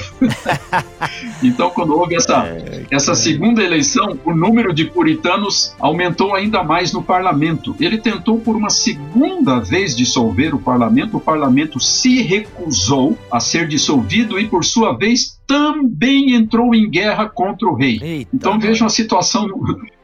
então, 1.43 1.71
quando 1.71 1.97
houve 1.99 2.15
essa, 2.15 2.47
é, 2.47 2.85
essa 2.91 3.15
segunda 3.15 3.63
eleição, 3.63 4.19
o 4.25 4.35
número 4.35 4.73
de 4.73 4.85
puritanos 4.85 5.75
aumentou 5.81 6.35
ainda 6.35 6.63
mais 6.63 6.93
no 6.93 7.03
parlamento. 7.03 7.75
Ele 7.81 7.99
tentou 7.99 8.39
por 8.39 8.55
uma 8.55 8.71
segunda 8.71 9.59
vez 9.59 9.97
dissolver 9.97 10.55
o 10.55 10.59
parlamento, 10.59 11.17
o 11.17 11.21
parlamento 11.21 11.81
se 11.81 12.23
recusou 12.23 13.08
a 13.31 13.39
ser 13.41 13.69
dissolvido 13.69 14.39
e, 14.39 14.49
por 14.49 14.65
sua 14.65 14.97
vez, 14.97 15.39
também 15.47 16.35
entrou 16.35 16.75
em 16.75 16.91
guerra 16.91 17.29
contra 17.29 17.69
o 17.69 17.75
rei. 17.75 17.99
Eita, 18.03 18.31
então 18.35 18.59
vejam 18.59 18.87
a 18.87 18.91
situação 18.91 19.49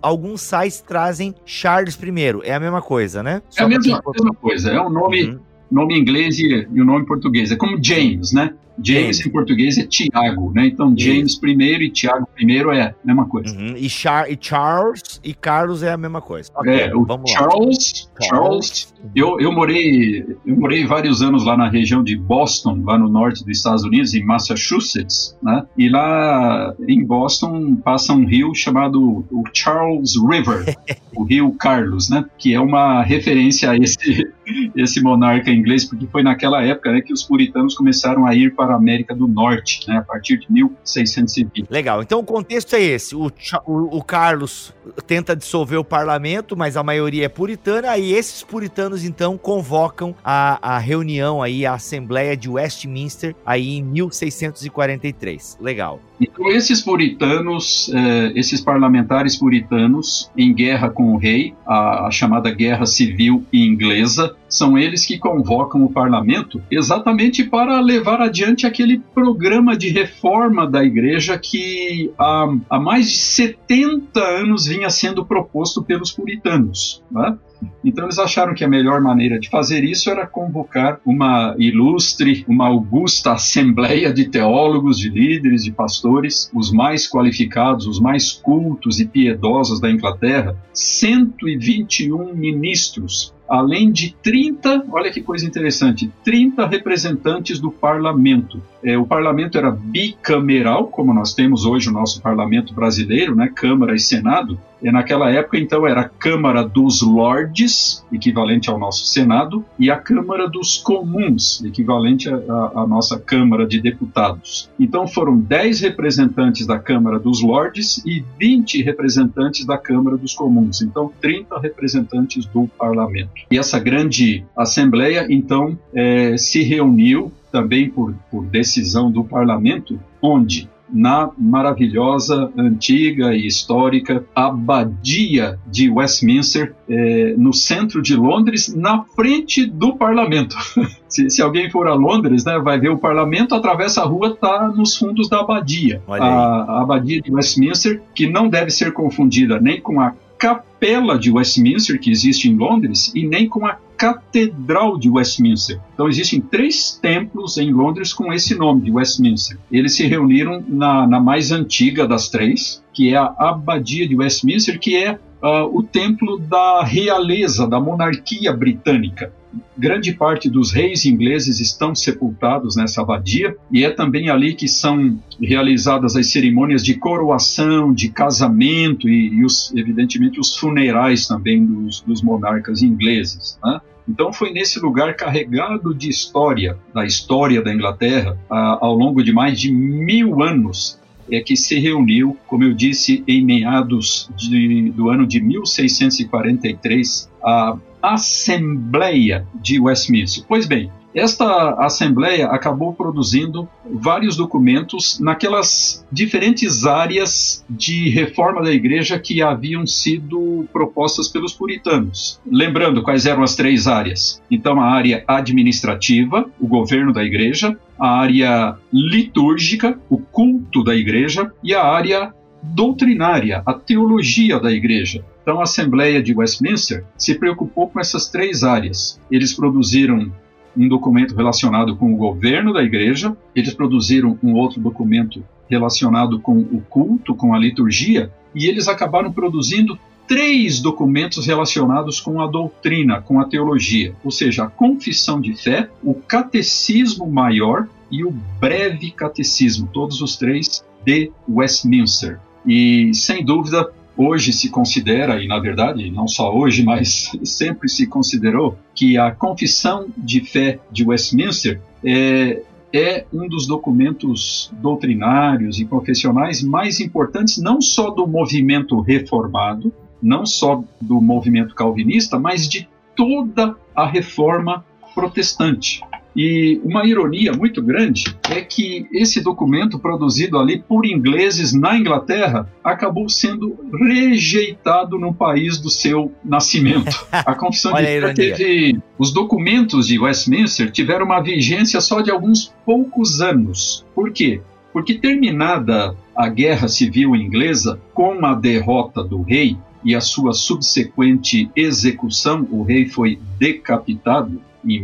alguns 0.01 0.41
sites 0.41 0.81
trazem 0.81 1.33
Charles 1.45 1.95
I. 1.95 2.01
É 2.43 2.55
a 2.55 2.59
mesma 2.59 2.81
coisa, 2.81 3.23
né? 3.23 3.41
Só 3.49 3.63
é 3.63 3.65
a 3.65 3.69
mesma, 3.69 4.01
mesma, 4.05 4.33
coisa. 4.33 4.69
É 4.71 4.81
o 4.81 4.87
um 4.87 4.89
nome, 4.89 5.23
uhum. 5.23 5.39
nome 5.71 5.97
inglês 5.97 6.37
e, 6.39 6.67
e 6.71 6.81
o 6.81 6.85
nome 6.85 7.05
português. 7.05 7.51
É 7.51 7.55
como 7.55 7.81
James, 7.81 8.33
né? 8.33 8.53
James, 8.81 9.25
em 9.25 9.29
português 9.29 9.77
é 9.77 9.85
Tiago, 9.85 10.51
né? 10.53 10.67
Então 10.67 10.93
James 10.97 11.37
primeiro 11.37 11.83
e 11.83 11.89
Tiago 11.89 12.27
primeiro 12.33 12.71
é 12.71 12.81
a 12.81 12.95
mesma 13.03 13.25
coisa. 13.25 13.55
Uhum. 13.55 13.75
E, 13.77 13.89
Char 13.89 14.31
e, 14.31 14.37
Charles 14.39 15.19
e 15.23 15.33
Carlos 15.33 15.83
é 15.83 15.91
a 15.91 15.97
mesma 15.97 16.21
coisa. 16.21 16.49
Okay, 16.55 16.81
é, 16.81 16.95
o 16.95 17.05
Charles, 17.05 17.27
Charles, 17.27 18.09
Charles, 18.21 18.93
eu, 19.15 19.39
eu 19.39 19.51
morei 19.51 20.25
eu 20.45 20.55
morei 20.55 20.85
vários 20.85 21.21
anos 21.21 21.45
lá 21.45 21.55
na 21.55 21.69
região 21.69 22.03
de 22.03 22.15
Boston, 22.15 22.81
lá 22.83 22.97
no 22.97 23.09
norte 23.09 23.43
dos 23.43 23.57
Estados 23.57 23.83
Unidos, 23.83 24.13
em 24.13 24.23
Massachusetts, 24.23 25.37
né? 25.41 25.65
E 25.77 25.89
lá 25.89 26.73
em 26.87 27.03
Boston 27.03 27.75
passa 27.75 28.13
um 28.13 28.25
rio 28.25 28.53
chamado 28.55 29.25
o 29.29 29.43
Charles 29.53 30.13
River, 30.15 30.75
o 31.15 31.23
Rio 31.23 31.51
Carlos, 31.53 32.09
né? 32.09 32.25
Que 32.37 32.53
é 32.53 32.59
uma 32.59 33.03
referência 33.03 33.71
a 33.71 33.77
esse 33.77 34.27
esse 34.75 35.01
monarca 35.01 35.51
inglês, 35.51 35.85
porque 35.85 36.07
foi 36.07 36.23
naquela 36.23 36.63
época 36.63 36.91
né, 36.91 37.01
que 37.01 37.13
os 37.13 37.23
puritanos 37.23 37.75
começaram 37.75 38.25
a 38.25 38.35
ir 38.35 38.53
para 38.53 38.62
a 38.71 38.75
América 38.75 39.15
do 39.15 39.27
Norte, 39.27 39.87
né, 39.87 39.97
a 39.97 40.01
partir 40.01 40.37
de 40.37 40.51
1620. 40.51 41.67
Legal, 41.69 42.01
então 42.01 42.19
o 42.19 42.23
contexto 42.23 42.75
é 42.75 42.81
esse: 42.81 43.15
o, 43.15 43.31
o, 43.65 43.97
o 43.97 44.03
Carlos 44.03 44.73
tenta 45.05 45.35
dissolver 45.35 45.79
o 45.79 45.83
parlamento, 45.83 46.55
mas 46.55 46.77
a 46.77 46.83
maioria 46.83 47.25
é 47.25 47.29
puritana, 47.29 47.91
aí 47.91 48.13
esses 48.13 48.43
puritanos 48.43 49.03
então 49.03 49.37
convocam 49.37 50.15
a, 50.23 50.75
a 50.75 50.77
reunião 50.77 51.41
aí, 51.41 51.65
a 51.65 51.73
Assembleia 51.73 52.35
de 52.35 52.49
Westminster, 52.49 53.35
aí 53.45 53.77
em 53.77 53.83
1643. 53.83 55.57
Legal. 55.59 55.99
Então, 56.19 56.47
esses 56.49 56.81
puritanos, 56.81 57.91
eh, 57.93 58.33
esses 58.35 58.61
parlamentares 58.61 59.35
puritanos, 59.35 60.29
em 60.37 60.53
guerra 60.53 60.89
com 60.89 61.13
o 61.13 61.17
rei, 61.17 61.53
a, 61.65 62.07
a, 62.07 62.11
chamada 62.11 62.51
Guerra 62.51 62.85
Civil 62.85 63.43
Inglesa, 63.51 64.35
são 64.47 64.77
eles 64.77 65.05
que 65.05 65.17
convocam 65.17 65.83
o 65.83 65.91
parlamento 65.91 66.61
exatamente 66.69 67.43
para 67.43 67.79
levar 67.79 68.21
adiante 68.21 68.67
aquele 68.67 68.99
programa 69.13 69.75
de 69.75 69.89
reforma 69.89 70.69
da 70.69 70.83
igreja 70.83 71.37
que 71.37 72.11
há, 72.17 72.53
há 72.69 72.79
mais 72.79 73.09
de 73.09 73.17
70 73.17 74.19
anos 74.19 74.67
vinha 74.67 74.89
sendo 74.89 75.25
proposto 75.25 75.83
pelos 75.83 76.11
puritanos. 76.11 77.01
Né? 77.11 77.35
Então 77.83 78.05
eles 78.05 78.19
acharam 78.19 78.53
que 78.53 78.63
a 78.63 78.69
melhor 78.69 79.01
maneira 79.01 79.39
de 79.39 79.49
fazer 79.49 79.83
isso 79.83 80.09
era 80.09 80.25
convocar 80.25 80.99
uma 81.05 81.55
ilustre, 81.57 82.45
uma 82.47 82.67
augusta 82.67 83.33
assembleia 83.33 84.13
de 84.13 84.29
teólogos, 84.29 84.97
de 84.97 85.09
líderes, 85.09 85.63
de 85.63 85.71
pastores, 85.71 86.49
os 86.53 86.71
mais 86.71 87.07
qualificados, 87.07 87.87
os 87.87 87.99
mais 87.99 88.31
cultos 88.31 88.99
e 88.99 89.05
piedosos 89.05 89.79
da 89.79 89.89
Inglaterra, 89.89 90.55
121 90.73 92.33
ministros 92.33 93.33
além 93.47 93.91
de 93.91 94.15
30, 94.23 94.85
olha 94.89 95.11
que 95.11 95.21
coisa 95.21 95.45
interessante, 95.45 96.11
30 96.23 96.65
representantes 96.65 97.59
do 97.59 97.69
parlamento. 97.69 98.61
É, 98.83 98.97
o 98.97 99.05
parlamento 99.05 99.57
era 99.57 99.69
bicameral, 99.69 100.87
como 100.87 101.13
nós 101.13 101.33
temos 101.33 101.65
hoje 101.65 101.89
o 101.89 101.93
nosso 101.93 102.21
parlamento 102.21 102.73
brasileiro, 102.73 103.35
né, 103.35 103.51
Câmara 103.53 103.93
e 103.93 103.99
Senado. 103.99 104.59
E 104.83 104.91
naquela 104.91 105.31
época, 105.31 105.57
então, 105.57 105.87
era 105.87 106.01
a 106.01 106.09
Câmara 106.09 106.63
dos 106.63 107.01
Lordes, 107.01 108.05
equivalente 108.11 108.69
ao 108.69 108.77
nosso 108.77 109.05
Senado, 109.05 109.63
e 109.79 109.89
a 109.89 109.95
Câmara 109.95 110.49
dos 110.49 110.77
Comuns, 110.77 111.63
equivalente 111.63 112.29
à 112.29 112.85
nossa 112.87 113.17
Câmara 113.17 113.65
de 113.65 113.79
Deputados. 113.79 114.69
Então, 114.77 115.07
foram 115.07 115.37
10 115.37 115.79
representantes 115.81 116.67
da 116.67 116.77
Câmara 116.77 117.17
dos 117.17 117.41
Lordes 117.41 118.03
e 118.05 118.23
20 118.37 118.83
representantes 118.83 119.65
da 119.65 119.77
Câmara 119.77 120.17
dos 120.17 120.33
Comuns. 120.33 120.81
Então, 120.81 121.11
30 121.21 121.59
representantes 121.59 122.45
do 122.45 122.67
parlamento. 122.77 123.31
E 123.49 123.57
essa 123.57 123.79
grande 123.79 124.43
Assembleia, 124.55 125.25
então, 125.29 125.77
é, 125.93 126.35
se 126.37 126.61
reuniu 126.61 127.31
também 127.51 127.89
por, 127.89 128.13
por 128.31 128.43
decisão 128.45 129.11
do 129.11 129.23
parlamento, 129.23 129.99
onde 130.21 130.67
na 130.93 131.31
maravilhosa, 131.37 132.51
antiga 132.55 133.33
e 133.33 133.47
histórica 133.47 134.23
Abadia 134.35 135.59
de 135.65 135.89
Westminster, 135.89 136.75
é, 136.87 137.33
no 137.37 137.51
centro 137.51 138.01
de 138.01 138.15
Londres, 138.15 138.73
na 138.75 139.03
frente 139.15 139.65
do 139.65 139.95
parlamento. 139.95 140.55
se, 141.09 141.29
se, 141.29 141.41
alguém 141.41 141.69
for 141.69 141.87
a 141.87 141.95
Londres, 141.95 142.45
né, 142.45 142.59
vai 142.59 142.79
ver 142.79 142.89
o 142.89 142.97
parlamento, 142.97 143.55
atravessa 143.55 144.01
a 144.01 144.05
rua, 144.05 144.27
está 144.27 144.67
nos 144.67 144.95
fundos 144.95 145.27
da 145.27 145.39
Abadia. 145.39 146.01
A, 146.07 146.15
a 146.15 146.81
Abadia 146.83 147.21
de 147.21 147.33
Westminster, 147.33 148.01
que 148.13 148.29
não 148.29 148.47
deve 148.47 148.69
ser 148.69 148.93
confundida 148.93 149.59
nem 149.59 149.81
com 149.81 149.99
a 149.99 150.13
capela 150.43 151.17
de 151.17 151.31
Westminster, 151.31 151.97
que 151.97 152.11
existe 152.11 152.49
em 152.49 152.57
Londres, 152.57 153.13
e 153.15 153.25
nem 153.25 153.47
com 153.47 153.65
a 153.65 153.77
Catedral 153.95 154.97
de 154.97 155.09
Westminster. 155.09 155.79
Então, 155.93 156.09
existem 156.09 156.41
três 156.41 156.99
templos 157.01 157.57
em 157.57 157.71
Londres 157.71 158.11
com 158.11 158.33
esse 158.33 158.53
nome, 158.53 158.81
de 158.81 158.91
Westminster. 158.91 159.57
Eles 159.71 159.95
se 159.95 160.05
reuniram 160.05 160.61
na, 160.67 161.07
na 161.07 161.21
mais 161.21 161.53
antiga 161.53 162.05
das 162.05 162.27
três, 162.27 162.83
que 162.91 163.13
é 163.13 163.15
a 163.15 163.33
Abadia 163.39 164.05
de 164.05 164.17
Westminster, 164.17 164.77
que 164.77 164.97
é 164.97 165.13
uh, 165.13 165.63
o 165.71 165.81
templo 165.81 166.37
da 166.37 166.83
realeza, 166.83 167.65
da 167.65 167.79
monarquia 167.79 168.51
britânica 168.51 169.31
grande 169.77 170.13
parte 170.13 170.49
dos 170.49 170.71
reis 170.71 171.05
ingleses 171.05 171.59
estão 171.59 171.93
sepultados 171.93 172.75
nessa 172.75 173.01
abadia 173.01 173.55
e 173.71 173.83
é 173.83 173.89
também 173.89 174.29
ali 174.29 174.53
que 174.53 174.67
são 174.67 175.19
realizadas 175.41 176.15
as 176.15 176.27
cerimônias 176.27 176.83
de 176.83 176.95
coroação, 176.95 177.93
de 177.93 178.09
casamento 178.09 179.07
e, 179.09 179.29
e 179.29 179.45
os, 179.45 179.73
evidentemente 179.75 180.39
os 180.39 180.55
funerais 180.55 181.27
também 181.27 181.65
dos, 181.65 182.01
dos 182.01 182.21
monarcas 182.21 182.81
ingleses. 182.81 183.57
Né? 183.63 183.81
Então 184.07 184.33
foi 184.33 184.51
nesse 184.51 184.79
lugar 184.79 185.15
carregado 185.15 185.93
de 185.93 186.09
história, 186.09 186.77
da 186.93 187.05
história 187.05 187.61
da 187.61 187.73
Inglaterra, 187.73 188.37
ao 188.49 188.95
longo 188.95 189.23
de 189.23 189.31
mais 189.31 189.59
de 189.59 189.71
mil 189.71 190.43
anos, 190.43 190.99
é 191.31 191.39
que 191.39 191.55
se 191.55 191.79
reuniu, 191.79 192.37
como 192.47 192.63
eu 192.63 192.73
disse, 192.73 193.23
em 193.27 193.43
meados 193.43 194.29
de, 194.35 194.91
do 194.91 195.09
ano 195.09 195.25
de 195.25 195.39
1643, 195.39 197.31
a 197.43 197.77
Assembleia 198.01 199.47
de 199.55 199.79
Westminster. 199.79 200.43
Pois 200.47 200.65
bem, 200.65 200.91
esta 201.13 201.75
Assembleia 201.85 202.47
acabou 202.47 202.93
produzindo 202.93 203.69
vários 203.85 204.35
documentos 204.35 205.19
naquelas 205.19 206.03
diferentes 206.11 206.85
áreas 206.85 207.63
de 207.69 208.09
reforma 208.09 208.63
da 208.63 208.71
igreja 208.71 209.19
que 209.19 209.41
haviam 209.41 209.85
sido 209.85 210.67
propostas 210.73 211.27
pelos 211.27 211.53
puritanos. 211.53 212.41
Lembrando 212.45 213.03
quais 213.03 213.27
eram 213.27 213.43
as 213.43 213.55
três 213.55 213.87
áreas. 213.87 214.41
Então, 214.49 214.81
a 214.81 214.89
área 214.89 215.23
administrativa, 215.27 216.49
o 216.59 216.67
governo 216.67 217.13
da 217.13 217.23
igreja, 217.23 217.77
a 217.99 218.19
área 218.19 218.75
litúrgica, 218.91 219.99
o 220.09 220.17
culto 220.17 220.83
da 220.83 220.95
igreja, 220.95 221.51
e 221.63 221.75
a 221.75 221.83
área 221.83 222.33
doutrinária, 222.63 223.61
a 223.65 223.73
teologia 223.73 224.59
da 224.59 224.71
igreja. 224.71 225.23
Então, 225.43 225.59
a 225.59 225.63
Assembleia 225.63 226.23
de 226.23 226.33
Westminster 226.33 227.03
se 227.17 227.35
preocupou 227.35 227.89
com 227.89 227.99
essas 227.99 228.29
três 228.29 228.63
áreas. 228.63 229.19
Eles 229.29 229.53
produziram 229.53 230.31
um 230.75 230.87
documento 230.87 231.35
relacionado 231.35 231.95
com 231.97 232.13
o 232.13 232.17
governo 232.17 232.73
da 232.73 232.81
igreja, 232.81 233.35
eles 233.53 233.73
produziram 233.73 234.39
um 234.41 234.53
outro 234.53 234.81
documento 234.81 235.43
relacionado 235.69 236.39
com 236.39 236.57
o 236.57 236.81
culto, 236.89 237.35
com 237.35 237.53
a 237.53 237.59
liturgia, 237.59 238.31
e 238.55 238.67
eles 238.67 238.87
acabaram 238.87 239.31
produzindo 239.31 239.99
três 240.27 240.79
documentos 240.79 241.45
relacionados 241.45 242.21
com 242.21 242.41
a 242.41 242.47
doutrina, 242.47 243.21
com 243.21 243.39
a 243.39 243.45
teologia, 243.45 244.15
ou 244.23 244.31
seja, 244.31 244.63
a 244.63 244.69
confissão 244.69 245.41
de 245.41 245.53
fé, 245.53 245.89
o 246.01 246.13
catecismo 246.13 247.29
maior 247.29 247.87
e 248.09 248.23
o 248.23 248.31
breve 248.59 249.11
catecismo, 249.11 249.89
todos 249.91 250.21
os 250.21 250.37
três 250.37 250.83
de 251.05 251.31
Westminster. 251.47 252.39
E 252.65 253.13
sem 253.13 253.43
dúvida, 253.43 253.91
hoje 254.15 254.53
se 254.53 254.69
considera, 254.69 255.43
e 255.43 255.47
na 255.47 255.59
verdade 255.59 256.09
não 256.11 256.27
só 256.27 256.53
hoje, 256.55 256.83
mas 256.85 257.31
sempre 257.43 257.89
se 257.89 258.07
considerou, 258.07 258.77
que 258.93 259.17
a 259.17 259.31
confissão 259.31 260.07
de 260.17 260.41
fé 260.41 260.79
de 260.91 261.05
Westminster 261.05 261.81
é, 262.03 262.61
é 262.93 263.25
um 263.33 263.47
dos 263.47 263.65
documentos 263.65 264.71
doutrinários 264.73 265.79
e 265.79 265.85
confessionais 265.85 266.61
mais 266.61 266.99
importantes, 266.99 267.57
não 267.57 267.81
só 267.81 268.09
do 268.09 268.27
movimento 268.27 268.99
reformado, 269.01 269.91
não 270.21 270.45
só 270.45 270.83
do 271.01 271.19
movimento 271.19 271.75
calvinista, 271.75 272.39
mas 272.39 272.67
de 272.67 272.87
toda 273.15 273.75
a 273.95 274.07
reforma 274.07 274.85
protestante. 275.13 276.01
E 276.35 276.81
uma 276.83 277.05
ironia 277.05 277.53
muito 277.53 277.81
grande 277.81 278.35
é 278.49 278.61
que 278.61 279.07
esse 279.11 279.41
documento 279.41 279.99
produzido 279.99 280.57
ali 280.57 280.79
por 280.79 281.05
ingleses 281.05 281.73
na 281.73 281.95
Inglaterra 281.97 282.67
acabou 282.83 283.29
sendo 283.29 283.77
rejeitado 283.93 285.19
no 285.19 285.33
país 285.33 285.79
do 285.79 285.89
seu 285.89 286.31
nascimento. 286.43 287.25
A 287.31 287.53
Confissão 287.53 287.93
de 287.93 288.03
Fé 288.03 288.33
teve 288.33 288.99
os 289.17 289.31
documentos 289.31 290.07
de 290.07 290.19
Westminster 290.19 290.91
tiveram 290.91 291.25
uma 291.25 291.41
vigência 291.41 292.01
só 292.01 292.21
de 292.21 292.31
alguns 292.31 292.73
poucos 292.85 293.41
anos. 293.41 294.03
Por 294.15 294.31
quê? 294.31 294.61
Porque 294.91 295.15
terminada 295.15 296.15
a 296.35 296.49
Guerra 296.49 296.87
Civil 296.87 297.35
Inglesa 297.35 297.99
com 298.13 298.45
a 298.45 298.53
derrota 298.53 299.23
do 299.23 299.41
rei 299.41 299.77
e 300.03 300.15
a 300.15 300.21
sua 300.21 300.53
subsequente 300.53 301.69
execução, 301.75 302.67
o 302.71 302.83
rei 302.83 303.07
foi 303.07 303.39
decapitado 303.57 304.61
em 304.85 305.01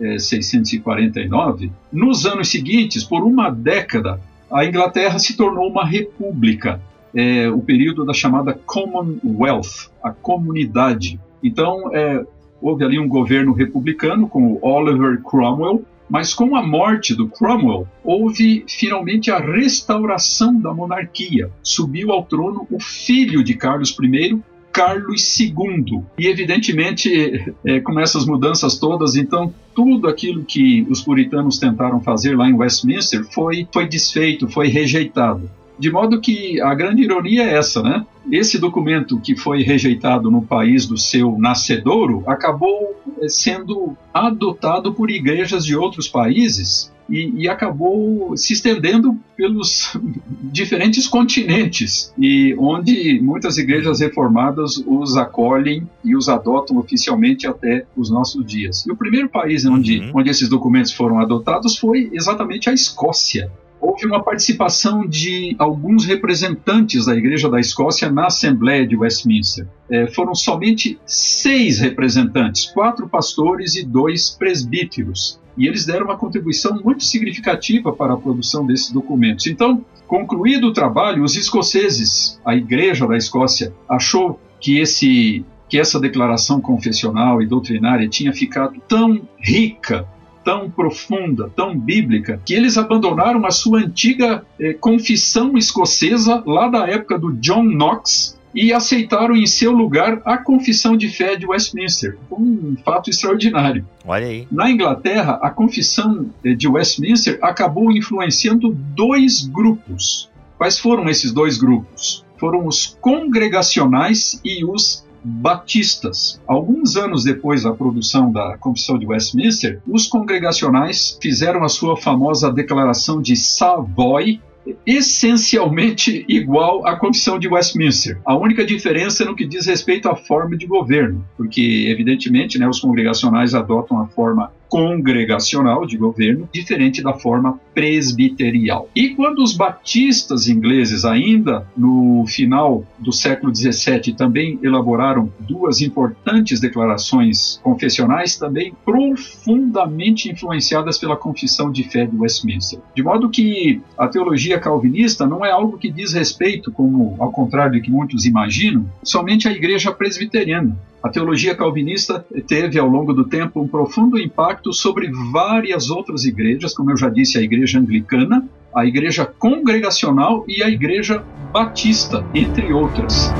1649. 0.00 1.70
Nos 1.92 2.26
anos 2.26 2.48
seguintes, 2.48 3.04
por 3.04 3.22
uma 3.22 3.50
década, 3.50 4.20
a 4.50 4.64
Inglaterra 4.64 5.18
se 5.18 5.36
tornou 5.36 5.68
uma 5.68 5.84
república, 5.84 6.80
é, 7.14 7.48
o 7.48 7.60
período 7.60 8.04
da 8.04 8.14
chamada 8.14 8.58
Commonwealth, 8.66 9.90
a 10.02 10.10
comunidade. 10.10 11.18
Então, 11.42 11.94
é, 11.94 12.24
houve 12.60 12.84
ali 12.84 12.98
um 12.98 13.08
governo 13.08 13.52
republicano 13.52 14.28
com 14.28 14.58
Oliver 14.62 15.20
Cromwell, 15.22 15.84
mas 16.08 16.32
com 16.32 16.56
a 16.56 16.66
morte 16.66 17.14
do 17.14 17.28
Cromwell, 17.28 17.86
houve 18.02 18.64
finalmente 18.66 19.30
a 19.30 19.38
restauração 19.38 20.58
da 20.58 20.72
monarquia. 20.72 21.50
Subiu 21.62 22.12
ao 22.12 22.24
trono 22.24 22.66
o 22.70 22.80
filho 22.80 23.44
de 23.44 23.54
Carlos 23.54 23.94
I, 24.02 24.40
Carlos 24.72 25.38
II. 25.38 26.02
E, 26.18 26.26
evidentemente, 26.26 27.54
é, 27.64 27.80
com 27.80 27.98
essas 27.98 28.24
mudanças 28.24 28.78
todas, 28.78 29.16
então, 29.16 29.52
tudo 29.74 30.08
aquilo 30.08 30.44
que 30.44 30.86
os 30.90 31.00
puritanos 31.00 31.58
tentaram 31.58 32.00
fazer 32.00 32.36
lá 32.36 32.48
em 32.48 32.54
Westminster 32.54 33.24
foi, 33.32 33.66
foi 33.72 33.88
desfeito, 33.88 34.48
foi 34.48 34.68
rejeitado. 34.68 35.50
De 35.78 35.92
modo 35.92 36.20
que 36.20 36.60
a 36.60 36.74
grande 36.74 37.04
ironia 37.04 37.44
é 37.44 37.54
essa, 37.56 37.80
né? 37.80 38.04
Esse 38.32 38.58
documento 38.58 39.20
que 39.20 39.36
foi 39.36 39.62
rejeitado 39.62 40.30
no 40.30 40.42
país 40.42 40.86
do 40.86 40.98
seu 40.98 41.38
nascedouro 41.38 42.24
acabou 42.26 43.00
eh, 43.22 43.28
sendo 43.28 43.96
adotado 44.12 44.92
por 44.92 45.08
igrejas 45.08 45.64
de 45.64 45.76
outros 45.76 46.08
países 46.08 46.92
e, 47.08 47.42
e, 47.42 47.48
acabou 47.48 48.36
se 48.36 48.52
estendendo 48.52 49.18
pelos 49.36 49.96
diferentes 50.52 51.06
continentes 51.06 52.12
e 52.18 52.54
onde 52.58 53.20
muitas 53.20 53.56
igrejas 53.56 54.00
reformadas 54.00 54.82
os 54.86 55.16
acolhem 55.16 55.88
e 56.04 56.14
os 56.14 56.28
adotam 56.28 56.76
oficialmente 56.76 57.46
até 57.46 57.86
os 57.96 58.10
nossos 58.10 58.44
dias. 58.44 58.84
E 58.86 58.92
o 58.92 58.96
primeiro 58.96 59.28
país 59.28 59.64
onde, 59.64 60.00
uhum. 60.00 60.12
onde 60.14 60.30
esses 60.30 60.48
documentos 60.48 60.92
foram 60.92 61.18
adotados 61.18 61.78
foi 61.78 62.10
exatamente 62.12 62.68
a 62.68 62.72
Escócia 62.72 63.50
houve 63.80 64.06
uma 64.06 64.22
participação 64.22 65.06
de 65.06 65.54
alguns 65.58 66.04
representantes 66.04 67.06
da 67.06 67.14
Igreja 67.14 67.48
da 67.48 67.60
Escócia 67.60 68.10
na 68.10 68.26
Assembleia 68.26 68.86
de 68.86 68.96
Westminster. 68.96 69.66
É, 69.90 70.06
foram 70.08 70.34
somente 70.34 70.98
seis 71.06 71.80
representantes, 71.80 72.66
quatro 72.66 73.08
pastores 73.08 73.76
e 73.76 73.84
dois 73.84 74.30
presbíteros. 74.30 75.40
E 75.58 75.66
eles 75.66 75.84
deram 75.84 76.06
uma 76.06 76.16
contribuição 76.16 76.80
muito 76.82 77.04
significativa 77.04 77.92
para 77.92 78.14
a 78.14 78.16
produção 78.16 78.64
desses 78.64 78.90
documentos. 78.90 79.46
Então, 79.46 79.84
concluído 80.06 80.68
o 80.68 80.72
trabalho, 80.72 81.24
os 81.24 81.36
escoceses, 81.36 82.40
a 82.44 82.56
Igreja 82.56 83.06
da 83.06 83.16
Escócia, 83.16 83.74
achou 83.88 84.40
que 84.60 84.78
esse 84.78 85.44
que 85.68 85.78
essa 85.78 86.00
declaração 86.00 86.62
confessional 86.62 87.42
e 87.42 87.46
doutrinária 87.46 88.08
tinha 88.08 88.32
ficado 88.32 88.80
tão 88.88 89.20
rica 89.38 90.08
tão 90.48 90.70
profunda, 90.70 91.52
tão 91.54 91.78
bíblica, 91.78 92.40
que 92.42 92.54
eles 92.54 92.78
abandonaram 92.78 93.44
a 93.44 93.50
sua 93.50 93.80
antiga 93.80 94.46
eh, 94.58 94.72
confissão 94.72 95.58
escocesa 95.58 96.42
lá 96.46 96.68
da 96.68 96.88
época 96.88 97.18
do 97.18 97.34
John 97.34 97.64
Knox 97.64 98.37
e 98.54 98.72
aceitaram 98.72 99.36
em 99.36 99.46
seu 99.46 99.72
lugar 99.72 100.20
a 100.24 100.38
confissão 100.38 100.96
de 100.96 101.08
fé 101.08 101.36
de 101.36 101.46
Westminster. 101.46 102.16
Um 102.30 102.76
fato 102.84 103.10
extraordinário. 103.10 103.86
Olha 104.06 104.26
aí. 104.26 104.48
Na 104.50 104.70
Inglaterra, 104.70 105.38
a 105.42 105.50
confissão 105.50 106.26
eh, 106.44 106.54
de 106.54 106.66
Westminster 106.68 107.38
acabou 107.42 107.92
influenciando 107.92 108.74
dois 108.94 109.46
grupos. 109.46 110.30
Quais 110.56 110.78
foram 110.78 111.08
esses 111.08 111.32
dois 111.32 111.58
grupos? 111.58 112.24
Foram 112.36 112.66
os 112.66 112.96
congregacionais 113.00 114.40
e 114.44 114.64
os 114.64 115.06
batistas. 115.22 116.40
Alguns 116.46 116.96
anos 116.96 117.24
depois 117.24 117.62
da 117.62 117.72
produção 117.72 118.30
da 118.30 118.56
Confissão 118.58 118.98
de 118.98 119.06
Westminster, 119.06 119.80
os 119.86 120.06
congregacionais 120.06 121.18
fizeram 121.20 121.64
a 121.64 121.68
sua 121.68 121.96
famosa 121.96 122.52
Declaração 122.52 123.20
de 123.20 123.36
Savoy, 123.36 124.40
essencialmente 124.86 126.24
igual 126.28 126.86
à 126.86 126.96
Confissão 126.96 127.38
de 127.38 127.48
Westminster. 127.48 128.18
A 128.24 128.36
única 128.36 128.64
diferença 128.64 129.22
é 129.22 129.26
no 129.26 129.36
que 129.36 129.46
diz 129.46 129.66
respeito 129.66 130.08
à 130.08 130.16
forma 130.16 130.56
de 130.56 130.66
governo, 130.66 131.24
porque, 131.36 131.86
evidentemente, 131.88 132.58
né, 132.58 132.68
os 132.68 132.80
congregacionais 132.80 133.54
adotam 133.54 134.00
a 134.00 134.06
forma 134.06 134.52
congregacional 134.68 135.86
de 135.86 135.96
governo, 135.96 136.48
diferente 136.52 137.02
da 137.02 137.14
forma 137.14 137.58
presbiterial. 137.74 138.88
E 138.94 139.10
quando 139.10 139.42
os 139.42 139.56
batistas 139.56 140.48
ingleses, 140.48 141.04
ainda 141.04 141.66
no 141.76 142.24
final 142.26 142.84
do 142.98 143.12
século 143.12 143.54
XVII, 143.54 144.14
também 144.14 144.58
elaboraram 144.62 145.32
duas 145.40 145.80
importantes 145.80 146.60
declarações 146.60 147.60
confessionais, 147.62 148.36
também 148.36 148.72
profundamente 148.84 150.30
influenciadas 150.30 150.98
pela 150.98 151.16
confissão 151.16 151.70
de 151.70 151.84
fé 151.84 152.06
de 152.06 152.16
Westminster. 152.16 152.80
De 152.94 153.02
modo 153.02 153.30
que 153.30 153.80
a 153.96 154.08
teologia 154.08 154.58
calvinista 154.58 155.26
não 155.26 155.44
é 155.44 155.50
algo 155.50 155.78
que 155.78 155.90
diz 155.90 156.12
respeito, 156.12 156.70
como 156.72 157.16
ao 157.18 157.32
contrário 157.32 157.72
do 157.72 157.82
que 157.82 157.90
muitos 157.90 158.24
imaginam, 158.24 158.86
somente 159.02 159.48
à 159.48 159.52
igreja 159.52 159.92
presbiteriana. 159.92 160.76
A 161.02 161.08
teologia 161.08 161.54
calvinista 161.54 162.26
teve, 162.46 162.78
ao 162.78 162.88
longo 162.88 163.12
do 163.12 163.24
tempo, 163.24 163.60
um 163.60 163.68
profundo 163.68 164.18
impacto 164.18 164.72
sobre 164.72 165.10
várias 165.32 165.90
outras 165.90 166.24
igrejas, 166.24 166.74
como 166.74 166.90
eu 166.90 166.96
já 166.96 167.08
disse, 167.08 167.38
a 167.38 167.42
igreja 167.42 167.78
anglicana, 167.78 168.48
a 168.74 168.84
igreja 168.84 169.24
congregacional 169.24 170.44
e 170.48 170.62
a 170.62 170.68
igreja 170.68 171.24
batista, 171.52 172.24
entre 172.34 172.72
outras. 172.72 173.32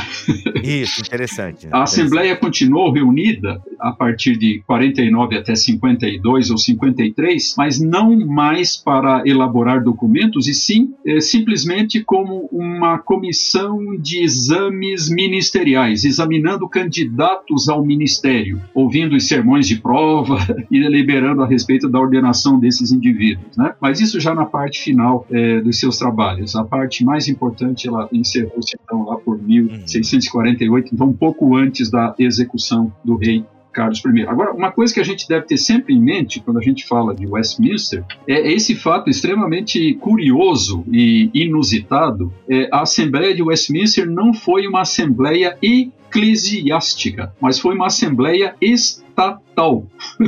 Isso, 0.63 1.01
interessante. 1.01 1.67
Né? 1.67 1.73
A 1.73 1.85
Assembleia 1.85 2.37
continuou 2.37 2.93
reunida 2.93 3.63
a 3.79 3.93
partir 3.93 4.37
de 4.37 4.63
49 4.67 5.37
até 5.37 5.55
52 5.55 6.51
ou 6.51 6.59
53, 6.59 7.55
mas 7.57 7.81
não 7.81 8.19
mais 8.27 8.77
para 8.77 9.23
elaborar 9.25 9.83
documentos, 9.83 10.49
e 10.49 10.55
sim 10.55 10.95
é, 11.07 11.21
simplesmente 11.21 12.03
como 12.03 12.49
uma 12.53 12.99
comissão 12.99 13.97
de 13.97 14.23
exames 14.23 15.09
ministeriais, 15.09 16.05
examinando 16.05 16.69
candidatos 16.69 17.69
ao 17.69 17.85
ministério, 17.85 18.61
ouvindo 18.75 19.15
os 19.15 19.29
sermões 19.29 19.67
de 19.67 19.81
prova 19.81 20.39
e 20.71 20.81
deliberando 20.81 21.43
a 21.43 21.47
respeito 21.47 21.89
da 21.89 22.01
ordenação 22.01 22.59
desses 22.59 22.91
indivíduos. 22.91 23.57
Né? 23.57 23.75
Mas 23.81 24.01
isso 24.01 24.19
já 24.19 24.35
na 24.35 24.45
parte 24.45 24.81
final 24.81 25.27
é, 25.31 25.61
dos 25.61 25.79
seus 25.79 25.97
trabalhos. 25.99 26.57
A 26.57 26.65
parte 26.65 27.05
mais 27.05 27.29
importante 27.29 27.68
ela 27.87 28.09
encerrou-se 28.13 28.77
então 28.83 29.05
lá 29.05 29.17
por 29.17 29.41
1648, 29.41 30.95
então 30.95 31.09
um 31.09 31.13
pouco 31.13 31.57
antes 31.57 31.91
da 31.91 32.15
execução 32.19 32.93
do 33.05 33.17
rei 33.17 33.45
Carlos 33.79 34.03
I. 34.05 34.27
Agora, 34.27 34.53
uma 34.53 34.73
coisa 34.73 34.93
que 34.93 34.99
a 34.99 35.05
gente 35.05 35.29
deve 35.29 35.47
ter 35.47 35.57
sempre 35.57 35.95
em 35.95 36.01
mente 36.01 36.41
quando 36.41 36.59
a 36.59 36.63
gente 36.63 36.85
fala 36.85 37.15
de 37.15 37.27
Westminster 37.29 38.05
é 38.27 38.53
esse 38.53 38.75
fato 38.75 39.09
extremamente 39.09 39.95
curioso 39.95 40.85
e 40.91 41.31
inusitado. 41.33 42.33
É, 42.49 42.69
a 42.73 42.83
Assembleia 42.83 43.33
de 43.33 43.43
Westminster 43.43 44.11
não 44.11 44.35
foi 44.35 44.67
uma 44.67 44.81
Assembleia 44.81 45.57
eclesiástica, 45.63 47.33
mas 47.41 47.61
foi 47.61 47.77
uma 47.77 47.87
Assembleia 47.87 48.57
estatal. 48.61 49.87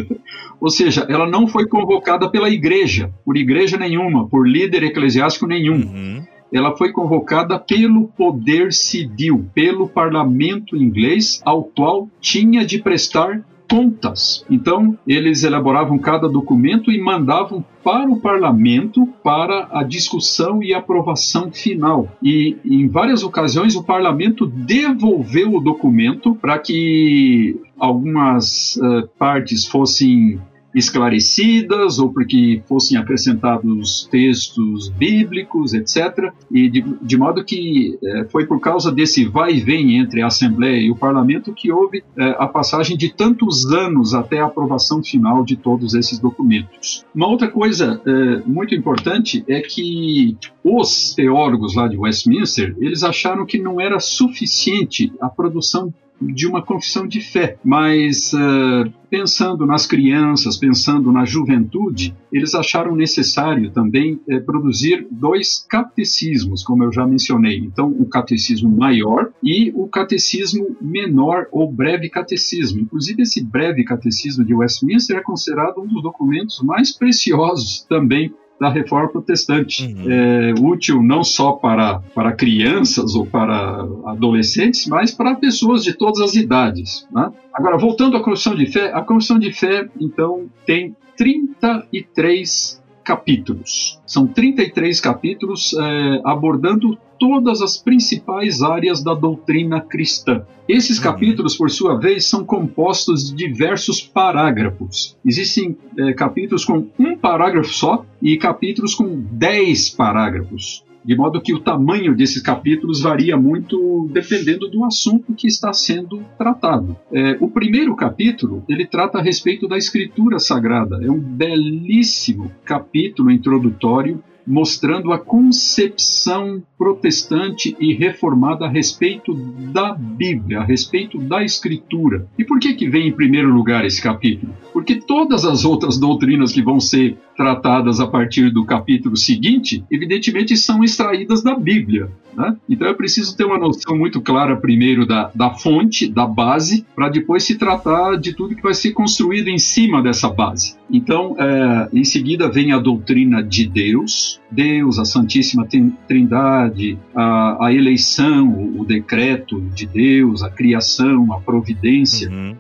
Ou 0.61 0.71
seja, 0.71 1.07
ela 1.09 1.29
não 1.29 1.49
foi 1.49 1.67
convocada 1.67 2.29
pela 2.31 2.51
igreja, 2.51 3.11
por 3.25 3.37
igreja 3.37 3.77
nenhuma, 3.77 4.29
por 4.29 4.47
líder 4.47 4.85
eclesiástico 4.85 5.47
nenhum. 5.47 5.81
Uhum 5.81 6.23
ela 6.53 6.77
foi 6.77 6.93
convocada 6.93 7.59
pelo 7.59 8.09
poder 8.09 8.73
civil, 8.73 9.47
pelo 9.55 9.89
parlamento 9.89 10.77
inglês, 10.77 11.41
ao 11.45 11.63
qual 11.63 12.09
tinha 12.21 12.65
de 12.65 12.79
prestar 12.79 13.45
contas. 13.71 14.45
Então, 14.51 14.99
eles 15.07 15.45
elaboravam 15.45 15.97
cada 15.97 16.29
documento 16.29 16.91
e 16.91 17.01
mandavam 17.01 17.65
para 17.85 18.11
o 18.11 18.21
parlamento 18.21 19.07
para 19.23 19.69
a 19.71 19.85
discussão 19.85 20.61
e 20.61 20.75
aprovação 20.75 21.53
final. 21.53 22.09
E 22.21 22.57
em 22.65 22.89
várias 22.89 23.23
ocasiões 23.23 23.77
o 23.77 23.85
parlamento 23.85 24.45
devolveu 24.45 25.55
o 25.55 25.61
documento 25.61 26.35
para 26.35 26.59
que 26.59 27.61
algumas 27.79 28.77
uh, 28.77 29.09
partes 29.17 29.65
fossem 29.65 30.41
esclarecidas 30.75 31.99
ou 31.99 32.13
porque 32.13 32.63
fossem 32.67 32.97
acrescentados 32.97 34.09
textos 34.11 34.89
bíblicos, 34.89 35.75
etc. 35.75 36.33
E 36.51 36.69
de, 36.69 36.85
de 37.03 37.17
modo 37.19 37.45
que 37.45 37.99
é, 38.03 38.25
foi 38.25 38.47
por 38.47 38.61
causa 38.61 38.93
desse 38.93 39.25
vai 39.25 39.55
e 39.55 39.61
vem 39.61 39.99
entre 39.99 40.23
a 40.23 40.27
Assembleia 40.27 40.81
e 40.81 40.91
o 40.91 40.97
Parlamento 40.97 41.53
que 41.53 41.73
houve 41.73 42.03
é, 42.17 42.31
a 42.39 42.47
passagem 42.47 42.97
de 42.97 43.13
tantos 43.13 43.67
anos 43.67 44.15
até 44.15 44.41
a 44.41 44.47
aprovação 44.47 45.03
final 45.03 45.45
de 45.45 45.57
todos 45.57 45.95
esses 45.95 46.19
documentos. 46.19 47.05
Uma 47.15 47.29
outra 47.29 47.49
coisa 47.49 48.01
é, 48.07 48.43
muito 48.47 48.75
importante 48.75 49.45
é 49.49 49.61
que 49.61 50.37
os 50.63 51.15
teólogos 51.15 51.75
lá 51.75 51.89
de 51.89 51.97
Westminster 51.97 52.77
eles 52.79 53.03
acharam 53.03 53.45
que 53.45 53.59
não 53.59 53.81
era 53.81 53.99
suficiente 53.99 55.13
a 55.21 55.29
produção 55.29 55.93
de 56.21 56.47
uma 56.47 56.63
confissão 56.63 57.07
de 57.07 57.21
fé, 57.21 57.57
mas 57.65 58.33
uh, 58.33 58.91
pensando 59.09 59.65
nas 59.67 59.87
crianças, 59.87 60.57
pensando 60.57 61.11
na 61.11 61.25
juventude, 61.25 62.15
eles 62.33 62.55
acharam 62.55 62.95
necessário 62.95 63.71
também 63.71 64.21
uh, 64.29 64.41
produzir 64.45 65.07
dois 65.11 65.65
catecismos, 65.69 66.63
como 66.63 66.85
eu 66.85 66.93
já 66.93 67.07
mencionei. 67.07 67.59
Então, 67.59 67.89
o 67.89 68.07
catecismo 68.07 68.69
maior 68.69 69.31
e 69.43 69.73
o 69.75 69.89
catecismo 69.89 70.77
menor 70.81 71.47
ou 71.51 71.71
breve 71.71 72.09
catecismo. 72.09 72.81
Inclusive, 72.81 73.23
esse 73.23 73.43
breve 73.43 73.85
catecismo 73.85 74.45
de 74.45 74.55
Westminster 74.55 75.17
é 75.17 75.23
considerado 75.23 75.81
um 75.81 75.87
dos 75.87 76.03
documentos 76.03 76.61
mais 76.63 76.93
preciosos 76.97 77.85
também 77.89 78.33
da 78.61 78.69
reforma 78.69 79.09
protestante. 79.09 79.87
Uhum. 79.87 80.11
É 80.11 80.55
útil 80.61 81.03
não 81.03 81.25
só 81.25 81.53
para, 81.53 82.01
para 82.15 82.33
crianças 82.33 83.15
ou 83.15 83.25
para 83.25 83.87
adolescentes, 84.07 84.87
mas 84.87 85.11
para 85.11 85.35
pessoas 85.35 85.83
de 85.83 85.95
todas 85.95 86.21
as 86.21 86.35
idades. 86.35 87.09
Né? 87.11 87.33
Agora, 87.55 87.79
voltando 87.79 88.17
à 88.17 88.23
confissão 88.23 88.55
de 88.55 88.67
fé, 88.67 88.93
a 88.93 89.01
confissão 89.01 89.39
de 89.39 89.51
fé, 89.53 89.89
então, 89.99 90.47
tem 90.67 90.95
33 91.17 92.80
capítulos. 93.05 94.01
São 94.07 94.27
33 94.27 95.01
capítulos 95.01 95.75
é, 95.75 96.21
abordando 96.25 96.99
todas 97.19 97.61
as 97.61 97.77
principais 97.77 98.63
áreas 98.63 99.03
da 99.03 99.15
doutrina 99.15 99.81
cristã. 99.81 100.43
Esses 100.69 100.99
uhum. 100.99 101.05
capítulos, 101.05 101.57
por 101.57 101.71
sua 101.71 101.99
vez, 101.99 102.25
são 102.25 102.45
compostos 102.45 103.29
de 103.29 103.37
diversos 103.37 104.01
parágrafos. 104.01 105.17
Existem 105.25 105.77
é, 105.99 106.13
capítulos 106.13 106.65
com 106.65 106.87
um 106.99 107.17
parágrafo 107.17 107.73
só 107.73 108.05
e 108.23 108.37
capítulos 108.37 108.95
com 108.95 109.23
dez 109.33 109.91
parágrafos 109.91 110.85
de 111.05 111.17
modo 111.17 111.41
que 111.41 111.55
o 111.55 111.61
tamanho 111.61 112.15
desses 112.15 112.43
capítulos 112.43 113.01
varia 113.01 113.37
muito 113.37 114.09
dependendo 114.13 114.69
do 114.69 114.85
assunto 114.85 115.35
que 115.35 115.47
está 115.47 115.73
sendo 115.73 116.23
tratado. 116.37 116.97
É, 117.13 117.37
o 117.41 117.49
primeiro 117.49 117.95
capítulo 117.97 118.65
ele 118.69 118.87
trata 118.87 119.19
a 119.19 119.23
respeito 119.23 119.67
da 119.67 119.77
Escritura 119.77 120.39
Sagrada. 120.39 121.01
É 121.03 121.11
um 121.11 121.19
belíssimo 121.19 122.51
capítulo 122.65 123.31
introdutório 123.31 124.23
mostrando 124.47 125.13
a 125.13 125.19
concepção 125.19 126.63
protestante 126.77 127.77
e 127.79 127.95
reformada 127.95 128.67
a 128.67 128.69
respeito 128.69 129.33
da 129.35 129.93
Bíblia, 129.93 130.61
a 130.61 130.65
respeito 130.65 131.19
da 131.19 131.45
Escritura. 131.45 132.27
E 132.39 132.45
por 132.45 132.59
que 132.59 132.75
que 132.75 132.89
vem 132.89 133.09
em 133.09 133.13
primeiro 133.13 133.49
lugar 133.49 133.85
esse 133.85 134.03
capítulo? 134.03 134.53
Porque 134.73 134.97
todas 134.97 135.45
as 135.45 135.65
outras 135.65 135.99
doutrinas 135.99 136.53
que 136.53 136.63
vão 136.63 136.81
ser 136.81 137.17
tratadas 137.41 138.01
a 138.01 138.07
partir 138.07 138.51
do 138.51 138.67
capítulo 138.67 139.17
seguinte, 139.17 139.83
evidentemente 139.91 140.55
são 140.59 140.85
extraídas 140.85 141.43
da 141.43 141.55
Bíblia. 141.55 142.11
Né? 142.37 142.55
Então 142.69 142.87
é 142.87 142.93
preciso 142.93 143.35
ter 143.35 143.47
uma 143.47 143.57
noção 143.57 143.97
muito 143.97 144.21
clara 144.21 144.55
primeiro 144.55 145.07
da, 145.07 145.31
da 145.35 145.49
fonte, 145.49 146.07
da 146.07 146.27
base, 146.27 146.85
para 146.95 147.09
depois 147.09 147.45
se 147.45 147.57
tratar 147.57 148.17
de 148.17 148.35
tudo 148.35 148.55
que 148.55 148.63
vai 148.63 148.75
ser 148.75 148.93
construído 148.93 149.49
em 149.49 149.59
cima 149.59 150.03
dessa 150.03 150.29
base. 150.29 150.77
Então, 150.91 151.35
é, 151.39 151.89
em 151.95 152.05
seguida 152.05 152.47
vem 152.47 152.73
a 152.73 152.79
doutrina 152.79 153.43
de 153.43 153.67
Deus, 153.67 154.39
Deus, 154.51 154.99
a 154.99 155.07
Santíssima 155.07 155.67
Trindade, 156.07 156.99
a, 157.15 157.69
a 157.69 157.73
eleição, 157.73 158.49
o, 158.49 158.83
o, 158.83 158.85
decreto 158.85 159.63
de 159.75 159.87
Deus, 159.87 160.43
a 160.43 160.51
criação, 160.51 161.33
a 161.33 161.41
providência. 161.41 162.29
Uhum. 162.29 162.55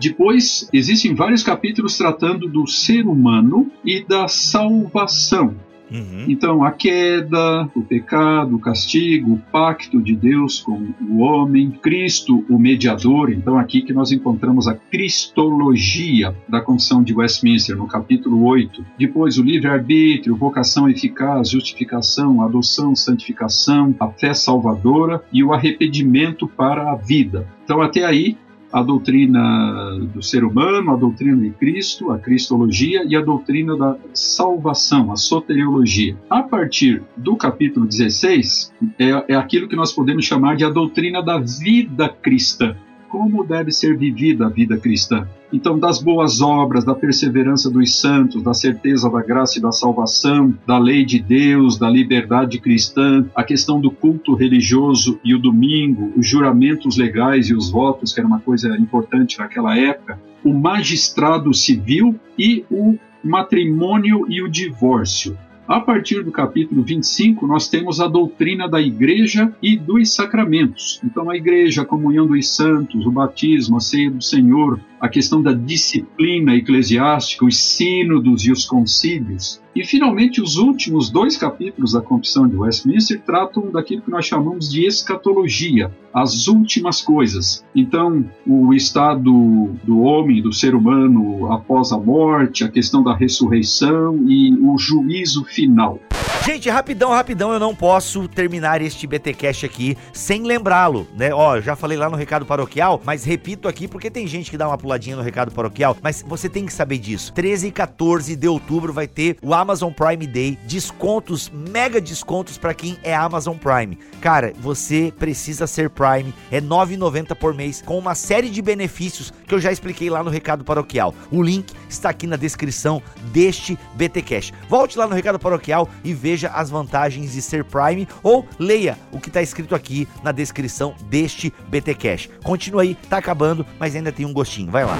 Depois, 0.00 0.68
existem 0.72 1.14
vários 1.14 1.42
capítulos 1.42 1.96
tratando 1.96 2.48
do 2.48 2.66
ser 2.66 3.06
humano 3.06 3.70
e 3.84 4.04
da 4.04 4.28
salvação. 4.28 5.54
Uhum. 5.90 6.24
Então, 6.28 6.64
a 6.64 6.72
queda, 6.72 7.68
o 7.74 7.82
pecado, 7.82 8.56
o 8.56 8.58
castigo, 8.58 9.34
o 9.34 9.38
pacto 9.52 10.00
de 10.00 10.14
Deus 10.14 10.60
com 10.60 10.88
o 11.08 11.18
homem, 11.18 11.70
Cristo, 11.70 12.44
o 12.48 12.58
mediador. 12.58 13.30
Então, 13.30 13.58
aqui 13.58 13.82
que 13.82 13.92
nós 13.92 14.12
encontramos 14.12 14.66
a 14.66 14.74
cristologia 14.74 16.34
da 16.48 16.60
Confissão 16.60 17.02
de 17.02 17.14
Westminster, 17.14 17.76
no 17.76 17.86
capítulo 17.86 18.44
8. 18.44 18.84
Depois, 18.98 19.38
o 19.38 19.42
livre-arbítrio, 19.42 20.36
vocação 20.36 20.88
eficaz, 20.88 21.50
justificação, 21.50 22.42
adoção, 22.42 22.94
santificação, 22.94 23.94
a 24.00 24.08
fé 24.08 24.34
salvadora 24.34 25.22
e 25.32 25.44
o 25.44 25.52
arrependimento 25.52 26.48
para 26.48 26.90
a 26.90 26.96
vida. 26.96 27.46
Então, 27.64 27.80
até 27.80 28.04
aí, 28.04 28.36
a 28.76 28.82
doutrina 28.82 29.98
do 30.12 30.22
ser 30.22 30.44
humano, 30.44 30.92
a 30.92 30.96
doutrina 30.96 31.40
de 31.40 31.48
Cristo, 31.48 32.10
a 32.10 32.18
cristologia 32.18 33.06
e 33.08 33.16
a 33.16 33.22
doutrina 33.22 33.74
da 33.74 33.96
salvação, 34.12 35.10
a 35.10 35.16
soteriologia. 35.16 36.14
A 36.28 36.42
partir 36.42 37.02
do 37.16 37.36
capítulo 37.36 37.86
16, 37.86 38.74
é, 38.98 39.32
é 39.32 39.34
aquilo 39.34 39.66
que 39.66 39.74
nós 39.74 39.92
podemos 39.92 40.26
chamar 40.26 40.56
de 40.56 40.64
a 40.66 40.68
doutrina 40.68 41.22
da 41.22 41.38
vida 41.38 42.06
cristã 42.06 42.76
como 43.08 43.44
deve 43.44 43.70
ser 43.70 43.96
vivida 43.96 44.46
a 44.46 44.48
vida 44.48 44.76
cristã. 44.76 45.26
Então, 45.52 45.78
das 45.78 46.02
boas 46.02 46.40
obras, 46.40 46.84
da 46.84 46.94
perseverança 46.94 47.70
dos 47.70 48.00
santos, 48.00 48.42
da 48.42 48.52
certeza 48.52 49.08
da 49.08 49.22
graça 49.22 49.58
e 49.58 49.62
da 49.62 49.70
salvação, 49.70 50.52
da 50.66 50.78
lei 50.78 51.04
de 51.04 51.20
Deus, 51.20 51.78
da 51.78 51.88
liberdade 51.88 52.60
cristã, 52.60 53.24
a 53.34 53.44
questão 53.44 53.80
do 53.80 53.90
culto 53.90 54.34
religioso 54.34 55.20
e 55.24 55.34
o 55.34 55.38
domingo, 55.38 56.12
os 56.16 56.28
juramentos 56.28 56.96
legais 56.96 57.48
e 57.48 57.54
os 57.54 57.70
votos, 57.70 58.12
que 58.12 58.20
era 58.20 58.26
uma 58.26 58.40
coisa 58.40 58.76
importante 58.76 59.38
naquela 59.38 59.78
época, 59.78 60.18
o 60.44 60.52
magistrado 60.52 61.54
civil 61.54 62.16
e 62.38 62.64
o 62.70 62.96
matrimônio 63.22 64.26
e 64.28 64.42
o 64.42 64.48
divórcio. 64.48 65.36
A 65.68 65.80
partir 65.80 66.22
do 66.22 66.30
capítulo 66.30 66.84
25, 66.84 67.44
nós 67.44 67.68
temos 67.68 68.00
a 68.00 68.06
doutrina 68.06 68.68
da 68.68 68.80
igreja 68.80 69.52
e 69.60 69.76
dos 69.76 70.14
sacramentos. 70.14 71.00
Então, 71.04 71.28
a 71.28 71.36
igreja, 71.36 71.82
a 71.82 71.84
comunhão 71.84 72.24
dos 72.24 72.54
santos, 72.54 73.04
o 73.04 73.10
batismo, 73.10 73.76
a 73.76 73.80
ceia 73.80 74.08
do 74.08 74.22
Senhor, 74.22 74.80
a 75.00 75.08
questão 75.08 75.42
da 75.42 75.52
disciplina 75.52 76.54
eclesiástica, 76.54 77.44
os 77.44 77.58
sínodos 77.58 78.44
e 78.44 78.52
os 78.52 78.64
concílios. 78.64 79.60
E, 79.76 79.84
finalmente, 79.84 80.40
os 80.40 80.56
últimos 80.56 81.10
dois 81.10 81.36
capítulos 81.36 81.92
da 81.92 82.00
Confissão 82.00 82.48
de 82.48 82.56
Westminster 82.56 83.20
tratam 83.20 83.70
daquilo 83.70 84.00
que 84.00 84.10
nós 84.10 84.24
chamamos 84.24 84.70
de 84.70 84.86
escatologia, 84.86 85.94
as 86.14 86.48
últimas 86.48 87.02
coisas. 87.02 87.62
Então, 87.74 88.24
o 88.46 88.72
estado 88.72 89.76
do 89.84 90.00
homem, 90.00 90.40
do 90.40 90.50
ser 90.50 90.74
humano 90.74 91.52
após 91.52 91.92
a 91.92 91.98
morte, 91.98 92.64
a 92.64 92.70
questão 92.70 93.02
da 93.02 93.14
ressurreição 93.14 94.24
e 94.26 94.54
o 94.54 94.78
juízo 94.78 95.44
final. 95.44 96.00
Gente, 96.46 96.70
rapidão, 96.70 97.10
rapidão, 97.10 97.52
eu 97.52 97.58
não 97.58 97.74
posso 97.74 98.28
terminar 98.28 98.80
este 98.80 99.04
BTcast 99.04 99.66
aqui 99.66 99.98
sem 100.12 100.44
lembrá-lo, 100.44 101.04
né? 101.16 101.34
Ó, 101.34 101.60
já 101.60 101.74
falei 101.74 101.98
lá 101.98 102.08
no 102.08 102.16
recado 102.16 102.46
paroquial, 102.46 103.02
mas 103.04 103.24
repito 103.24 103.66
aqui 103.66 103.88
porque 103.88 104.08
tem 104.08 104.28
gente 104.28 104.48
que 104.48 104.56
dá 104.56 104.68
uma 104.68 104.78
puladinha 104.78 105.16
no 105.16 105.22
recado 105.22 105.50
paroquial, 105.50 105.96
mas 106.00 106.24
você 106.24 106.48
tem 106.48 106.64
que 106.64 106.72
saber 106.72 106.98
disso. 106.98 107.32
13 107.32 107.66
e 107.66 107.72
14 107.72 108.36
de 108.36 108.46
outubro 108.46 108.92
vai 108.92 109.08
ter 109.08 109.38
o 109.42 109.52
Amazon 109.66 109.92
Prime 109.92 110.28
Day, 110.28 110.56
descontos, 110.64 111.50
mega 111.50 112.00
descontos 112.00 112.56
para 112.56 112.72
quem 112.72 112.96
é 113.02 113.12
Amazon 113.12 113.56
Prime. 113.56 113.98
Cara, 114.20 114.52
você 114.60 115.12
precisa 115.18 115.66
ser 115.66 115.90
Prime, 115.90 116.32
é 116.52 116.60
9,90 116.60 117.34
por 117.34 117.52
mês, 117.52 117.82
com 117.82 117.98
uma 117.98 118.14
série 118.14 118.48
de 118.48 118.62
benefícios 118.62 119.32
que 119.44 119.52
eu 119.52 119.58
já 119.58 119.72
expliquei 119.72 120.08
lá 120.08 120.22
no 120.22 120.30
recado 120.30 120.62
paroquial. 120.62 121.12
O 121.32 121.42
link 121.42 121.72
está 121.88 122.10
aqui 122.10 122.28
na 122.28 122.36
descrição 122.36 123.02
deste 123.32 123.76
BTcast. 123.96 124.54
Volte 124.68 124.96
lá 124.96 125.08
no 125.08 125.16
recado 125.16 125.36
paroquial 125.36 125.88
e 126.04 126.14
veja 126.14 126.48
as 126.50 126.70
vantagens 126.70 127.32
de 127.32 127.42
ser 127.42 127.64
Prime 127.64 128.06
ou 128.22 128.46
leia 128.60 128.96
o 129.10 129.18
que 129.18 129.28
está 129.28 129.42
escrito 129.42 129.74
aqui 129.74 130.06
na 130.22 130.30
descrição 130.30 130.94
deste 131.10 131.52
BT 131.68 131.94
Cash. 131.94 132.30
Continua 132.44 132.82
aí, 132.82 132.94
tá 133.10 133.16
acabando, 133.16 133.66
mas 133.80 133.96
ainda 133.96 134.12
tem 134.12 134.24
um 134.24 134.32
gostinho. 134.32 134.70
Vai 134.70 134.84
lá. 134.84 134.96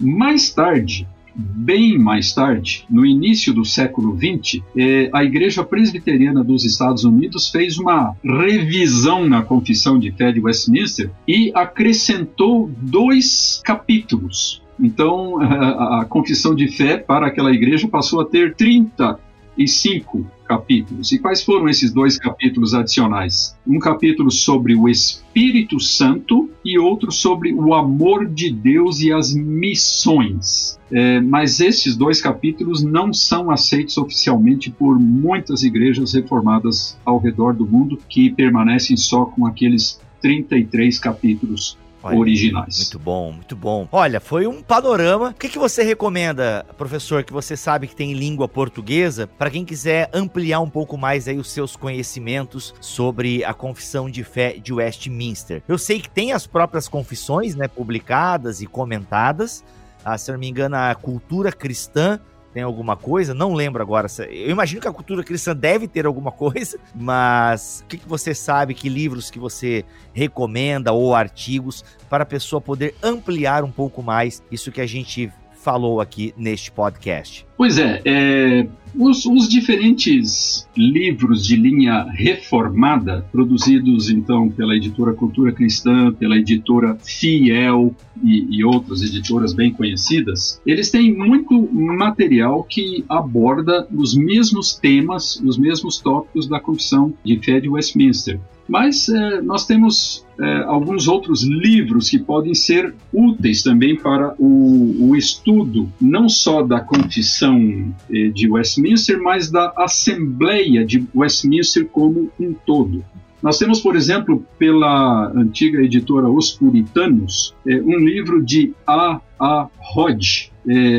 Mais 0.00 0.48
tarde, 0.48 1.06
bem 1.34 1.98
mais 1.98 2.32
tarde, 2.32 2.84
no 2.90 3.04
início 3.04 3.52
do 3.52 3.64
século 3.64 4.16
XX, 4.16 4.62
eh, 4.76 5.10
a 5.12 5.24
Igreja 5.24 5.64
Presbiteriana 5.64 6.42
dos 6.42 6.64
Estados 6.64 7.04
Unidos 7.04 7.48
fez 7.48 7.78
uma 7.78 8.14
revisão 8.24 9.28
na 9.28 9.42
Confissão 9.42 9.98
de 9.98 10.10
Fé 10.12 10.32
de 10.32 10.40
Westminster 10.40 11.10
e 11.26 11.52
acrescentou 11.54 12.70
dois 12.80 13.60
capítulos. 13.64 14.62
Então, 14.78 15.40
a, 15.42 16.00
a 16.00 16.04
Confissão 16.04 16.54
de 16.54 16.68
Fé 16.68 16.96
para 16.96 17.26
aquela 17.26 17.52
igreja 17.52 17.86
passou 17.88 18.20
a 18.20 18.24
ter 18.24 18.54
35 18.54 20.26
capítulos. 20.50 21.12
E 21.12 21.18
quais 21.20 21.44
foram 21.44 21.68
esses 21.68 21.92
dois 21.92 22.18
capítulos 22.18 22.74
adicionais? 22.74 23.56
Um 23.64 23.78
capítulo 23.78 24.32
sobre 24.32 24.74
o 24.74 24.88
Espírito 24.88 25.78
Santo 25.78 26.50
e 26.64 26.76
outro 26.76 27.12
sobre 27.12 27.54
o 27.54 27.72
amor 27.72 28.26
de 28.26 28.50
Deus 28.50 29.00
e 29.00 29.12
as 29.12 29.32
missões. 29.32 30.76
É, 30.90 31.20
mas 31.20 31.60
esses 31.60 31.96
dois 31.96 32.20
capítulos 32.20 32.82
não 32.82 33.12
são 33.12 33.48
aceitos 33.48 33.96
oficialmente 33.96 34.70
por 34.70 34.98
muitas 34.98 35.62
igrejas 35.62 36.14
reformadas 36.14 36.98
ao 37.04 37.20
redor 37.20 37.54
do 37.54 37.64
mundo 37.64 37.96
que 38.08 38.28
permanecem 38.28 38.96
só 38.96 39.26
com 39.26 39.46
aqueles 39.46 40.00
33 40.20 40.98
capítulos 40.98 41.78
Olha, 42.02 42.18
originais. 42.18 42.78
Muito 42.78 42.98
bom, 42.98 43.32
muito 43.32 43.56
bom. 43.56 43.88
Olha, 43.92 44.20
foi 44.20 44.46
um 44.46 44.62
panorama. 44.62 45.30
O 45.30 45.34
que, 45.34 45.48
que 45.48 45.58
você 45.58 45.82
recomenda, 45.82 46.64
professor, 46.76 47.22
que 47.22 47.32
você 47.32 47.56
sabe 47.56 47.86
que 47.86 47.94
tem 47.94 48.14
língua 48.14 48.48
portuguesa, 48.48 49.26
para 49.26 49.50
quem 49.50 49.64
quiser 49.64 50.08
ampliar 50.12 50.60
um 50.60 50.70
pouco 50.70 50.96
mais 50.96 51.28
aí 51.28 51.38
os 51.38 51.50
seus 51.50 51.76
conhecimentos 51.76 52.74
sobre 52.80 53.44
a 53.44 53.52
confissão 53.52 54.08
de 54.10 54.24
fé 54.24 54.56
de 54.62 54.72
Westminster? 54.72 55.62
Eu 55.68 55.78
sei 55.78 56.00
que 56.00 56.08
tem 56.08 56.32
as 56.32 56.46
próprias 56.46 56.88
confissões, 56.88 57.54
né, 57.54 57.68
publicadas 57.68 58.60
e 58.60 58.66
comentadas. 58.66 59.62
Ah, 60.04 60.16
se 60.16 60.32
não 60.32 60.38
me 60.38 60.48
engano, 60.48 60.76
a 60.76 60.94
cultura 60.94 61.52
cristã 61.52 62.18
tem 62.52 62.62
alguma 62.62 62.96
coisa, 62.96 63.32
não 63.32 63.54
lembro 63.54 63.82
agora. 63.82 64.08
Eu 64.28 64.50
imagino 64.50 64.80
que 64.80 64.88
a 64.88 64.92
cultura 64.92 65.22
cristã 65.22 65.54
deve 65.54 65.86
ter 65.86 66.06
alguma 66.06 66.32
coisa, 66.32 66.78
mas 66.94 67.82
o 67.84 67.88
que, 67.88 67.98
que 67.98 68.08
você 68.08 68.34
sabe, 68.34 68.74
que 68.74 68.88
livros 68.88 69.30
que 69.30 69.38
você 69.38 69.84
recomenda 70.12 70.92
ou 70.92 71.14
artigos 71.14 71.84
para 72.08 72.24
a 72.24 72.26
pessoa 72.26 72.60
poder 72.60 72.94
ampliar 73.02 73.64
um 73.64 73.70
pouco 73.70 74.02
mais 74.02 74.42
isso 74.50 74.72
que 74.72 74.80
a 74.80 74.86
gente 74.86 75.32
falou 75.60 76.00
aqui 76.00 76.34
neste 76.36 76.70
podcast? 76.72 77.46
Pois 77.56 77.78
é, 77.78 78.00
é 78.04 78.66
os, 78.98 79.24
os, 79.24 79.48
diferentes 79.48 80.66
livros 80.76 81.46
de 81.46 81.54
linha 81.54 82.04
reformada, 82.10 83.24
produzidos 83.30 84.10
então 84.10 84.48
pela 84.48 84.74
editora 84.74 85.12
Cultura 85.12 85.52
Cristã, 85.52 86.12
pela 86.12 86.36
editora 86.36 86.96
Fiel 87.00 87.94
e, 88.22 88.58
e 88.58 88.64
outras 88.64 89.02
editoras 89.02 89.52
bem 89.52 89.72
conhecidas, 89.72 90.60
eles 90.66 90.90
têm 90.90 91.14
muito 91.14 91.60
material 91.72 92.64
que 92.64 93.04
aborda 93.08 93.86
os 93.94 94.14
mesmos 94.14 94.74
temas, 94.74 95.36
os 95.44 95.56
mesmos 95.56 95.98
tópicos 95.98 96.48
da 96.48 96.58
Confissão 96.58 97.14
de 97.24 97.38
Fé 97.38 97.60
de 97.60 97.68
Westminster. 97.68 98.40
Mas 98.70 99.08
é, 99.08 99.42
nós 99.42 99.66
temos 99.66 100.24
é, 100.38 100.62
alguns 100.62 101.08
outros 101.08 101.42
livros 101.42 102.08
que 102.08 102.20
podem 102.20 102.54
ser 102.54 102.94
úteis 103.12 103.64
também 103.64 103.96
para 103.96 104.32
o, 104.38 105.08
o 105.08 105.16
estudo, 105.16 105.92
não 106.00 106.28
só 106.28 106.62
da 106.62 106.78
confissão 106.78 107.92
é, 108.08 108.28
de 108.28 108.48
Westminster, 108.48 109.20
mas 109.20 109.50
da 109.50 109.72
Assembleia 109.76 110.84
de 110.86 111.04
Westminster 111.12 111.84
como 111.86 112.30
um 112.38 112.54
todo. 112.64 113.04
Nós 113.42 113.58
temos, 113.58 113.80
por 113.80 113.96
exemplo, 113.96 114.46
pela 114.56 115.32
antiga 115.34 115.82
editora 115.82 116.28
Os 116.28 116.52
Puritanos, 116.52 117.56
um 117.66 117.96
livro 117.96 118.40
de 118.44 118.72
A. 118.86 119.18
A. 119.40 119.66
Hodge, 119.96 120.52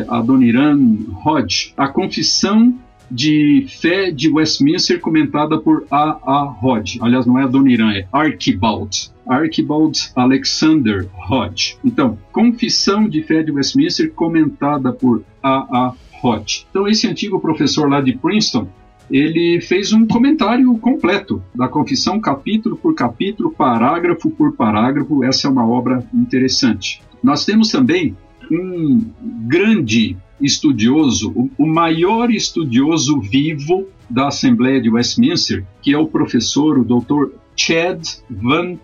Adoniran 0.07 0.97
Hodge, 1.23 1.71
A 1.77 1.87
Confissão 1.87 2.75
de 3.11 3.65
fé 3.81 4.09
de 4.09 4.29
Westminster 4.29 4.99
comentada 4.99 5.59
por 5.59 5.85
A. 5.91 6.17
A. 6.23 6.55
Hodge. 6.63 6.99
Aliás, 7.01 7.25
não 7.25 7.37
é 7.37 7.43
Adoniran, 7.43 7.91
é 7.91 8.07
Archibald. 8.11 9.11
Archibald 9.27 10.11
Alexander 10.15 11.07
Hodge. 11.29 11.77
Então, 11.83 12.17
Confissão 12.31 13.07
de 13.07 13.21
Fé 13.21 13.43
de 13.43 13.51
Westminster 13.51 14.11
comentada 14.13 14.93
por 14.93 15.23
A. 15.43 15.87
A. 15.87 15.93
Hodge. 16.23 16.65
Então, 16.69 16.87
esse 16.87 17.07
antigo 17.07 17.39
professor 17.39 17.89
lá 17.89 17.99
de 17.99 18.13
Princeton, 18.13 18.67
ele 19.09 19.59
fez 19.59 19.91
um 19.91 20.07
comentário 20.07 20.73
completo 20.77 21.43
da 21.53 21.67
confissão, 21.67 22.19
capítulo 22.19 22.77
por 22.77 22.95
capítulo, 22.95 23.51
parágrafo 23.51 24.29
por 24.29 24.53
parágrafo. 24.53 25.23
Essa 25.23 25.47
é 25.47 25.51
uma 25.51 25.67
obra 25.67 26.07
interessante. 26.13 27.01
Nós 27.21 27.43
temos 27.43 27.69
também 27.69 28.15
um 28.49 29.05
grande 29.47 30.17
estudioso, 30.39 31.49
o 31.57 31.65
maior 31.65 32.31
estudioso 32.31 33.19
vivo 33.19 33.87
da 34.09 34.27
Assembleia 34.27 34.81
de 34.81 34.89
Westminster, 34.89 35.63
que 35.81 35.93
é 35.93 35.97
o 35.97 36.07
professor, 36.07 36.77
o 36.77 36.83
Dr. 36.83 37.35
Chad 37.55 38.01
Van 38.29 38.77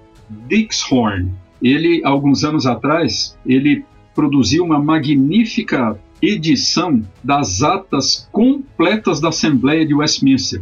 Dixhorn. 0.48 1.32
Ele, 1.62 2.02
alguns 2.04 2.44
anos 2.44 2.66
atrás, 2.66 3.38
ele 3.46 3.84
produziu 4.14 4.64
uma 4.64 4.80
magnífica 4.80 6.00
edição 6.22 7.02
das 7.24 7.62
atas 7.62 8.28
completas 8.32 9.20
da 9.20 9.30
Assembleia 9.30 9.86
de 9.86 9.94
Westminster. 9.94 10.60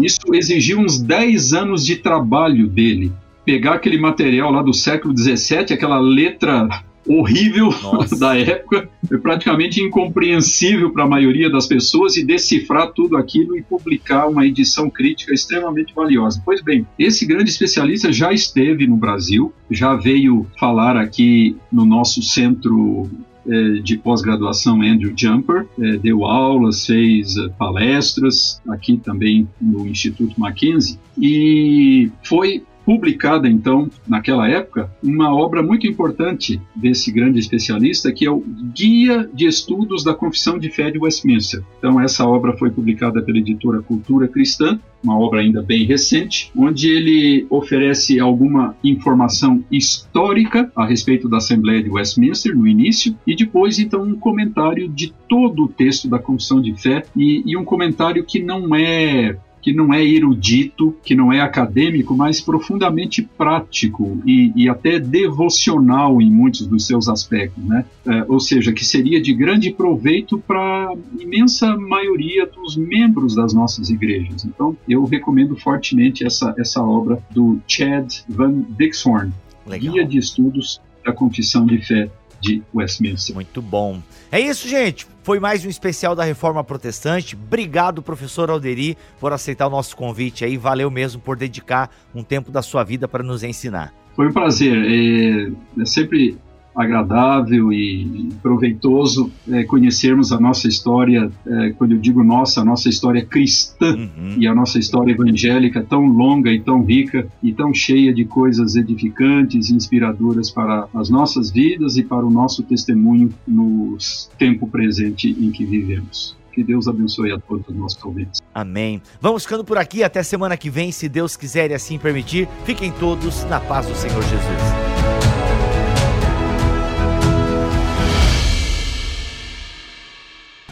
Isso 0.00 0.34
exigiu 0.34 0.80
uns 0.80 0.98
10 1.00 1.52
anos 1.52 1.84
de 1.84 1.96
trabalho 1.96 2.66
dele. 2.66 3.12
Pegar 3.44 3.74
aquele 3.74 3.98
material 3.98 4.50
lá 4.50 4.62
do 4.62 4.74
século 4.74 5.16
XVII, 5.16 5.72
aquela 5.72 6.00
letra 6.00 6.68
horrível 7.06 7.66
Nossa. 7.82 8.18
da 8.18 8.36
época, 8.36 8.88
é 9.10 9.16
praticamente 9.16 9.80
incompreensível 9.80 10.92
para 10.92 11.04
a 11.04 11.08
maioria 11.08 11.50
das 11.50 11.66
pessoas 11.66 12.16
e 12.16 12.24
decifrar 12.24 12.92
tudo 12.92 13.16
aquilo 13.16 13.56
e 13.56 13.62
publicar 13.62 14.26
uma 14.26 14.46
edição 14.46 14.90
crítica 14.90 15.32
extremamente 15.32 15.94
valiosa. 15.94 16.42
Pois 16.44 16.62
bem, 16.62 16.86
esse 16.98 17.24
grande 17.26 17.50
especialista 17.50 18.12
já 18.12 18.32
esteve 18.32 18.86
no 18.86 18.96
Brasil, 18.96 19.52
já 19.70 19.94
veio 19.94 20.46
falar 20.58 20.96
aqui 20.96 21.56
no 21.72 21.84
nosso 21.84 22.22
centro 22.22 23.08
é, 23.48 23.72
de 23.80 23.96
pós-graduação 23.96 24.82
Andrew 24.82 25.12
Jumper, 25.16 25.66
é, 25.78 25.96
deu 25.98 26.24
aulas, 26.24 26.86
fez 26.86 27.34
palestras 27.56 28.60
aqui 28.68 28.96
também 28.96 29.48
no 29.60 29.86
Instituto 29.86 30.38
Mackenzie 30.40 30.98
e 31.16 32.10
foi 32.24 32.64
publicada 32.86 33.48
então, 33.48 33.90
naquela 34.06 34.48
época, 34.48 34.88
uma 35.02 35.34
obra 35.34 35.60
muito 35.60 35.88
importante 35.88 36.60
desse 36.74 37.10
grande 37.10 37.40
especialista, 37.40 38.12
que 38.12 38.24
é 38.24 38.30
o 38.30 38.44
Guia 38.72 39.28
de 39.34 39.44
Estudos 39.44 40.04
da 40.04 40.14
Confissão 40.14 40.56
de 40.56 40.70
Fé 40.70 40.88
de 40.88 40.96
Westminster. 40.96 41.64
Então, 41.78 42.00
essa 42.00 42.24
obra 42.24 42.56
foi 42.56 42.70
publicada 42.70 43.20
pela 43.20 43.38
editora 43.38 43.82
Cultura 43.82 44.28
Cristã, 44.28 44.78
uma 45.02 45.18
obra 45.18 45.40
ainda 45.40 45.62
bem 45.62 45.84
recente, 45.84 46.52
onde 46.56 46.88
ele 46.88 47.46
oferece 47.50 48.20
alguma 48.20 48.76
informação 48.82 49.64
histórica 49.70 50.70
a 50.76 50.86
respeito 50.86 51.28
da 51.28 51.38
Assembleia 51.38 51.82
de 51.82 51.90
Westminster 51.90 52.56
no 52.56 52.68
início, 52.68 53.16
e 53.26 53.34
depois, 53.34 53.80
então, 53.80 54.02
um 54.02 54.16
comentário 54.16 54.88
de 54.88 55.12
todo 55.28 55.64
o 55.64 55.68
texto 55.68 56.08
da 56.08 56.20
Confissão 56.20 56.60
de 56.60 56.72
Fé, 56.80 57.02
e, 57.16 57.42
e 57.44 57.56
um 57.56 57.64
comentário 57.64 58.24
que 58.24 58.40
não 58.40 58.74
é 58.76 59.36
que 59.66 59.72
não 59.72 59.92
é 59.92 60.00
erudito, 60.00 60.94
que 61.02 61.16
não 61.16 61.32
é 61.32 61.40
acadêmico, 61.40 62.16
mas 62.16 62.40
profundamente 62.40 63.20
prático 63.20 64.22
e, 64.24 64.52
e 64.54 64.68
até 64.68 65.00
devocional 65.00 66.22
em 66.22 66.30
muitos 66.30 66.68
dos 66.68 66.86
seus 66.86 67.08
aspectos, 67.08 67.64
né? 67.64 67.84
É, 68.06 68.24
ou 68.28 68.38
seja, 68.38 68.72
que 68.72 68.84
seria 68.84 69.20
de 69.20 69.34
grande 69.34 69.72
proveito 69.72 70.38
para 70.38 70.60
a 70.60 70.94
imensa 71.18 71.76
maioria 71.76 72.46
dos 72.46 72.76
membros 72.76 73.34
das 73.34 73.52
nossas 73.52 73.90
igrejas. 73.90 74.44
Então, 74.44 74.76
eu 74.88 75.02
recomendo 75.02 75.56
fortemente 75.56 76.24
essa, 76.24 76.54
essa 76.56 76.80
obra 76.80 77.18
do 77.32 77.58
Chad 77.66 78.08
Van 78.28 78.64
Dixhorn, 78.78 79.32
Legal. 79.66 79.94
Guia 79.94 80.06
de 80.06 80.18
Estudos 80.18 80.80
da 81.04 81.12
Confissão 81.12 81.66
de 81.66 81.78
Fé 81.78 82.08
de 82.40 82.62
Westminster. 82.74 83.34
Muito 83.34 83.60
bom. 83.62 84.02
É 84.30 84.40
isso, 84.40 84.68
gente. 84.68 85.06
Foi 85.22 85.40
mais 85.40 85.64
um 85.64 85.68
especial 85.68 86.14
da 86.14 86.24
Reforma 86.24 86.62
Protestante. 86.62 87.34
Obrigado, 87.34 88.02
professor 88.02 88.50
Alderi, 88.50 88.96
por 89.18 89.32
aceitar 89.32 89.66
o 89.66 89.70
nosso 89.70 89.96
convite 89.96 90.44
aí. 90.44 90.56
Valeu 90.56 90.90
mesmo 90.90 91.20
por 91.20 91.36
dedicar 91.36 91.90
um 92.14 92.22
tempo 92.22 92.50
da 92.50 92.62
sua 92.62 92.84
vida 92.84 93.08
para 93.08 93.22
nos 93.22 93.42
ensinar. 93.42 93.92
Foi 94.14 94.28
um 94.28 94.32
prazer. 94.32 94.76
É, 94.76 95.82
é 95.82 95.84
sempre 95.84 96.38
agradável 96.76 97.72
e 97.72 98.28
proveitoso 98.42 99.32
é, 99.48 99.64
conhecermos 99.64 100.30
a 100.30 100.38
nossa 100.38 100.68
história, 100.68 101.30
é, 101.46 101.70
quando 101.70 101.92
eu 101.92 101.98
digo 101.98 102.22
nossa, 102.22 102.60
a 102.60 102.64
nossa 102.64 102.88
história 102.88 103.24
cristã 103.24 103.96
uhum. 103.96 104.36
e 104.38 104.46
a 104.46 104.54
nossa 104.54 104.78
história 104.78 105.12
evangélica 105.12 105.82
tão 105.82 106.06
longa 106.06 106.52
e 106.52 106.60
tão 106.60 106.84
rica 106.84 107.26
e 107.42 107.52
tão 107.52 107.72
cheia 107.72 108.12
de 108.12 108.26
coisas 108.26 108.76
edificantes 108.76 109.70
e 109.70 109.74
inspiradoras 109.74 110.50
para 110.50 110.86
as 110.94 111.08
nossas 111.08 111.50
vidas 111.50 111.96
e 111.96 112.04
para 112.04 112.24
o 112.26 112.30
nosso 112.30 112.62
testemunho 112.62 113.30
no 113.48 113.96
tempo 114.38 114.66
presente 114.66 115.30
em 115.30 115.50
que 115.50 115.64
vivemos. 115.64 116.36
Que 116.52 116.62
Deus 116.62 116.88
abençoe 116.88 117.32
a 117.32 117.38
todos 117.38 117.68
os 117.68 117.76
nossos 117.76 118.02
ouvintes. 118.04 118.40
Amém. 118.54 119.02
Vamos 119.20 119.42
ficando 119.42 119.62
por 119.62 119.76
aqui. 119.76 120.02
Até 120.02 120.22
semana 120.22 120.56
que 120.56 120.70
vem, 120.70 120.90
se 120.90 121.06
Deus 121.06 121.36
quiser 121.36 121.70
e 121.70 121.74
assim 121.74 121.98
permitir. 121.98 122.48
Fiquem 122.64 122.90
todos 122.92 123.44
na 123.44 123.60
paz 123.60 123.86
do 123.86 123.94
Senhor 123.94 124.22
Jesus. 124.22 124.85